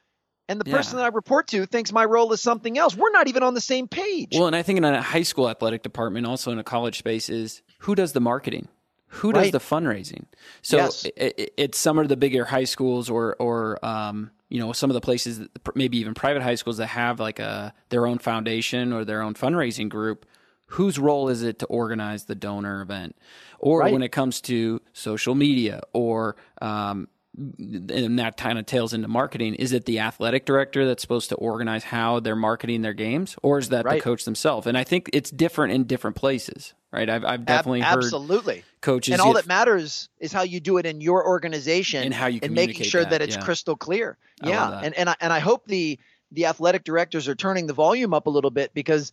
And 0.48 0.60
the 0.60 0.64
person 0.64 0.98
yeah. 0.98 1.04
that 1.04 1.12
I 1.12 1.14
report 1.14 1.46
to 1.48 1.66
thinks 1.66 1.92
my 1.92 2.04
role 2.04 2.32
is 2.32 2.42
something 2.42 2.76
else. 2.76 2.96
We're 2.96 3.12
not 3.12 3.28
even 3.28 3.42
on 3.42 3.54
the 3.54 3.60
same 3.60 3.88
page. 3.88 4.30
Well, 4.34 4.48
and 4.48 4.56
I 4.56 4.62
think 4.62 4.76
in 4.76 4.84
a 4.84 5.00
high 5.00 5.22
school 5.22 5.48
athletic 5.48 5.82
department, 5.82 6.26
also 6.26 6.50
in 6.50 6.58
a 6.58 6.64
college 6.64 6.98
space, 6.98 7.28
is 7.30 7.62
who 7.78 7.94
does 7.94 8.12
the 8.12 8.20
marketing? 8.20 8.68
Who 9.06 9.32
does 9.32 9.50
the 9.50 9.58
fundraising? 9.58 10.24
So 10.62 10.78
yes. 10.78 11.04
it, 11.04 11.34
it, 11.38 11.54
it's 11.56 11.78
some 11.78 11.98
of 11.98 12.08
the 12.08 12.16
bigger 12.16 12.46
high 12.46 12.64
schools 12.64 13.10
or 13.10 13.36
or 13.38 13.84
um, 13.84 14.30
you 14.48 14.58
know 14.58 14.72
some 14.72 14.88
of 14.88 14.94
the 14.94 15.02
places, 15.02 15.38
that, 15.38 15.76
maybe 15.76 15.98
even 15.98 16.14
private 16.14 16.42
high 16.42 16.54
schools 16.54 16.78
that 16.78 16.86
have 16.86 17.20
like 17.20 17.38
a 17.38 17.74
their 17.90 18.06
own 18.06 18.18
foundation 18.18 18.92
or 18.92 19.04
their 19.04 19.22
own 19.22 19.34
fundraising 19.34 19.90
group 19.90 20.26
whose 20.72 20.98
role 20.98 21.28
is 21.28 21.42
it 21.42 21.58
to 21.60 21.66
organize 21.66 22.24
the 22.24 22.34
donor 22.34 22.82
event? 22.82 23.16
Or 23.58 23.80
right. 23.80 23.92
when 23.92 24.02
it 24.02 24.10
comes 24.10 24.40
to 24.42 24.80
social 24.92 25.34
media 25.34 25.82
or 25.92 26.36
um, 26.60 27.08
and 27.36 28.18
that 28.18 28.36
kind 28.36 28.58
of 28.58 28.66
tails 28.66 28.92
into 28.92 29.08
marketing. 29.08 29.54
Is 29.54 29.72
it 29.72 29.86
the 29.86 30.00
athletic 30.00 30.44
director 30.44 30.86
that's 30.86 31.00
supposed 31.00 31.30
to 31.30 31.34
organize 31.36 31.82
how 31.82 32.20
they're 32.20 32.36
marketing 32.36 32.82
their 32.82 32.92
games, 32.92 33.36
or 33.42 33.58
is 33.58 33.70
that 33.70 33.86
right. 33.86 33.96
the 33.96 34.00
coach 34.02 34.24
themselves? 34.24 34.66
And 34.66 34.76
I 34.76 34.84
think 34.84 35.08
it's 35.12 35.30
different 35.30 35.72
in 35.72 35.84
different 35.84 36.16
places, 36.16 36.74
right? 36.92 37.08
I've, 37.08 37.24
I've 37.24 37.46
definitely 37.46 37.80
Ab- 37.80 37.94
heard 37.94 38.04
absolutely 38.04 38.64
coaches, 38.82 39.12
and 39.12 39.22
all 39.22 39.32
that 39.34 39.46
matters 39.46 40.10
is 40.20 40.30
how 40.32 40.42
you 40.42 40.60
do 40.60 40.76
it 40.76 40.84
in 40.84 41.00
your 41.00 41.26
organization 41.26 42.04
and 42.04 42.12
how 42.12 42.26
you 42.26 42.40
and 42.42 42.52
making 42.52 42.84
sure 42.84 43.02
that, 43.02 43.10
that 43.10 43.22
it's 43.22 43.36
yeah. 43.36 43.42
crystal 43.42 43.76
clear. 43.76 44.18
yeah, 44.44 44.80
and 44.82 44.94
and 44.94 45.08
I, 45.08 45.16
and 45.20 45.32
I 45.32 45.38
hope 45.38 45.66
the 45.66 45.98
the 46.32 46.46
athletic 46.46 46.84
directors 46.84 47.28
are 47.28 47.34
turning 47.34 47.66
the 47.66 47.74
volume 47.74 48.12
up 48.12 48.26
a 48.26 48.30
little 48.30 48.50
bit 48.50 48.74
because 48.74 49.12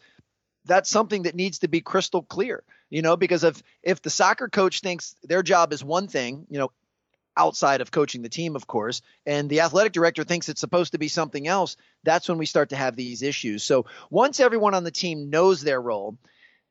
that's 0.65 0.89
something 0.89 1.23
that 1.23 1.35
needs 1.35 1.59
to 1.59 1.67
be 1.67 1.81
crystal 1.81 2.23
clear 2.23 2.63
you 2.89 3.01
know 3.01 3.15
because 3.17 3.43
if 3.43 3.61
if 3.83 4.01
the 4.01 4.09
soccer 4.09 4.47
coach 4.47 4.81
thinks 4.81 5.15
their 5.23 5.43
job 5.43 5.73
is 5.73 5.83
one 5.83 6.07
thing 6.07 6.45
you 6.49 6.59
know 6.59 6.71
outside 7.37 7.79
of 7.79 7.89
coaching 7.89 8.21
the 8.21 8.29
team 8.29 8.55
of 8.55 8.67
course 8.67 9.01
and 9.25 9.49
the 9.49 9.61
athletic 9.61 9.93
director 9.93 10.23
thinks 10.23 10.49
it's 10.49 10.59
supposed 10.59 10.91
to 10.91 10.97
be 10.97 11.07
something 11.07 11.47
else 11.47 11.77
that's 12.03 12.27
when 12.27 12.37
we 12.37 12.45
start 12.45 12.69
to 12.69 12.75
have 12.75 12.95
these 12.95 13.21
issues. 13.21 13.63
So 13.63 13.85
once 14.09 14.39
everyone 14.39 14.73
on 14.73 14.83
the 14.83 14.91
team 14.91 15.29
knows 15.29 15.61
their 15.61 15.81
role 15.81 16.17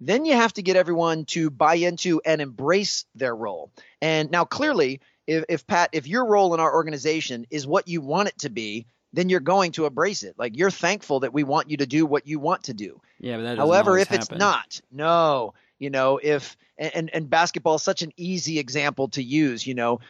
then 0.00 0.24
you 0.24 0.34
have 0.34 0.52
to 0.52 0.62
get 0.62 0.76
everyone 0.76 1.24
to 1.24 1.50
buy 1.50 1.74
into 1.74 2.20
and 2.24 2.40
embrace 2.40 3.04
their 3.16 3.34
role. 3.34 3.72
And 4.00 4.30
now 4.30 4.44
clearly 4.44 5.00
if, 5.26 5.44
if 5.48 5.66
pat 5.66 5.90
if 5.92 6.06
your 6.06 6.26
role 6.26 6.54
in 6.54 6.60
our 6.60 6.72
organization 6.72 7.46
is 7.50 7.66
what 7.66 7.88
you 7.88 8.00
want 8.00 8.28
it 8.28 8.38
to 8.40 8.50
be 8.50 8.86
then 9.12 9.28
you're 9.28 9.40
going 9.40 9.72
to 9.72 9.86
embrace 9.86 10.22
it. 10.22 10.34
Like 10.38 10.56
you're 10.56 10.70
thankful 10.70 11.20
that 11.20 11.32
we 11.32 11.44
want 11.44 11.70
you 11.70 11.78
to 11.78 11.86
do 11.86 12.06
what 12.06 12.26
you 12.26 12.38
want 12.38 12.64
to 12.64 12.74
do. 12.74 13.00
Yeah, 13.18 13.38
but 13.38 13.56
however, 13.56 13.98
if 13.98 14.08
happen. 14.08 14.22
it's 14.22 14.38
not, 14.38 14.80
no, 14.92 15.54
you 15.78 15.90
know, 15.90 16.20
if 16.22 16.56
and 16.78 17.10
and 17.12 17.28
basketball 17.28 17.76
is 17.76 17.82
such 17.82 18.02
an 18.02 18.12
easy 18.16 18.58
example 18.58 19.08
to 19.08 19.22
use. 19.22 19.66
You 19.66 19.74
know, 19.74 20.00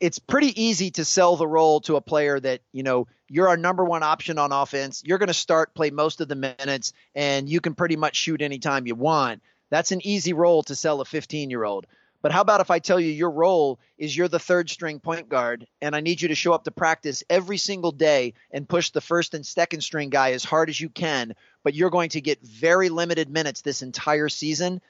it's 0.00 0.18
pretty 0.18 0.60
easy 0.60 0.90
to 0.92 1.04
sell 1.04 1.36
the 1.36 1.46
role 1.46 1.80
to 1.82 1.96
a 1.96 2.00
player 2.00 2.38
that 2.40 2.60
you 2.72 2.82
know 2.82 3.06
you're 3.28 3.48
our 3.48 3.56
number 3.56 3.84
one 3.84 4.02
option 4.02 4.38
on 4.38 4.52
offense. 4.52 5.02
You're 5.04 5.18
going 5.18 5.28
to 5.28 5.34
start, 5.34 5.74
play 5.74 5.90
most 5.90 6.20
of 6.20 6.28
the 6.28 6.34
minutes, 6.34 6.92
and 7.14 7.48
you 7.48 7.60
can 7.60 7.74
pretty 7.74 7.96
much 7.96 8.16
shoot 8.16 8.42
anytime 8.42 8.86
you 8.86 8.94
want. 8.94 9.42
That's 9.70 9.92
an 9.92 10.04
easy 10.06 10.32
role 10.32 10.62
to 10.64 10.74
sell 10.74 11.00
a 11.00 11.04
15 11.04 11.50
year 11.50 11.64
old. 11.64 11.86
But 12.20 12.32
how 12.32 12.40
about 12.40 12.60
if 12.60 12.70
I 12.70 12.80
tell 12.80 12.98
you 12.98 13.12
your 13.12 13.30
role 13.30 13.78
is 13.96 14.16
you're 14.16 14.28
the 14.28 14.40
third 14.40 14.68
string 14.68 14.98
point 14.98 15.28
guard 15.28 15.66
and 15.80 15.94
I 15.94 16.00
need 16.00 16.20
you 16.20 16.28
to 16.28 16.34
show 16.34 16.52
up 16.52 16.64
to 16.64 16.70
practice 16.70 17.22
every 17.30 17.58
single 17.58 17.92
day 17.92 18.34
and 18.50 18.68
push 18.68 18.90
the 18.90 19.00
first 19.00 19.34
and 19.34 19.46
second 19.46 19.82
string 19.82 20.10
guy 20.10 20.32
as 20.32 20.42
hard 20.42 20.68
as 20.68 20.80
you 20.80 20.88
can, 20.88 21.34
but 21.62 21.74
you're 21.74 21.90
going 21.90 22.10
to 22.10 22.20
get 22.20 22.42
very 22.42 22.88
limited 22.88 23.30
minutes 23.30 23.62
this 23.62 23.82
entire 23.82 24.28
season? 24.28 24.80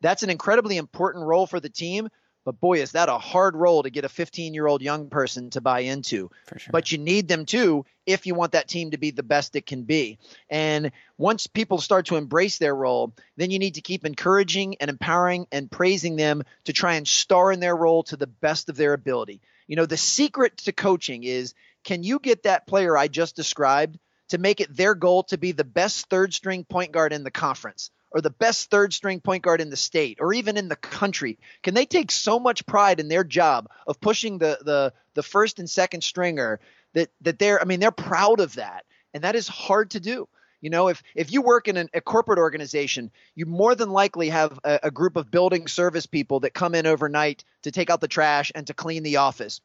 That's 0.00 0.22
an 0.22 0.30
incredibly 0.30 0.76
important 0.76 1.24
role 1.24 1.46
for 1.46 1.58
the 1.58 1.68
team, 1.68 2.08
but 2.46 2.60
boy, 2.60 2.80
is 2.80 2.92
that 2.92 3.08
a 3.08 3.18
hard 3.18 3.56
role 3.56 3.82
to 3.82 3.90
get 3.90 4.04
a 4.04 4.08
15 4.08 4.54
year 4.54 4.68
old 4.68 4.80
young 4.80 5.10
person 5.10 5.50
to 5.50 5.60
buy 5.60 5.80
into. 5.80 6.30
Sure. 6.48 6.70
But 6.70 6.92
you 6.92 6.98
need 6.98 7.26
them 7.26 7.44
too 7.44 7.84
if 8.06 8.24
you 8.24 8.36
want 8.36 8.52
that 8.52 8.68
team 8.68 8.92
to 8.92 8.98
be 8.98 9.10
the 9.10 9.24
best 9.24 9.56
it 9.56 9.66
can 9.66 9.82
be. 9.82 10.18
And 10.48 10.92
once 11.18 11.48
people 11.48 11.78
start 11.78 12.06
to 12.06 12.16
embrace 12.16 12.58
their 12.58 12.74
role, 12.74 13.12
then 13.36 13.50
you 13.50 13.58
need 13.58 13.74
to 13.74 13.80
keep 13.80 14.06
encouraging 14.06 14.76
and 14.76 14.88
empowering 14.88 15.48
and 15.50 15.68
praising 15.68 16.14
them 16.14 16.44
to 16.66 16.72
try 16.72 16.94
and 16.94 17.06
star 17.06 17.50
in 17.50 17.58
their 17.58 17.76
role 17.76 18.04
to 18.04 18.16
the 18.16 18.28
best 18.28 18.68
of 18.68 18.76
their 18.76 18.92
ability. 18.92 19.40
You 19.66 19.74
know, 19.74 19.86
the 19.86 19.96
secret 19.96 20.56
to 20.58 20.72
coaching 20.72 21.24
is 21.24 21.52
can 21.82 22.04
you 22.04 22.20
get 22.20 22.44
that 22.44 22.68
player 22.68 22.96
I 22.96 23.08
just 23.08 23.34
described 23.34 23.98
to 24.28 24.38
make 24.38 24.60
it 24.60 24.74
their 24.74 24.94
goal 24.94 25.24
to 25.24 25.36
be 25.36 25.50
the 25.50 25.64
best 25.64 26.08
third 26.08 26.32
string 26.32 26.64
point 26.64 26.92
guard 26.92 27.12
in 27.12 27.24
the 27.24 27.32
conference? 27.32 27.90
Or 28.16 28.22
the 28.22 28.30
best 28.30 28.70
third 28.70 28.94
string 28.94 29.20
point 29.20 29.42
guard 29.42 29.60
in 29.60 29.68
the 29.68 29.76
state 29.76 30.16
or 30.22 30.32
even 30.32 30.56
in 30.56 30.68
the 30.68 30.76
country 30.76 31.38
can 31.62 31.74
they 31.74 31.84
take 31.84 32.10
so 32.10 32.40
much 32.40 32.64
pride 32.64 32.98
in 32.98 33.08
their 33.08 33.22
job 33.22 33.68
of 33.86 34.00
pushing 34.00 34.38
the 34.38 34.58
the 34.62 34.90
the 35.12 35.22
first 35.22 35.58
and 35.58 35.68
second 35.68 36.02
stringer 36.02 36.58
that 36.94 37.10
that 37.20 37.38
they're 37.38 37.60
i 37.60 37.64
mean 37.64 37.78
they're 37.78 37.92
proud 37.92 38.40
of 38.40 38.54
that. 38.54 38.84
And 39.12 39.24
that 39.24 39.36
is 39.36 39.48
hard 39.48 39.90
to 39.90 40.00
do. 40.00 40.28
You 40.62 40.70
know 40.70 40.88
if 40.88 41.02
if 41.14 41.30
you 41.30 41.42
work 41.42 41.68
in 41.68 41.76
an, 41.76 41.90
a 41.92 42.00
corporate 42.00 42.38
organization 42.38 43.10
you 43.34 43.44
more 43.44 43.74
than 43.74 43.90
likely 43.90 44.30
have 44.30 44.58
a, 44.64 44.80
a 44.84 44.90
group 44.90 45.16
of 45.16 45.30
building 45.30 45.68
service 45.68 46.06
people 46.06 46.40
that 46.40 46.54
come 46.54 46.74
in 46.74 46.86
overnight 46.86 47.44
to 47.62 47.70
take 47.70 47.90
out 47.90 48.00
the 48.00 48.08
trash 48.08 48.50
and 48.54 48.66
to 48.66 48.74
clean 48.74 49.02
the 49.02 49.18
office. 49.18 49.60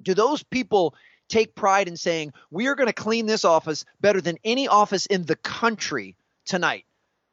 Do 0.00 0.14
those 0.14 0.42
people 0.42 0.94
take 1.28 1.54
pride 1.54 1.88
in 1.88 1.98
saying 1.98 2.32
we 2.50 2.68
are 2.68 2.74
going 2.74 2.88
to 2.88 2.94
clean 2.94 3.26
this 3.26 3.44
office 3.44 3.84
better 4.00 4.22
than 4.22 4.38
any 4.42 4.66
office 4.66 5.04
in 5.04 5.24
the 5.24 5.36
country 5.36 6.16
tonight 6.46 6.86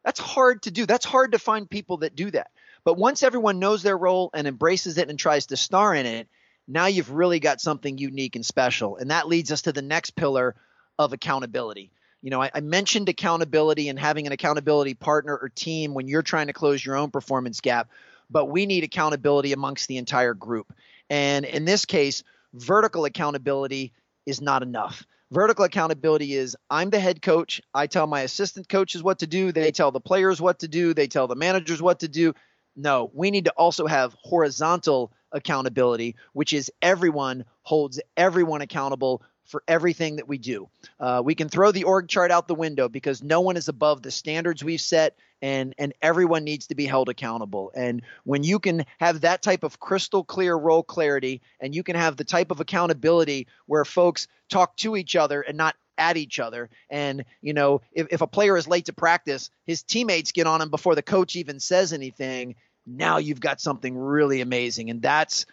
that's 0.09 0.19
hard 0.19 0.63
to 0.63 0.71
do. 0.71 0.87
That's 0.87 1.05
hard 1.05 1.33
to 1.33 1.39
find 1.39 1.69
people 1.69 1.97
that 1.97 2.15
do 2.15 2.31
that. 2.31 2.49
But 2.83 2.97
once 2.97 3.21
everyone 3.21 3.59
knows 3.59 3.83
their 3.83 3.95
role 3.95 4.31
and 4.33 4.47
embraces 4.47 4.97
it 4.97 5.07
and 5.07 5.19
tries 5.19 5.45
to 5.47 5.55
star 5.55 5.93
in 5.93 6.07
it, 6.07 6.27
now 6.67 6.87
you've 6.87 7.11
really 7.11 7.39
got 7.39 7.61
something 7.61 7.95
unique 7.99 8.35
and 8.35 8.43
special. 8.43 8.97
And 8.97 9.11
that 9.11 9.27
leads 9.27 9.51
us 9.51 9.61
to 9.63 9.71
the 9.71 9.83
next 9.83 10.15
pillar 10.15 10.55
of 10.97 11.13
accountability. 11.13 11.91
You 12.23 12.31
know, 12.31 12.41
I, 12.41 12.49
I, 12.51 12.61
mentioned 12.61 13.07
accountability 13.07 13.87
and 13.87 13.99
having 13.99 14.25
an 14.25 14.33
accountability 14.33 14.95
partner 14.95 15.37
or 15.37 15.47
team 15.47 15.93
when 15.93 16.07
you're 16.07 16.23
trying 16.23 16.47
to 16.47 16.53
close 16.53 16.83
your 16.83 16.95
own 16.95 17.11
performance 17.11 17.61
gap, 17.61 17.91
but 18.31 18.45
we 18.45 18.65
need 18.65 18.83
accountability 18.83 19.53
amongst 19.53 19.87
the 19.87 19.97
entire 19.97 20.33
group. 20.33 20.73
And 21.11 21.45
in 21.45 21.65
this 21.65 21.85
case, 21.85 22.23
vertical 22.51 23.05
accountability 23.05 23.93
is 24.25 24.41
not 24.41 24.63
enough. 24.63 25.05
Vertical 25.31 25.65
accountability 25.65 26.33
is 26.33 26.57
I'm 26.71 26.89
the 26.89 26.99
head 26.99 27.21
coach. 27.21 27.61
I 27.71 27.85
tell 27.85 28.07
my 28.07 28.21
assistant 28.21 28.67
coaches 28.67 29.03
what 29.03 29.19
to 29.19 29.27
do. 29.27 29.51
They 29.51 29.71
tell 29.71 29.91
the 29.91 29.99
players 29.99 30.41
what 30.41 30.59
to 30.59 30.67
do. 30.67 30.95
They 30.95 31.07
tell 31.07 31.27
the 31.27 31.35
managers 31.35 31.81
what 31.81 31.99
to 31.99 32.07
do. 32.07 32.33
No, 32.75 33.11
we 33.13 33.29
need 33.29 33.45
to 33.45 33.51
also 33.51 33.85
have 33.85 34.15
horizontal 34.23 35.11
accountability, 35.31 36.15
which 36.33 36.51
is 36.51 36.71
everyone 36.81 37.45
holds 37.61 38.01
everyone 38.17 38.61
accountable 38.61 39.21
for 39.49 39.63
everything 39.67 40.17
that 40.17 40.27
we 40.27 40.37
do. 40.37 40.69
Uh, 40.99 41.21
we 41.25 41.35
can 41.35 41.49
throw 41.49 41.71
the 41.71 41.83
org 41.83 42.07
chart 42.07 42.31
out 42.31 42.47
the 42.47 42.55
window 42.55 42.87
because 42.87 43.23
no 43.23 43.41
one 43.41 43.57
is 43.57 43.67
above 43.67 44.01
the 44.01 44.11
standards 44.11 44.63
we've 44.63 44.79
set, 44.79 45.17
and 45.41 45.73
and 45.77 45.93
everyone 46.01 46.43
needs 46.43 46.67
to 46.67 46.75
be 46.75 46.85
held 46.85 47.09
accountable. 47.09 47.71
And 47.75 48.03
when 48.23 48.43
you 48.43 48.59
can 48.59 48.85
have 48.99 49.21
that 49.21 49.41
type 49.41 49.63
of 49.63 49.79
crystal 49.79 50.23
clear 50.23 50.55
role 50.55 50.83
clarity, 50.83 51.41
and 51.59 51.73
you 51.73 51.83
can 51.83 51.95
have 51.95 52.15
the 52.15 52.23
type 52.23 52.51
of 52.51 52.59
accountability 52.59 53.47
where 53.65 53.85
folks 53.85 54.27
talk 54.49 54.77
to 54.77 54.95
each 54.95 55.15
other 55.15 55.41
and 55.41 55.57
not 55.57 55.75
at 55.97 56.15
each 56.15 56.39
other. 56.39 56.69
And, 56.89 57.25
you 57.41 57.53
know, 57.53 57.81
if, 57.91 58.07
if 58.11 58.21
a 58.21 58.27
player 58.27 58.55
is 58.55 58.67
late 58.67 58.85
to 58.85 58.93
practice, 58.93 59.49
his 59.65 59.83
teammates 59.83 60.31
get 60.31 60.47
on 60.47 60.61
him 60.61 60.69
before 60.69 60.95
the 60.95 61.01
coach 61.01 61.35
even 61.35 61.59
says 61.59 61.91
anything. 61.91 62.55
Now 62.87 63.17
you've 63.17 63.41
got 63.41 63.59
something 63.59 63.97
really 63.97 64.39
amazing. 64.41 64.89
And 64.89 65.01
that's 65.01 65.45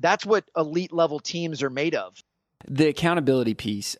that's 0.00 0.26
what 0.26 0.44
elite 0.56 0.92
level 0.92 1.20
teams 1.20 1.62
are 1.62 1.70
made 1.70 1.94
of 1.94 2.22
the 2.68 2.88
accountability 2.88 3.54
piece, 3.54 3.96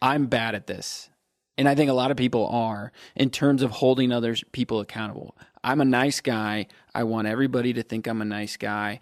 I'm 0.00 0.26
bad 0.26 0.54
at 0.54 0.66
this. 0.66 1.10
And 1.56 1.68
I 1.68 1.74
think 1.74 1.90
a 1.90 1.94
lot 1.94 2.12
of 2.12 2.16
people 2.16 2.46
are 2.46 2.92
in 3.16 3.30
terms 3.30 3.62
of 3.62 3.72
holding 3.72 4.12
other 4.12 4.36
people 4.52 4.78
accountable. 4.78 5.36
I'm 5.64 5.80
a 5.80 5.84
nice 5.84 6.20
guy. 6.20 6.68
I 6.94 7.02
want 7.02 7.26
everybody 7.26 7.72
to 7.74 7.82
think 7.82 8.06
I'm 8.06 8.22
a 8.22 8.24
nice 8.24 8.56
guy. 8.56 9.00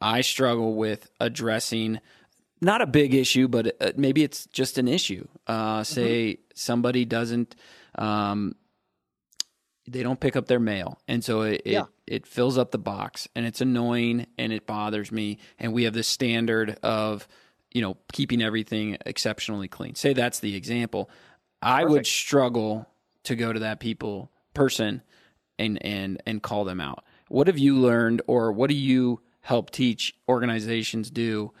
I 0.00 0.20
struggle 0.20 0.74
with 0.74 1.10
addressing 1.18 2.00
not 2.60 2.82
a 2.82 2.86
big 2.86 3.14
issue, 3.14 3.48
but 3.48 3.76
uh, 3.80 3.92
maybe 3.96 4.22
it's 4.22 4.46
just 4.46 4.78
an 4.78 4.88
issue. 4.88 5.26
Uh, 5.46 5.84
say 5.84 6.32
mm-hmm. 6.32 6.42
somebody 6.54 7.04
doesn't, 7.04 7.54
um, 7.96 8.54
they 9.86 10.02
don't 10.02 10.20
pick 10.20 10.36
up 10.36 10.46
their 10.46 10.60
mail, 10.60 10.98
and 11.08 11.24
so 11.24 11.42
it, 11.42 11.62
yeah. 11.64 11.84
it, 12.06 12.14
it 12.14 12.26
fills 12.26 12.58
up 12.58 12.72
the 12.72 12.78
box, 12.78 13.28
and 13.34 13.46
it's 13.46 13.60
annoying, 13.60 14.26
and 14.36 14.52
it 14.52 14.66
bothers 14.66 15.10
me. 15.10 15.38
And 15.58 15.72
we 15.72 15.84
have 15.84 15.94
this 15.94 16.08
standard 16.08 16.78
of 16.82 17.26
you 17.78 17.82
know, 17.82 17.96
keeping 18.12 18.42
everything 18.42 18.96
exceptionally 19.06 19.68
clean. 19.68 19.94
Say 19.94 20.12
that's 20.12 20.40
the 20.40 20.56
example. 20.56 21.08
I 21.62 21.82
Perfect. 21.82 21.90
would 21.92 22.06
struggle 22.08 22.88
to 23.22 23.36
go 23.36 23.52
to 23.52 23.60
that 23.60 23.78
people 23.78 24.32
person 24.52 25.00
and 25.60 25.80
and 25.84 26.20
and 26.26 26.42
call 26.42 26.64
them 26.64 26.80
out. 26.80 27.04
What 27.28 27.46
have 27.46 27.56
you 27.56 27.76
learned 27.76 28.20
or 28.26 28.50
what 28.50 28.68
do 28.68 28.74
you 28.74 29.20
help 29.42 29.70
teach 29.70 30.12
organizations 30.28 31.08
do 31.08 31.52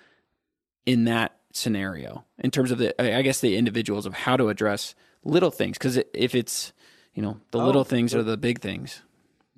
in 0.86 1.04
that 1.04 1.36
scenario 1.52 2.24
in 2.38 2.50
terms 2.50 2.72
of 2.72 2.78
the 2.78 3.00
I 3.00 3.22
guess 3.22 3.40
the 3.40 3.56
individuals 3.56 4.04
of 4.04 4.12
how 4.12 4.36
to 4.36 4.48
address 4.48 4.96
little 5.22 5.52
things 5.52 5.78
because 5.78 6.00
if 6.14 6.34
it's 6.34 6.72
you 7.14 7.22
know 7.22 7.38
the 7.52 7.60
oh, 7.60 7.64
little 7.64 7.84
things 7.84 8.12
are 8.12 8.24
the 8.24 8.36
big 8.36 8.60
things 8.60 9.02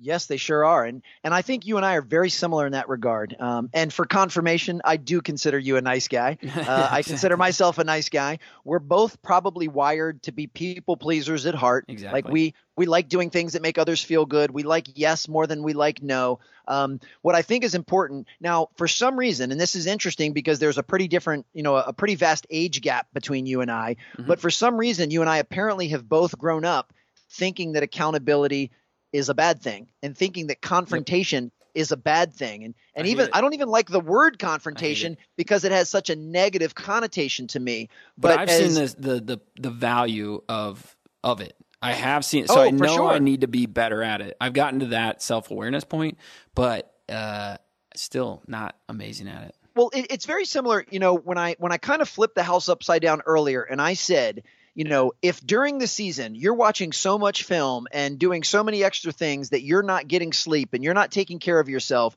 Yes, 0.01 0.25
they 0.25 0.37
sure 0.37 0.65
are, 0.65 0.83
and 0.83 1.01
and 1.23 1.33
I 1.33 1.41
think 1.41 1.65
you 1.65 1.77
and 1.77 1.85
I 1.85 1.95
are 1.95 2.01
very 2.01 2.29
similar 2.29 2.65
in 2.65 2.71
that 2.73 2.89
regard. 2.89 3.35
Um, 3.39 3.69
and 3.73 3.93
for 3.93 4.05
confirmation, 4.05 4.81
I 4.83 4.97
do 4.97 5.21
consider 5.21 5.59
you 5.59 5.77
a 5.77 5.81
nice 5.81 6.07
guy. 6.07 6.37
Uh, 6.61 6.87
I 6.91 7.01
consider 7.01 7.37
myself 7.37 7.79
a 7.79 7.83
nice 7.83 8.09
guy. 8.09 8.37
We're 8.63 8.79
both 8.79 9.21
probably 9.21 9.67
wired 9.67 10.21
to 10.23 10.31
be 10.31 10.47
people 10.47 10.95
pleasers 10.95 11.45
at 11.45 11.55
heart. 11.55 11.85
Exactly. 11.87 12.21
Like 12.21 12.31
we 12.31 12.53
we 12.75 12.85
like 12.85 13.09
doing 13.09 13.29
things 13.29 13.53
that 13.53 13.61
make 13.61 13.77
others 13.77 14.03
feel 14.03 14.25
good. 14.25 14.51
We 14.51 14.63
like 14.63 14.87
yes 14.95 15.27
more 15.27 15.47
than 15.47 15.63
we 15.63 15.73
like 15.73 16.01
no. 16.01 16.39
Um, 16.67 16.99
what 17.21 17.35
I 17.35 17.41
think 17.41 17.63
is 17.63 17.75
important 17.75 18.27
now, 18.39 18.69
for 18.75 18.87
some 18.87 19.17
reason, 19.17 19.51
and 19.51 19.59
this 19.59 19.75
is 19.75 19.87
interesting 19.87 20.33
because 20.33 20.59
there's 20.59 20.77
a 20.77 20.83
pretty 20.83 21.07
different, 21.07 21.45
you 21.53 21.63
know, 21.63 21.75
a 21.75 21.93
pretty 21.93 22.15
vast 22.15 22.47
age 22.49 22.81
gap 22.81 23.07
between 23.13 23.45
you 23.45 23.61
and 23.61 23.71
I. 23.71 23.97
Mm-hmm. 24.13 24.27
But 24.27 24.39
for 24.39 24.49
some 24.49 24.77
reason, 24.77 25.11
you 25.11 25.21
and 25.21 25.29
I 25.29 25.37
apparently 25.37 25.89
have 25.89 26.07
both 26.07 26.37
grown 26.37 26.65
up 26.65 26.93
thinking 27.29 27.73
that 27.73 27.83
accountability 27.83 28.71
is 29.13 29.29
a 29.29 29.33
bad 29.33 29.61
thing 29.61 29.87
and 30.01 30.17
thinking 30.17 30.47
that 30.47 30.61
confrontation 30.61 31.45
yep. 31.45 31.51
is 31.75 31.91
a 31.91 31.97
bad 31.97 32.33
thing. 32.33 32.63
And 32.63 32.75
and 32.95 33.07
I 33.07 33.09
even 33.09 33.29
I 33.33 33.41
don't 33.41 33.53
even 33.53 33.69
like 33.69 33.89
the 33.89 33.99
word 33.99 34.39
confrontation 34.39 35.13
it. 35.13 35.19
because 35.37 35.63
it 35.63 35.71
has 35.71 35.89
such 35.89 36.09
a 36.09 36.15
negative 36.15 36.75
connotation 36.75 37.47
to 37.47 37.59
me. 37.59 37.89
But, 38.17 38.29
but 38.29 38.39
I've 38.39 38.49
as, 38.49 38.73
seen 38.73 38.85
the, 39.01 39.09
the 39.09 39.21
the 39.21 39.41
the 39.59 39.69
value 39.71 40.41
of 40.47 40.95
of 41.23 41.41
it. 41.41 41.55
I 41.81 41.93
have 41.93 42.23
seen 42.23 42.43
it 42.43 42.47
so 42.49 42.59
oh, 42.59 42.63
I 42.63 42.69
know 42.69 42.95
sure. 42.95 43.09
I 43.09 43.19
need 43.19 43.41
to 43.41 43.47
be 43.47 43.65
better 43.65 44.03
at 44.03 44.21
it. 44.21 44.37
I've 44.39 44.53
gotten 44.53 44.81
to 44.81 44.85
that 44.87 45.21
self-awareness 45.21 45.83
point, 45.83 46.17
but 46.53 46.93
uh 47.09 47.57
still 47.95 48.41
not 48.47 48.75
amazing 48.87 49.27
at 49.27 49.43
it. 49.43 49.55
Well, 49.75 49.89
it, 49.93 50.07
it's 50.09 50.25
very 50.25 50.45
similar, 50.45 50.85
you 50.89 50.99
know, 50.99 51.15
when 51.15 51.37
I 51.37 51.55
when 51.59 51.71
I 51.71 51.77
kind 51.77 52.01
of 52.01 52.09
flipped 52.09 52.35
the 52.35 52.43
house 52.43 52.69
upside 52.69 53.01
down 53.01 53.21
earlier 53.25 53.63
and 53.63 53.81
I 53.81 53.93
said 53.93 54.43
you 54.73 54.85
know, 54.85 55.13
if 55.21 55.45
during 55.45 55.77
the 55.77 55.87
season 55.87 56.35
you're 56.35 56.53
watching 56.53 56.91
so 56.91 57.17
much 57.17 57.43
film 57.43 57.87
and 57.91 58.17
doing 58.17 58.43
so 58.43 58.63
many 58.63 58.83
extra 58.83 59.11
things 59.11 59.49
that 59.49 59.63
you're 59.63 59.83
not 59.83 60.07
getting 60.07 60.33
sleep 60.33 60.73
and 60.73 60.83
you're 60.83 60.93
not 60.93 61.11
taking 61.11 61.39
care 61.39 61.59
of 61.59 61.69
yourself, 61.69 62.15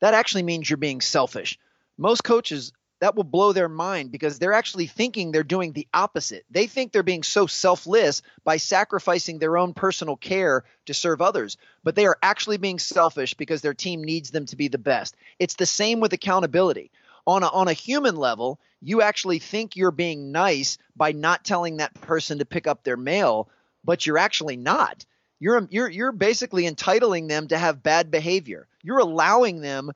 that 0.00 0.14
actually 0.14 0.44
means 0.44 0.68
you're 0.68 0.76
being 0.76 1.00
selfish. 1.00 1.58
Most 1.96 2.22
coaches, 2.22 2.72
that 3.00 3.14
will 3.14 3.24
blow 3.24 3.52
their 3.52 3.68
mind 3.68 4.10
because 4.10 4.38
they're 4.38 4.52
actually 4.52 4.86
thinking 4.86 5.30
they're 5.30 5.44
doing 5.44 5.72
the 5.72 5.86
opposite. 5.94 6.44
They 6.50 6.66
think 6.66 6.90
they're 6.90 7.02
being 7.02 7.22
so 7.22 7.46
selfless 7.46 8.22
by 8.44 8.56
sacrificing 8.56 9.38
their 9.38 9.56
own 9.56 9.72
personal 9.72 10.16
care 10.16 10.64
to 10.86 10.94
serve 10.94 11.22
others, 11.22 11.56
but 11.84 11.94
they 11.94 12.06
are 12.06 12.18
actually 12.22 12.58
being 12.58 12.78
selfish 12.78 13.34
because 13.34 13.60
their 13.60 13.74
team 13.74 14.02
needs 14.02 14.30
them 14.30 14.46
to 14.46 14.56
be 14.56 14.68
the 14.68 14.78
best. 14.78 15.16
It's 15.38 15.54
the 15.54 15.66
same 15.66 16.00
with 16.00 16.12
accountability 16.12 16.90
on 17.28 17.44
a, 17.44 17.48
on 17.48 17.68
a 17.68 17.74
human 17.74 18.16
level, 18.16 18.58
you 18.82 19.02
actually 19.02 19.38
think 19.38 19.76
you're 19.76 19.92
being 19.92 20.32
nice 20.32 20.78
by 20.96 21.12
not 21.12 21.44
telling 21.44 21.78
that 21.78 21.94
person 22.00 22.40
to 22.40 22.46
pick 22.46 22.66
up 22.66 22.82
their 22.84 22.96
mail, 22.96 23.48
but 23.84 24.06
you're 24.06 24.18
actually 24.18 24.56
not. 24.56 25.04
you're 25.40 25.66
you're 25.70 25.90
you're 25.90 26.12
basically 26.12 26.66
entitling 26.66 27.28
them 27.28 27.48
to 27.48 27.58
have 27.58 27.82
bad 27.82 28.10
behavior. 28.10 28.66
You're 28.82 28.98
allowing 28.98 29.60
them 29.60 29.92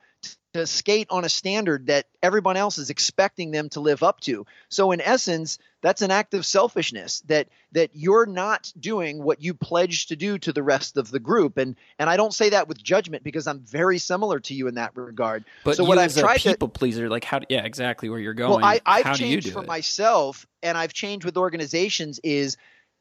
to 0.55 0.67
skate 0.67 1.09
on 1.11 1.25
a 1.25 1.29
standard 1.29 1.87
that 1.87 2.07
everyone 2.23 2.57
else 2.59 2.79
is 2.79 2.91
expecting 2.91 3.51
them 3.53 3.71
to 3.71 3.81
live 3.81 4.03
up 4.03 4.21
to. 4.21 4.47
So 4.69 4.93
in 4.93 5.01
essence, 5.01 5.59
that's 5.83 6.01
an 6.01 6.11
act 6.11 6.33
of 6.33 6.47
selfishness 6.47 7.21
that 7.27 7.49
that 7.73 7.91
you're 7.93 8.25
not 8.25 8.73
doing 8.79 9.23
what 9.23 9.43
you 9.43 9.53
pledged 9.53 10.09
to 10.09 10.17
do 10.17 10.39
to 10.39 10.53
the 10.53 10.63
rest 10.63 10.97
of 10.97 11.11
the 11.11 11.21
group. 11.21 11.59
And 11.59 11.77
and 11.99 12.09
I 12.09 12.17
don't 12.17 12.33
say 12.33 12.51
that 12.51 12.69
with 12.69 12.83
judgment 12.83 13.25
because 13.25 13.47
I'm 13.47 13.61
very 13.61 13.99
similar 13.99 14.41
to 14.41 14.55
you 14.55 14.69
in 14.69 14.77
that 14.77 14.93
regard. 14.97 15.45
But 15.65 15.77
so 15.77 15.85
what 15.85 15.99
I've 15.99 16.15
tried 16.15 16.41
people 16.41 16.69
to, 16.69 16.79
pleaser, 16.79 17.11
like 17.11 17.25
how 17.25 17.41
yeah, 17.49 17.65
exactly 17.65 18.09
where 18.09 18.21
you're 18.21 18.33
going. 18.33 18.63
Well, 18.63 18.65
I, 18.65 18.81
I've 18.87 19.17
changed 19.17 19.53
for 19.53 19.63
it? 19.63 19.67
myself 19.67 20.47
and 20.63 20.79
I've 20.79 20.93
changed 20.93 21.27
with 21.27 21.37
organizations 21.37 22.21
is 22.23 22.57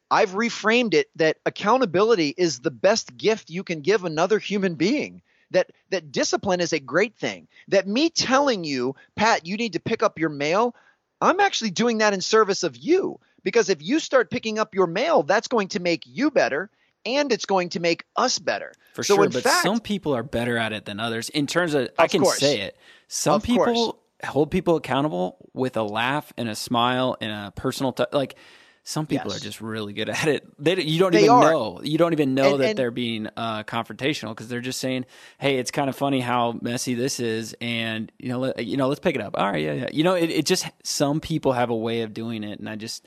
I've 0.09 0.31
reframed 0.31 0.93
it 0.93 1.09
that 1.15 1.37
accountability 1.45 2.33
is 2.35 2.59
the 2.59 2.71
best 2.71 3.15
gift 3.15 3.49
you 3.49 3.63
can 3.63 3.81
give 3.81 4.03
another 4.03 4.39
human 4.39 4.75
being 4.75 5.21
that 5.51 5.71
that 5.89 6.11
discipline 6.11 6.61
is 6.61 6.73
a 6.73 6.79
great 6.79 7.15
thing. 7.15 7.47
That 7.67 7.87
me 7.87 8.09
telling 8.09 8.63
you, 8.63 8.95
Pat, 9.15 9.45
you 9.45 9.57
need 9.57 9.73
to 9.73 9.79
pick 9.79 10.01
up 10.01 10.17
your 10.17 10.29
mail, 10.29 10.75
I'm 11.21 11.39
actually 11.39 11.71
doing 11.71 11.99
that 11.99 12.13
in 12.13 12.21
service 12.21 12.63
of 12.63 12.75
you 12.75 13.19
because 13.43 13.69
if 13.69 13.81
you 13.81 13.99
start 13.99 14.31
picking 14.31 14.59
up 14.59 14.73
your 14.73 14.87
mail, 14.87 15.23
that's 15.23 15.47
going 15.47 15.69
to 15.69 15.79
make 15.79 16.03
you 16.05 16.31
better 16.31 16.69
and 17.05 17.31
it's 17.31 17.45
going 17.45 17.69
to 17.69 17.79
make 17.79 18.05
us 18.15 18.39
better. 18.39 18.73
For 18.93 19.03
so 19.03 19.15
sure, 19.15 19.29
but 19.29 19.43
fact, 19.43 19.63
some 19.63 19.79
people 19.79 20.15
are 20.15 20.23
better 20.23 20.57
at 20.57 20.73
it 20.73 20.85
than 20.85 20.99
others 20.99 21.29
in 21.29 21.47
terms 21.47 21.73
of, 21.73 21.83
of 21.83 21.89
I 21.97 22.07
can 22.07 22.21
course. 22.21 22.39
say 22.39 22.61
it. 22.61 22.77
Some 23.07 23.35
of 23.35 23.43
people 23.43 23.65
course. 23.65 23.93
hold 24.23 24.51
people 24.51 24.75
accountable 24.75 25.37
with 25.53 25.77
a 25.77 25.83
laugh 25.83 26.33
and 26.37 26.49
a 26.49 26.55
smile 26.55 27.17
and 27.21 27.31
a 27.31 27.51
personal 27.51 27.93
touch. 27.93 28.09
Like 28.13 28.35
some 28.83 29.05
people 29.05 29.31
yes. 29.31 29.37
are 29.37 29.43
just 29.43 29.61
really 29.61 29.93
good 29.93 30.09
at 30.09 30.27
it. 30.27 30.47
They 30.57 30.81
you 30.81 30.99
don't 30.99 31.11
they 31.11 31.23
even 31.23 31.29
are. 31.31 31.51
know. 31.51 31.81
You 31.83 31.97
don't 31.97 32.13
even 32.13 32.33
know 32.33 32.53
and, 32.53 32.61
that 32.61 32.69
and, 32.69 32.77
they're 32.77 32.91
being 32.91 33.27
uh, 33.37 33.63
confrontational 33.63 34.29
because 34.29 34.47
they're 34.47 34.61
just 34.61 34.79
saying, 34.79 35.05
"Hey, 35.37 35.57
it's 35.57 35.71
kind 35.71 35.89
of 35.89 35.95
funny 35.95 36.19
how 36.19 36.57
messy 36.61 36.93
this 36.93 37.19
is," 37.19 37.55
and 37.61 38.11
you 38.17 38.29
know, 38.29 38.39
let, 38.39 38.65
you 38.65 38.77
know, 38.77 38.87
let's 38.87 38.99
pick 38.99 39.15
it 39.15 39.21
up. 39.21 39.37
All 39.37 39.51
right, 39.51 39.63
yeah, 39.63 39.73
yeah. 39.73 39.89
You 39.91 40.03
know, 40.03 40.15
it, 40.15 40.29
it 40.29 40.45
just 40.45 40.65
some 40.83 41.19
people 41.19 41.53
have 41.53 41.69
a 41.69 41.75
way 41.75 42.01
of 42.01 42.13
doing 42.13 42.43
it, 42.43 42.59
and 42.59 42.67
I 42.67 42.75
just, 42.75 43.05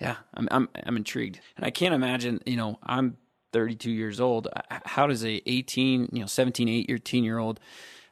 yeah, 0.00 0.16
I'm 0.34 0.48
I'm 0.50 0.68
I'm 0.84 0.96
intrigued, 0.96 1.40
and 1.56 1.66
I 1.66 1.70
can't 1.70 1.94
imagine. 1.94 2.40
You 2.46 2.56
know, 2.56 2.78
I'm 2.82 3.16
32 3.52 3.90
years 3.90 4.20
old. 4.20 4.48
How 4.68 5.06
does 5.06 5.24
a 5.24 5.42
18, 5.46 6.10
you 6.12 6.20
know, 6.20 6.26
17, 6.26 6.86
18 6.88 7.24
year 7.24 7.38
old 7.38 7.60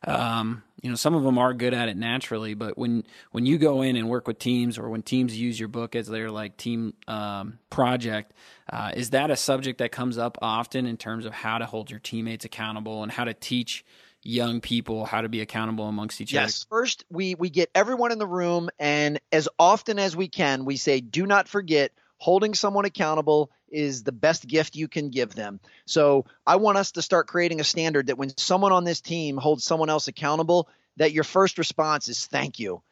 um, 0.06 0.62
you 0.82 0.90
know, 0.90 0.96
some 0.96 1.14
of 1.14 1.24
them 1.24 1.36
are 1.36 1.52
good 1.52 1.74
at 1.74 1.88
it 1.88 1.96
naturally, 1.96 2.54
but 2.54 2.78
when 2.78 3.04
when 3.32 3.44
you 3.44 3.58
go 3.58 3.82
in 3.82 3.96
and 3.96 4.08
work 4.08 4.28
with 4.28 4.38
teams, 4.38 4.78
or 4.78 4.88
when 4.88 5.02
teams 5.02 5.36
use 5.36 5.58
your 5.58 5.68
book 5.68 5.96
as 5.96 6.06
their 6.06 6.30
like 6.30 6.56
team 6.56 6.94
um, 7.08 7.58
project, 7.70 8.32
uh, 8.72 8.92
is 8.94 9.10
that 9.10 9.30
a 9.30 9.36
subject 9.36 9.78
that 9.78 9.90
comes 9.90 10.16
up 10.16 10.38
often 10.40 10.86
in 10.86 10.96
terms 10.96 11.26
of 11.26 11.32
how 11.32 11.58
to 11.58 11.66
hold 11.66 11.90
your 11.90 11.98
teammates 11.98 12.44
accountable 12.44 13.02
and 13.02 13.10
how 13.10 13.24
to 13.24 13.34
teach 13.34 13.84
young 14.22 14.60
people 14.60 15.04
how 15.04 15.20
to 15.20 15.28
be 15.28 15.40
accountable 15.40 15.88
amongst 15.88 16.20
each 16.20 16.32
yes. 16.32 16.40
other? 16.40 16.46
Yes. 16.46 16.66
First, 16.68 17.04
we 17.10 17.34
we 17.34 17.50
get 17.50 17.70
everyone 17.74 18.12
in 18.12 18.18
the 18.18 18.26
room, 18.26 18.68
and 18.78 19.18
as 19.32 19.48
often 19.58 19.98
as 19.98 20.16
we 20.16 20.28
can, 20.28 20.64
we 20.64 20.76
say, 20.76 21.00
"Do 21.00 21.26
not 21.26 21.48
forget." 21.48 21.92
Holding 22.18 22.54
someone 22.54 22.86
accountable 22.86 23.50
is 23.68 24.02
the 24.02 24.12
best 24.12 24.46
gift 24.46 24.76
you 24.76 24.88
can 24.88 25.10
give 25.10 25.34
them. 25.34 25.60
So 25.86 26.26
I 26.46 26.56
want 26.56 26.78
us 26.78 26.92
to 26.92 27.02
start 27.02 27.26
creating 27.26 27.60
a 27.60 27.64
standard 27.64 28.06
that 28.06 28.18
when 28.18 28.36
someone 28.36 28.72
on 28.72 28.84
this 28.84 29.00
team 29.00 29.36
holds 29.36 29.64
someone 29.64 29.90
else 29.90 30.08
accountable, 30.08 30.68
that 30.96 31.12
your 31.12 31.24
first 31.24 31.58
response 31.58 32.08
is 32.08 32.26
thank 32.26 32.58
you. 32.58 32.82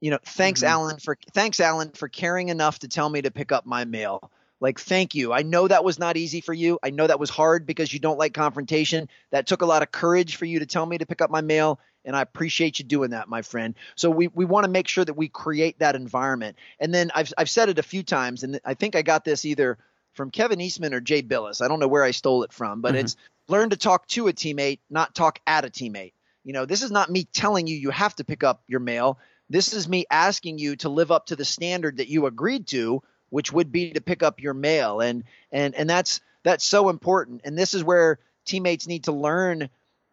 You 0.00 0.10
know, 0.10 0.18
thanks 0.24 0.60
mm-hmm. 0.60 0.70
Alan 0.70 0.98
for 0.98 1.16
thanks 1.32 1.60
Alan 1.60 1.90
for 1.90 2.08
caring 2.08 2.48
enough 2.48 2.80
to 2.80 2.88
tell 2.88 3.08
me 3.08 3.22
to 3.22 3.30
pick 3.30 3.52
up 3.52 3.66
my 3.66 3.84
mail. 3.84 4.30
Like 4.60 4.80
thank 4.80 5.14
you. 5.14 5.32
I 5.32 5.42
know 5.42 5.68
that 5.68 5.84
was 5.84 5.98
not 5.98 6.16
easy 6.16 6.40
for 6.40 6.54
you. 6.54 6.78
I 6.82 6.90
know 6.90 7.06
that 7.06 7.20
was 7.20 7.30
hard 7.30 7.66
because 7.66 7.92
you 7.92 8.00
don't 8.00 8.18
like 8.18 8.34
confrontation. 8.34 9.08
That 9.30 9.46
took 9.46 9.62
a 9.62 9.66
lot 9.66 9.82
of 9.82 9.90
courage 9.90 10.36
for 10.36 10.46
you 10.46 10.60
to 10.60 10.66
tell 10.66 10.86
me 10.86 10.98
to 10.98 11.06
pick 11.06 11.20
up 11.20 11.30
my 11.30 11.40
mail 11.40 11.80
and 12.04 12.14
I 12.14 12.22
appreciate 12.22 12.78
you 12.78 12.84
doing 12.84 13.10
that, 13.10 13.28
my 13.28 13.42
friend. 13.42 13.74
So 13.96 14.10
we, 14.10 14.28
we 14.28 14.44
want 14.44 14.64
to 14.64 14.70
make 14.70 14.88
sure 14.88 15.04
that 15.04 15.16
we 15.16 15.28
create 15.28 15.78
that 15.78 15.96
environment. 15.96 16.56
And 16.78 16.92
then 16.92 17.10
I've 17.14 17.32
I've 17.38 17.50
said 17.50 17.68
it 17.68 17.78
a 17.78 17.82
few 17.82 18.02
times, 18.02 18.42
and 18.42 18.60
I 18.64 18.74
think 18.74 18.94
I 18.94 19.02
got 19.02 19.24
this 19.24 19.44
either 19.44 19.78
from 20.14 20.30
Kevin 20.30 20.60
Eastman 20.60 20.94
or 20.94 21.00
Jay 21.00 21.22
Bilas. 21.22 21.62
I 21.62 21.68
don't 21.68 21.80
know 21.80 21.88
where 21.88 22.04
I 22.04 22.12
stole 22.12 22.42
it 22.44 22.52
from, 22.52 22.80
but 22.80 22.94
mm-hmm. 22.94 23.04
it's 23.04 23.16
learn 23.48 23.70
to 23.70 23.76
talk 23.76 24.06
to 24.08 24.28
a 24.28 24.32
teammate, 24.32 24.80
not 24.88 25.14
talk 25.14 25.40
at 25.46 25.64
a 25.64 25.68
teammate. 25.68 26.12
You 26.44 26.52
know, 26.52 26.66
this 26.66 26.82
is 26.82 26.90
not 26.90 27.10
me 27.10 27.24
telling 27.24 27.66
you 27.66 27.76
you 27.76 27.90
have 27.90 28.14
to 28.16 28.24
pick 28.24 28.44
up 28.44 28.62
your 28.66 28.80
mail. 28.80 29.18
This 29.50 29.72
is 29.72 29.88
me 29.88 30.06
asking 30.10 30.58
you 30.58 30.76
to 30.76 30.88
live 30.88 31.10
up 31.10 31.26
to 31.26 31.36
the 31.36 31.44
standard 31.44 31.98
that 31.98 32.08
you 32.08 32.26
agreed 32.26 32.66
to, 32.68 33.02
which 33.30 33.52
would 33.52 33.72
be 33.72 33.92
to 33.92 34.00
pick 34.00 34.22
up 34.22 34.40
your 34.40 34.54
mail. 34.54 35.00
And 35.00 35.24
and 35.52 35.74
and 35.74 35.88
that's 35.88 36.20
that's 36.42 36.64
so 36.64 36.88
important. 36.88 37.42
And 37.44 37.58
this 37.58 37.74
is 37.74 37.82
where 37.82 38.18
teammates 38.44 38.86
need 38.86 39.04
to 39.04 39.12
learn 39.12 39.68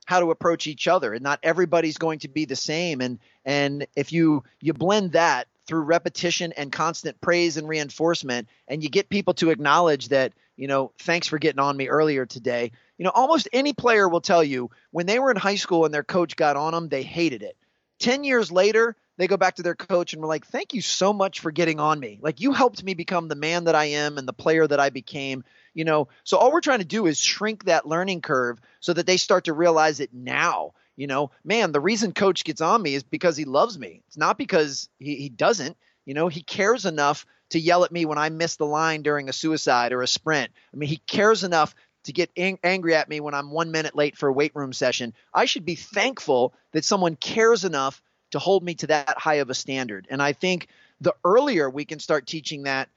how 0.06 0.20
to 0.20 0.32
approach 0.32 0.68
each 0.68 0.88
other 0.88 1.14
and 1.14 1.24
not 1.24 1.40
everybody's 1.44 1.98
going 1.98 2.20
to 2.20 2.28
be 2.28 2.46
the 2.46 2.56
same 2.56 3.02
and 3.02 3.20
and 3.46 3.86
if 3.96 4.12
you 4.12 4.44
you 4.60 4.74
blend 4.74 5.14
that 5.14 5.48
through 5.72 5.84
repetition 5.84 6.52
and 6.58 6.70
constant 6.70 7.22
praise 7.22 7.56
and 7.56 7.66
reinforcement. 7.66 8.50
And 8.68 8.84
you 8.84 8.90
get 8.90 9.08
people 9.08 9.34
to 9.36 9.52
acknowledge 9.52 10.10
that 10.10 10.34
you 10.58 10.68
know 10.68 10.92
thanks 11.00 11.28
for 11.28 11.40
getting 11.40 11.62
on 11.62 11.78
me 11.78 11.88
earlier 11.88 12.26
today. 12.26 12.74
You 12.98 13.06
know 13.06 13.12
almost 13.16 13.48
any 13.54 13.72
player 13.72 14.10
will 14.10 14.20
tell 14.20 14.44
you 14.44 14.70
when 14.92 15.06
they 15.06 15.18
were 15.18 15.32
in 15.32 15.38
high 15.38 15.56
school 15.56 15.86
and 15.86 15.94
their 15.94 16.04
coach 16.04 16.36
got 16.36 16.58
on 16.58 16.74
them 16.74 16.90
they 16.90 17.04
hated 17.04 17.42
it. 17.42 17.56
10 18.00 18.26
years 18.26 18.52
later 18.52 18.98
they 19.16 19.28
go 19.28 19.38
back 19.38 19.56
to 19.56 19.64
their 19.64 19.76
coach 19.76 20.12
and 20.12 20.22
were 20.22 20.28
like 20.28 20.46
thank 20.46 20.74
you 20.74 20.82
so 20.82 21.14
much 21.14 21.40
for 21.40 21.52
getting 21.52 21.80
on 21.80 21.98
me. 21.98 22.20
Like 22.22 22.42
you 22.42 22.52
helped 22.52 22.84
me 22.84 22.94
become 22.94 23.30
the 23.30 23.36
man 23.36 23.64
that 23.64 23.76
i 23.76 23.86
am 23.86 24.18
and 24.18 24.28
the 24.28 24.34
player 24.34 24.68
that 24.68 24.82
i 24.82 24.90
became. 24.90 25.46
You 25.74 25.86
know 25.86 26.10
so 26.26 26.38
all 26.38 26.52
we're 26.52 26.60
trying 26.60 26.80
to 26.80 26.86
do 26.86 27.06
is 27.06 27.18
shrink 27.18 27.64
that 27.64 27.88
learning 27.88 28.20
curve 28.20 28.60
so 28.82 28.92
that 28.92 29.06
they 29.06 29.16
start 29.16 29.46
to 29.46 29.54
realize 29.54 30.02
it 30.02 30.14
now 30.14 30.74
you 30.96 31.08
know, 31.08 31.32
man, 31.44 31.72
the 31.72 31.80
reason 31.80 32.14
coach 32.14 32.44
gets 32.44 32.62
on 32.62 32.82
me 32.82 32.96
is 32.96 33.04
because 33.04 33.38
he 33.38 33.46
loves 33.46 33.78
me. 33.78 34.04
It's 34.08 34.18
not 34.18 34.38
because 34.38 34.90
he, 35.00 35.16
he 35.16 35.30
doesn't. 35.30 35.78
You 36.06 36.14
know, 36.14 36.28
he 36.28 36.42
cares 36.42 36.86
enough 36.86 37.26
to 37.52 37.60
yell 37.60 37.84
at 37.84 37.92
me 37.92 38.06
when 38.06 38.18
I 38.18 38.30
miss 38.30 38.56
the 38.56 38.66
line 38.66 39.02
during 39.02 39.30
a 39.30 39.34
suicide 39.34 39.94
or 39.94 40.02
a 40.02 40.08
sprint. 40.08 40.52
I 40.74 40.78
mean, 40.78 40.90
he 40.90 40.98
cares 40.98 41.44
enough 41.44 41.76
to 42.06 42.14
get 42.14 42.32
ang- 42.36 42.60
angry 42.64 42.96
at 42.96 43.10
me 43.10 43.20
when 43.20 43.34
I'm 43.34 43.52
one 43.52 43.72
minute 43.72 43.96
late 43.96 44.18
for 44.18 44.28
a 44.28 44.34
weight 44.34 44.56
room 44.56 44.74
session. 44.74 45.14
I 45.34 45.46
should 45.46 45.66
be 45.66 45.76
thankful 45.76 46.54
that 46.72 46.86
someone 46.86 47.16
cares 47.16 47.64
enough 47.64 48.02
to 48.32 48.40
hold 48.40 48.64
me 48.64 48.76
to 48.76 48.88
that 48.88 49.18
high 49.18 49.36
of 49.36 49.50
a 49.50 49.54
standard. 49.54 50.08
And 50.10 50.22
I 50.22 50.34
think 50.34 50.68
the 51.00 51.16
earlier 51.24 51.70
we 51.70 51.86
can 51.86 52.00
start 52.00 52.26
teaching 52.26 52.64
that, 52.64 52.90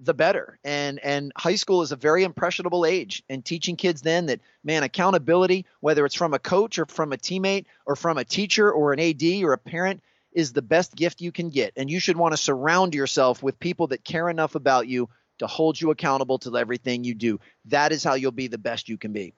the 0.00 0.14
better. 0.14 0.58
And 0.64 0.98
and 1.00 1.32
high 1.36 1.56
school 1.56 1.82
is 1.82 1.92
a 1.92 1.96
very 1.96 2.24
impressionable 2.24 2.86
age 2.86 3.22
and 3.28 3.44
teaching 3.44 3.76
kids 3.76 4.02
then 4.02 4.26
that 4.26 4.40
man 4.64 4.82
accountability 4.82 5.66
whether 5.80 6.06
it's 6.06 6.14
from 6.14 6.34
a 6.34 6.38
coach 6.38 6.78
or 6.78 6.86
from 6.86 7.12
a 7.12 7.16
teammate 7.16 7.66
or 7.86 7.96
from 7.96 8.18
a 8.18 8.24
teacher 8.24 8.70
or 8.70 8.92
an 8.92 9.00
AD 9.00 9.22
or 9.44 9.52
a 9.52 9.58
parent 9.58 10.02
is 10.32 10.52
the 10.52 10.62
best 10.62 10.96
gift 10.96 11.20
you 11.20 11.30
can 11.30 11.50
get 11.50 11.72
and 11.76 11.90
you 11.90 12.00
should 12.00 12.16
want 12.16 12.32
to 12.32 12.36
surround 12.36 12.94
yourself 12.94 13.42
with 13.42 13.60
people 13.60 13.88
that 13.88 14.04
care 14.04 14.28
enough 14.28 14.54
about 14.54 14.88
you 14.88 15.08
to 15.38 15.46
hold 15.46 15.80
you 15.80 15.90
accountable 15.90 16.38
to 16.38 16.56
everything 16.56 17.04
you 17.04 17.14
do. 17.14 17.40
That 17.66 17.92
is 17.92 18.04
how 18.04 18.14
you'll 18.14 18.32
be 18.32 18.46
the 18.46 18.58
best 18.58 18.88
you 18.88 18.96
can 18.96 19.12
be. 19.12 19.34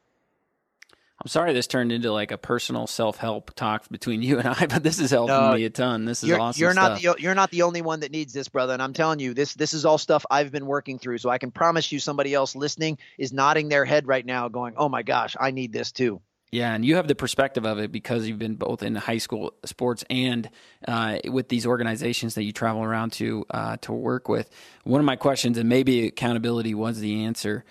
I'm 1.25 1.29
sorry 1.29 1.55
this 1.55 1.67
turned 1.67 1.91
into 1.91 2.13
like 2.13 2.33
a 2.33 2.37
personal 2.37 2.87
self 2.87 3.17
help 3.17 3.55
talk 3.55 3.89
between 3.89 4.21
you 4.21 4.39
and 4.39 4.47
I, 4.47 4.67
but 4.69 4.83
this 4.83 4.99
is 4.99 5.11
helping 5.11 5.35
no, 5.35 5.55
me 5.55 5.65
a 5.65 5.71
ton. 5.71 6.05
This 6.05 6.23
is 6.23 6.29
you're, 6.29 6.39
awesome. 6.39 6.61
You're 6.61 6.73
stuff. 6.73 7.03
not 7.03 7.17
the 7.17 7.23
you're 7.23 7.35
not 7.35 7.51
the 7.51 7.63
only 7.63 7.81
one 7.81 8.01
that 8.01 8.13
needs 8.13 8.35
this, 8.35 8.49
brother. 8.49 8.75
And 8.75 8.83
I'm 8.83 8.93
telling 8.93 9.21
you, 9.21 9.33
this 9.33 9.55
this 9.55 9.73
is 9.73 9.87
all 9.87 9.97
stuff 9.97 10.27
I've 10.31 10.53
been 10.53 10.67
working 10.67 10.99
through. 10.99 11.17
So 11.17 11.31
I 11.31 11.39
can 11.39 11.51
promise 11.51 11.91
you, 11.91 11.99
somebody 11.99 12.35
else 12.35 12.55
listening 12.55 12.99
is 13.17 13.33
nodding 13.33 13.71
their 13.71 13.87
head 13.87 14.07
right 14.07 14.25
now, 14.25 14.49
going, 14.49 14.75
"Oh 14.77 14.91
my 14.91 15.03
gosh, 15.03 15.35
I 15.41 15.51
need 15.51 15.73
this 15.73 15.93
too." 15.93 16.21
Yeah, 16.51 16.75
and 16.75 16.85
you 16.85 16.97
have 16.97 17.09
the 17.09 17.15
perspective 17.15 17.65
of 17.65 17.79
it 17.79 17.91
because 17.91 18.29
you've 18.29 18.39
been 18.39 18.57
both 18.57 18.83
in 18.83 18.95
high 18.95 19.19
school 19.19 19.55
sports 19.65 20.05
and 20.11 20.49
uh, 20.87 21.19
with 21.25 21.49
these 21.49 21.67
organizations 21.67 22.35
that 22.35 22.45
you 22.45 22.53
travel 22.53 22.85
around 22.85 23.13
to 23.15 23.47
uh, 23.49 23.79
to 23.79 23.93
work 23.93 24.29
with. 24.29 24.51
One 24.85 25.01
of 25.01 25.07
my 25.07 25.17
questions, 25.17 25.57
and 25.57 25.71
maybe 25.71 26.07
accountability 26.07 26.75
was 26.75 27.01
the 27.01 27.25
answer 27.25 27.65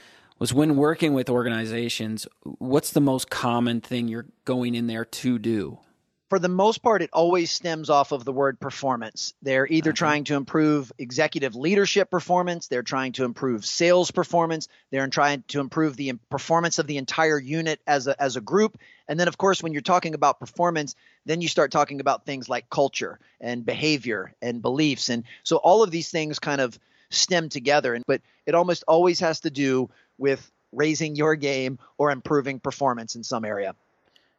was 0.44 0.54
when 0.54 0.76
working 0.76 1.14
with 1.14 1.30
organizations, 1.30 2.28
what's 2.44 2.92
the 2.92 3.00
most 3.00 3.30
common 3.30 3.80
thing 3.80 4.10
you're 4.10 4.26
going 4.44 4.76
in 4.76 4.88
there 4.88 5.06
to 5.06 5.40
do? 5.40 5.80
For 6.28 6.38
the 6.38 6.50
most 6.50 6.80
part, 6.80 7.02
it 7.02 7.10
always 7.14 7.50
stems 7.50 7.90
off 7.90 8.12
of 8.12 8.26
the 8.26 8.34
word 8.34 8.60
performance. 8.60 9.34
They're 9.42 9.66
either 9.66 9.92
okay. 9.92 9.96
trying 9.96 10.26
to 10.26 10.36
improve 10.36 10.92
executive 11.00 11.56
leadership 11.56 12.12
performance, 12.12 12.68
they're 12.68 12.84
trying 12.84 13.14
to 13.14 13.24
improve 13.24 13.66
sales 13.66 14.12
performance, 14.12 14.68
they're 14.92 15.08
trying 15.08 15.46
to 15.48 15.62
improve 15.62 15.96
the 15.96 16.12
performance 16.30 16.78
of 16.78 16.88
the 16.88 16.98
entire 16.98 17.40
unit 17.40 17.80
as 17.88 18.08
a, 18.08 18.22
as 18.22 18.36
a 18.36 18.42
group. 18.42 18.78
And 19.08 19.18
then, 19.18 19.30
of 19.30 19.38
course, 19.38 19.64
when 19.64 19.72
you're 19.72 19.82
talking 19.82 20.14
about 20.14 20.42
performance, 20.42 20.94
then 21.26 21.40
you 21.40 21.48
start 21.48 21.72
talking 21.72 22.02
about 22.02 22.26
things 22.26 22.50
like 22.50 22.70
culture 22.70 23.18
and 23.40 23.66
behavior 23.66 24.34
and 24.42 24.62
beliefs. 24.62 25.08
And 25.08 25.24
so 25.44 25.56
all 25.56 25.84
of 25.84 25.92
these 25.92 26.10
things 26.12 26.38
kind 26.38 26.60
of 26.60 26.78
stem 27.14 27.50
together. 27.50 27.94
And 27.94 28.04
but 28.06 28.22
it 28.46 28.56
almost 28.56 28.84
always 28.88 29.20
has 29.22 29.42
to 29.42 29.50
do 29.50 29.90
with 30.24 30.50
raising 30.72 31.18
your 31.18 31.36
game 31.36 31.78
or 31.98 32.10
improving 32.10 32.58
performance 32.58 33.18
in 33.18 33.24
some 33.24 33.44
area. 33.44 33.76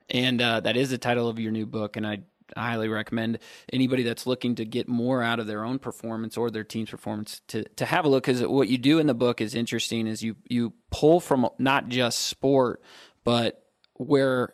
And 0.09 0.41
uh, 0.41 0.61
that 0.61 0.78
is 0.78 0.89
the 0.89 0.97
title 0.97 1.28
of 1.28 1.39
your 1.39 1.53
new 1.53 1.66
book. 1.66 1.99
And 1.99 2.07
I 2.07 2.20
highly 2.57 2.89
recommend 2.89 3.39
anybody 3.70 4.03
that's 4.03 4.26
looking 4.26 4.55
to 4.55 4.64
get 4.64 4.89
more 4.89 5.22
out 5.22 5.41
of 5.41 5.47
their 5.47 5.62
own 5.62 5.78
performance 5.78 6.39
or 6.39 6.51
their 6.51 6.64
team's 6.64 6.89
performance 6.89 7.43
to 7.49 7.64
to 7.76 7.85
have 7.85 8.07
a 8.07 8.09
look 8.09 8.24
because 8.24 8.43
what 8.47 8.68
you 8.68 8.78
do 8.78 8.99
in 8.99 9.07
the 9.07 9.14
book 9.14 9.43
is 9.43 9.55
interesting 9.55 10.07
is 10.07 10.22
you 10.22 10.37
you 10.49 10.72
pull 10.91 11.20
from 11.20 11.49
not 11.59 11.89
just 11.89 12.20
sport 12.20 12.82
but 13.24 13.64
where 13.95 14.53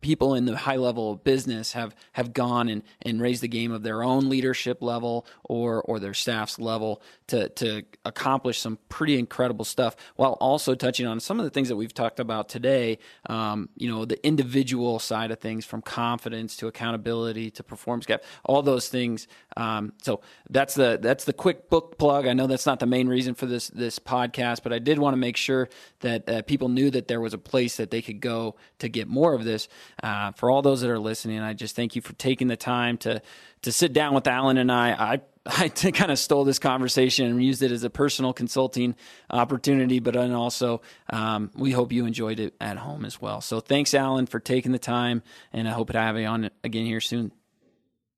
people 0.00 0.34
in 0.34 0.44
the 0.44 0.56
high 0.56 0.76
level 0.76 1.12
of 1.12 1.24
business 1.24 1.72
have 1.72 1.94
have 2.12 2.32
gone 2.32 2.68
and, 2.68 2.82
and 3.02 3.20
raised 3.20 3.42
the 3.42 3.48
game 3.48 3.72
of 3.72 3.82
their 3.82 4.02
own 4.02 4.28
leadership 4.28 4.82
level 4.82 5.26
or 5.44 5.82
or 5.82 5.98
their 5.98 6.14
staff's 6.14 6.58
level 6.58 7.02
to 7.26 7.48
to 7.50 7.82
accomplish 8.04 8.58
some 8.60 8.78
pretty 8.88 9.18
incredible 9.18 9.64
stuff 9.64 9.96
while 10.16 10.32
also 10.34 10.74
touching 10.74 11.06
on 11.06 11.20
some 11.20 11.38
of 11.38 11.44
the 11.44 11.50
things 11.50 11.68
that 11.68 11.76
we've 11.76 11.94
talked 11.94 12.20
about 12.20 12.48
today 12.48 12.98
um, 13.26 13.68
you 13.76 13.90
know 13.90 14.04
the 14.04 14.24
individual 14.26 14.98
side 14.98 15.30
of 15.30 15.38
things 15.38 15.64
from 15.64 15.82
confidence 15.82 16.56
to 16.56 16.66
accountability 16.66 17.50
to 17.50 17.62
performance 17.62 18.06
gap 18.06 18.22
all 18.44 18.62
those 18.62 18.88
things. 18.88 19.26
Um, 19.56 19.92
so 20.02 20.20
that's 20.50 20.74
the 20.74 20.98
that's 21.00 21.24
the 21.24 21.32
quick 21.32 21.68
book 21.68 21.98
plug. 21.98 22.26
I 22.26 22.32
know 22.32 22.46
that's 22.46 22.66
not 22.66 22.80
the 22.80 22.86
main 22.86 23.08
reason 23.08 23.34
for 23.34 23.46
this 23.46 23.68
this 23.68 23.98
podcast 23.98 24.62
but 24.62 24.72
I 24.72 24.78
did 24.78 24.98
want 24.98 25.14
to 25.14 25.18
make 25.18 25.36
sure 25.36 25.68
that 26.00 26.28
uh, 26.28 26.42
people 26.42 26.68
knew 26.68 26.90
that 26.90 27.08
there 27.08 27.20
was 27.20 27.34
a 27.34 27.38
place 27.38 27.76
that 27.76 27.90
they 27.90 28.02
could 28.02 28.20
go 28.20 28.56
to 28.78 28.88
get 28.88 29.08
more 29.08 29.34
of 29.34 29.44
this 29.44 29.68
uh, 30.02 30.32
for 30.32 30.50
all 30.50 30.62
those 30.62 30.80
that 30.80 30.90
are 30.90 30.98
listening, 30.98 31.40
I 31.40 31.54
just 31.54 31.74
thank 31.74 31.96
you 31.96 32.02
for 32.02 32.12
taking 32.14 32.48
the 32.48 32.56
time 32.56 32.98
to 32.98 33.22
to 33.62 33.72
sit 33.72 33.92
down 33.92 34.14
with 34.14 34.26
Alan 34.26 34.56
and 34.58 34.70
I. 34.70 34.92
I 34.92 35.20
I 35.46 35.68
kind 35.70 36.10
of 36.10 36.18
stole 36.18 36.44
this 36.44 36.58
conversation 36.58 37.26
and 37.26 37.42
used 37.42 37.62
it 37.62 37.72
as 37.72 37.82
a 37.82 37.88
personal 37.88 38.34
consulting 38.34 38.94
opportunity, 39.30 39.98
but 39.98 40.12
then 40.12 40.32
also 40.32 40.82
um, 41.08 41.50
we 41.54 41.70
hope 41.70 41.90
you 41.90 42.04
enjoyed 42.04 42.38
it 42.38 42.54
at 42.60 42.76
home 42.76 43.06
as 43.06 43.18
well. 43.18 43.40
So 43.40 43.60
thanks, 43.60 43.94
Alan, 43.94 44.26
for 44.26 44.40
taking 44.40 44.72
the 44.72 44.78
time, 44.78 45.22
and 45.50 45.66
I 45.66 45.72
hope 45.72 45.90
to 45.92 45.98
have 45.98 46.18
you 46.18 46.26
on 46.26 46.50
again 46.62 46.84
here 46.84 47.00
soon. 47.00 47.32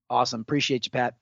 Awesome. 0.09 0.41
Appreciate 0.41 0.87
you, 0.87 0.91
Pat. 0.91 1.15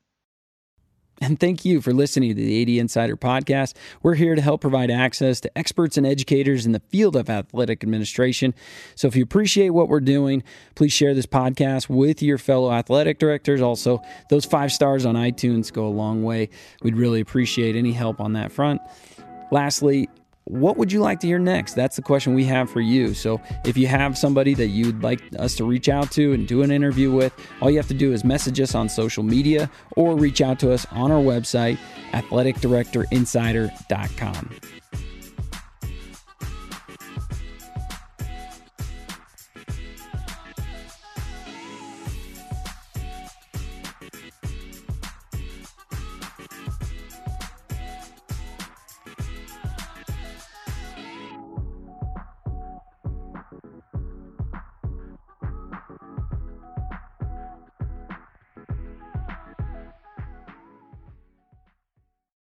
And 1.20 1.40
thank 1.40 1.64
you 1.64 1.80
for 1.80 1.92
listening 1.92 2.30
to 2.30 2.34
the 2.34 2.62
AD 2.62 2.68
Insider 2.68 3.16
podcast. 3.16 3.74
We're 4.02 4.14
here 4.14 4.34
to 4.34 4.40
help 4.40 4.60
provide 4.60 4.90
access 4.90 5.40
to 5.40 5.58
experts 5.58 5.96
and 5.96 6.06
educators 6.06 6.64
in 6.64 6.72
the 6.72 6.80
field 6.90 7.16
of 7.16 7.28
athletic 7.28 7.82
administration. 7.82 8.54
So 8.94 9.08
if 9.08 9.16
you 9.16 9.24
appreciate 9.24 9.70
what 9.70 9.88
we're 9.88 10.00
doing, 10.00 10.44
please 10.76 10.92
share 10.92 11.14
this 11.14 11.26
podcast 11.26 11.88
with 11.88 12.22
your 12.22 12.38
fellow 12.38 12.70
athletic 12.72 13.18
directors. 13.18 13.60
Also, 13.60 14.00
those 14.30 14.44
five 14.44 14.70
stars 14.70 15.04
on 15.04 15.16
iTunes 15.16 15.72
go 15.72 15.86
a 15.86 15.88
long 15.88 16.22
way. 16.22 16.50
We'd 16.82 16.96
really 16.96 17.20
appreciate 17.20 17.74
any 17.74 17.92
help 17.92 18.20
on 18.20 18.34
that 18.34 18.52
front. 18.52 18.80
Lastly, 19.50 20.08
what 20.48 20.76
would 20.76 20.90
you 20.90 21.00
like 21.00 21.20
to 21.20 21.26
hear 21.26 21.38
next? 21.38 21.74
That's 21.74 21.96
the 21.96 22.02
question 22.02 22.34
we 22.34 22.44
have 22.44 22.70
for 22.70 22.80
you. 22.80 23.14
So 23.14 23.40
if 23.64 23.76
you 23.76 23.86
have 23.86 24.16
somebody 24.16 24.54
that 24.54 24.68
you'd 24.68 25.02
like 25.02 25.20
us 25.38 25.54
to 25.56 25.64
reach 25.64 25.88
out 25.88 26.10
to 26.12 26.32
and 26.32 26.48
do 26.48 26.62
an 26.62 26.70
interview 26.70 27.12
with, 27.12 27.32
all 27.60 27.70
you 27.70 27.76
have 27.76 27.88
to 27.88 27.94
do 27.94 28.12
is 28.12 28.24
message 28.24 28.60
us 28.60 28.74
on 28.74 28.88
social 28.88 29.22
media 29.22 29.70
or 29.96 30.16
reach 30.16 30.40
out 30.40 30.58
to 30.60 30.72
us 30.72 30.86
on 30.90 31.12
our 31.12 31.20
website, 31.20 31.78
athleticdirectorinsider.com. 32.12 34.77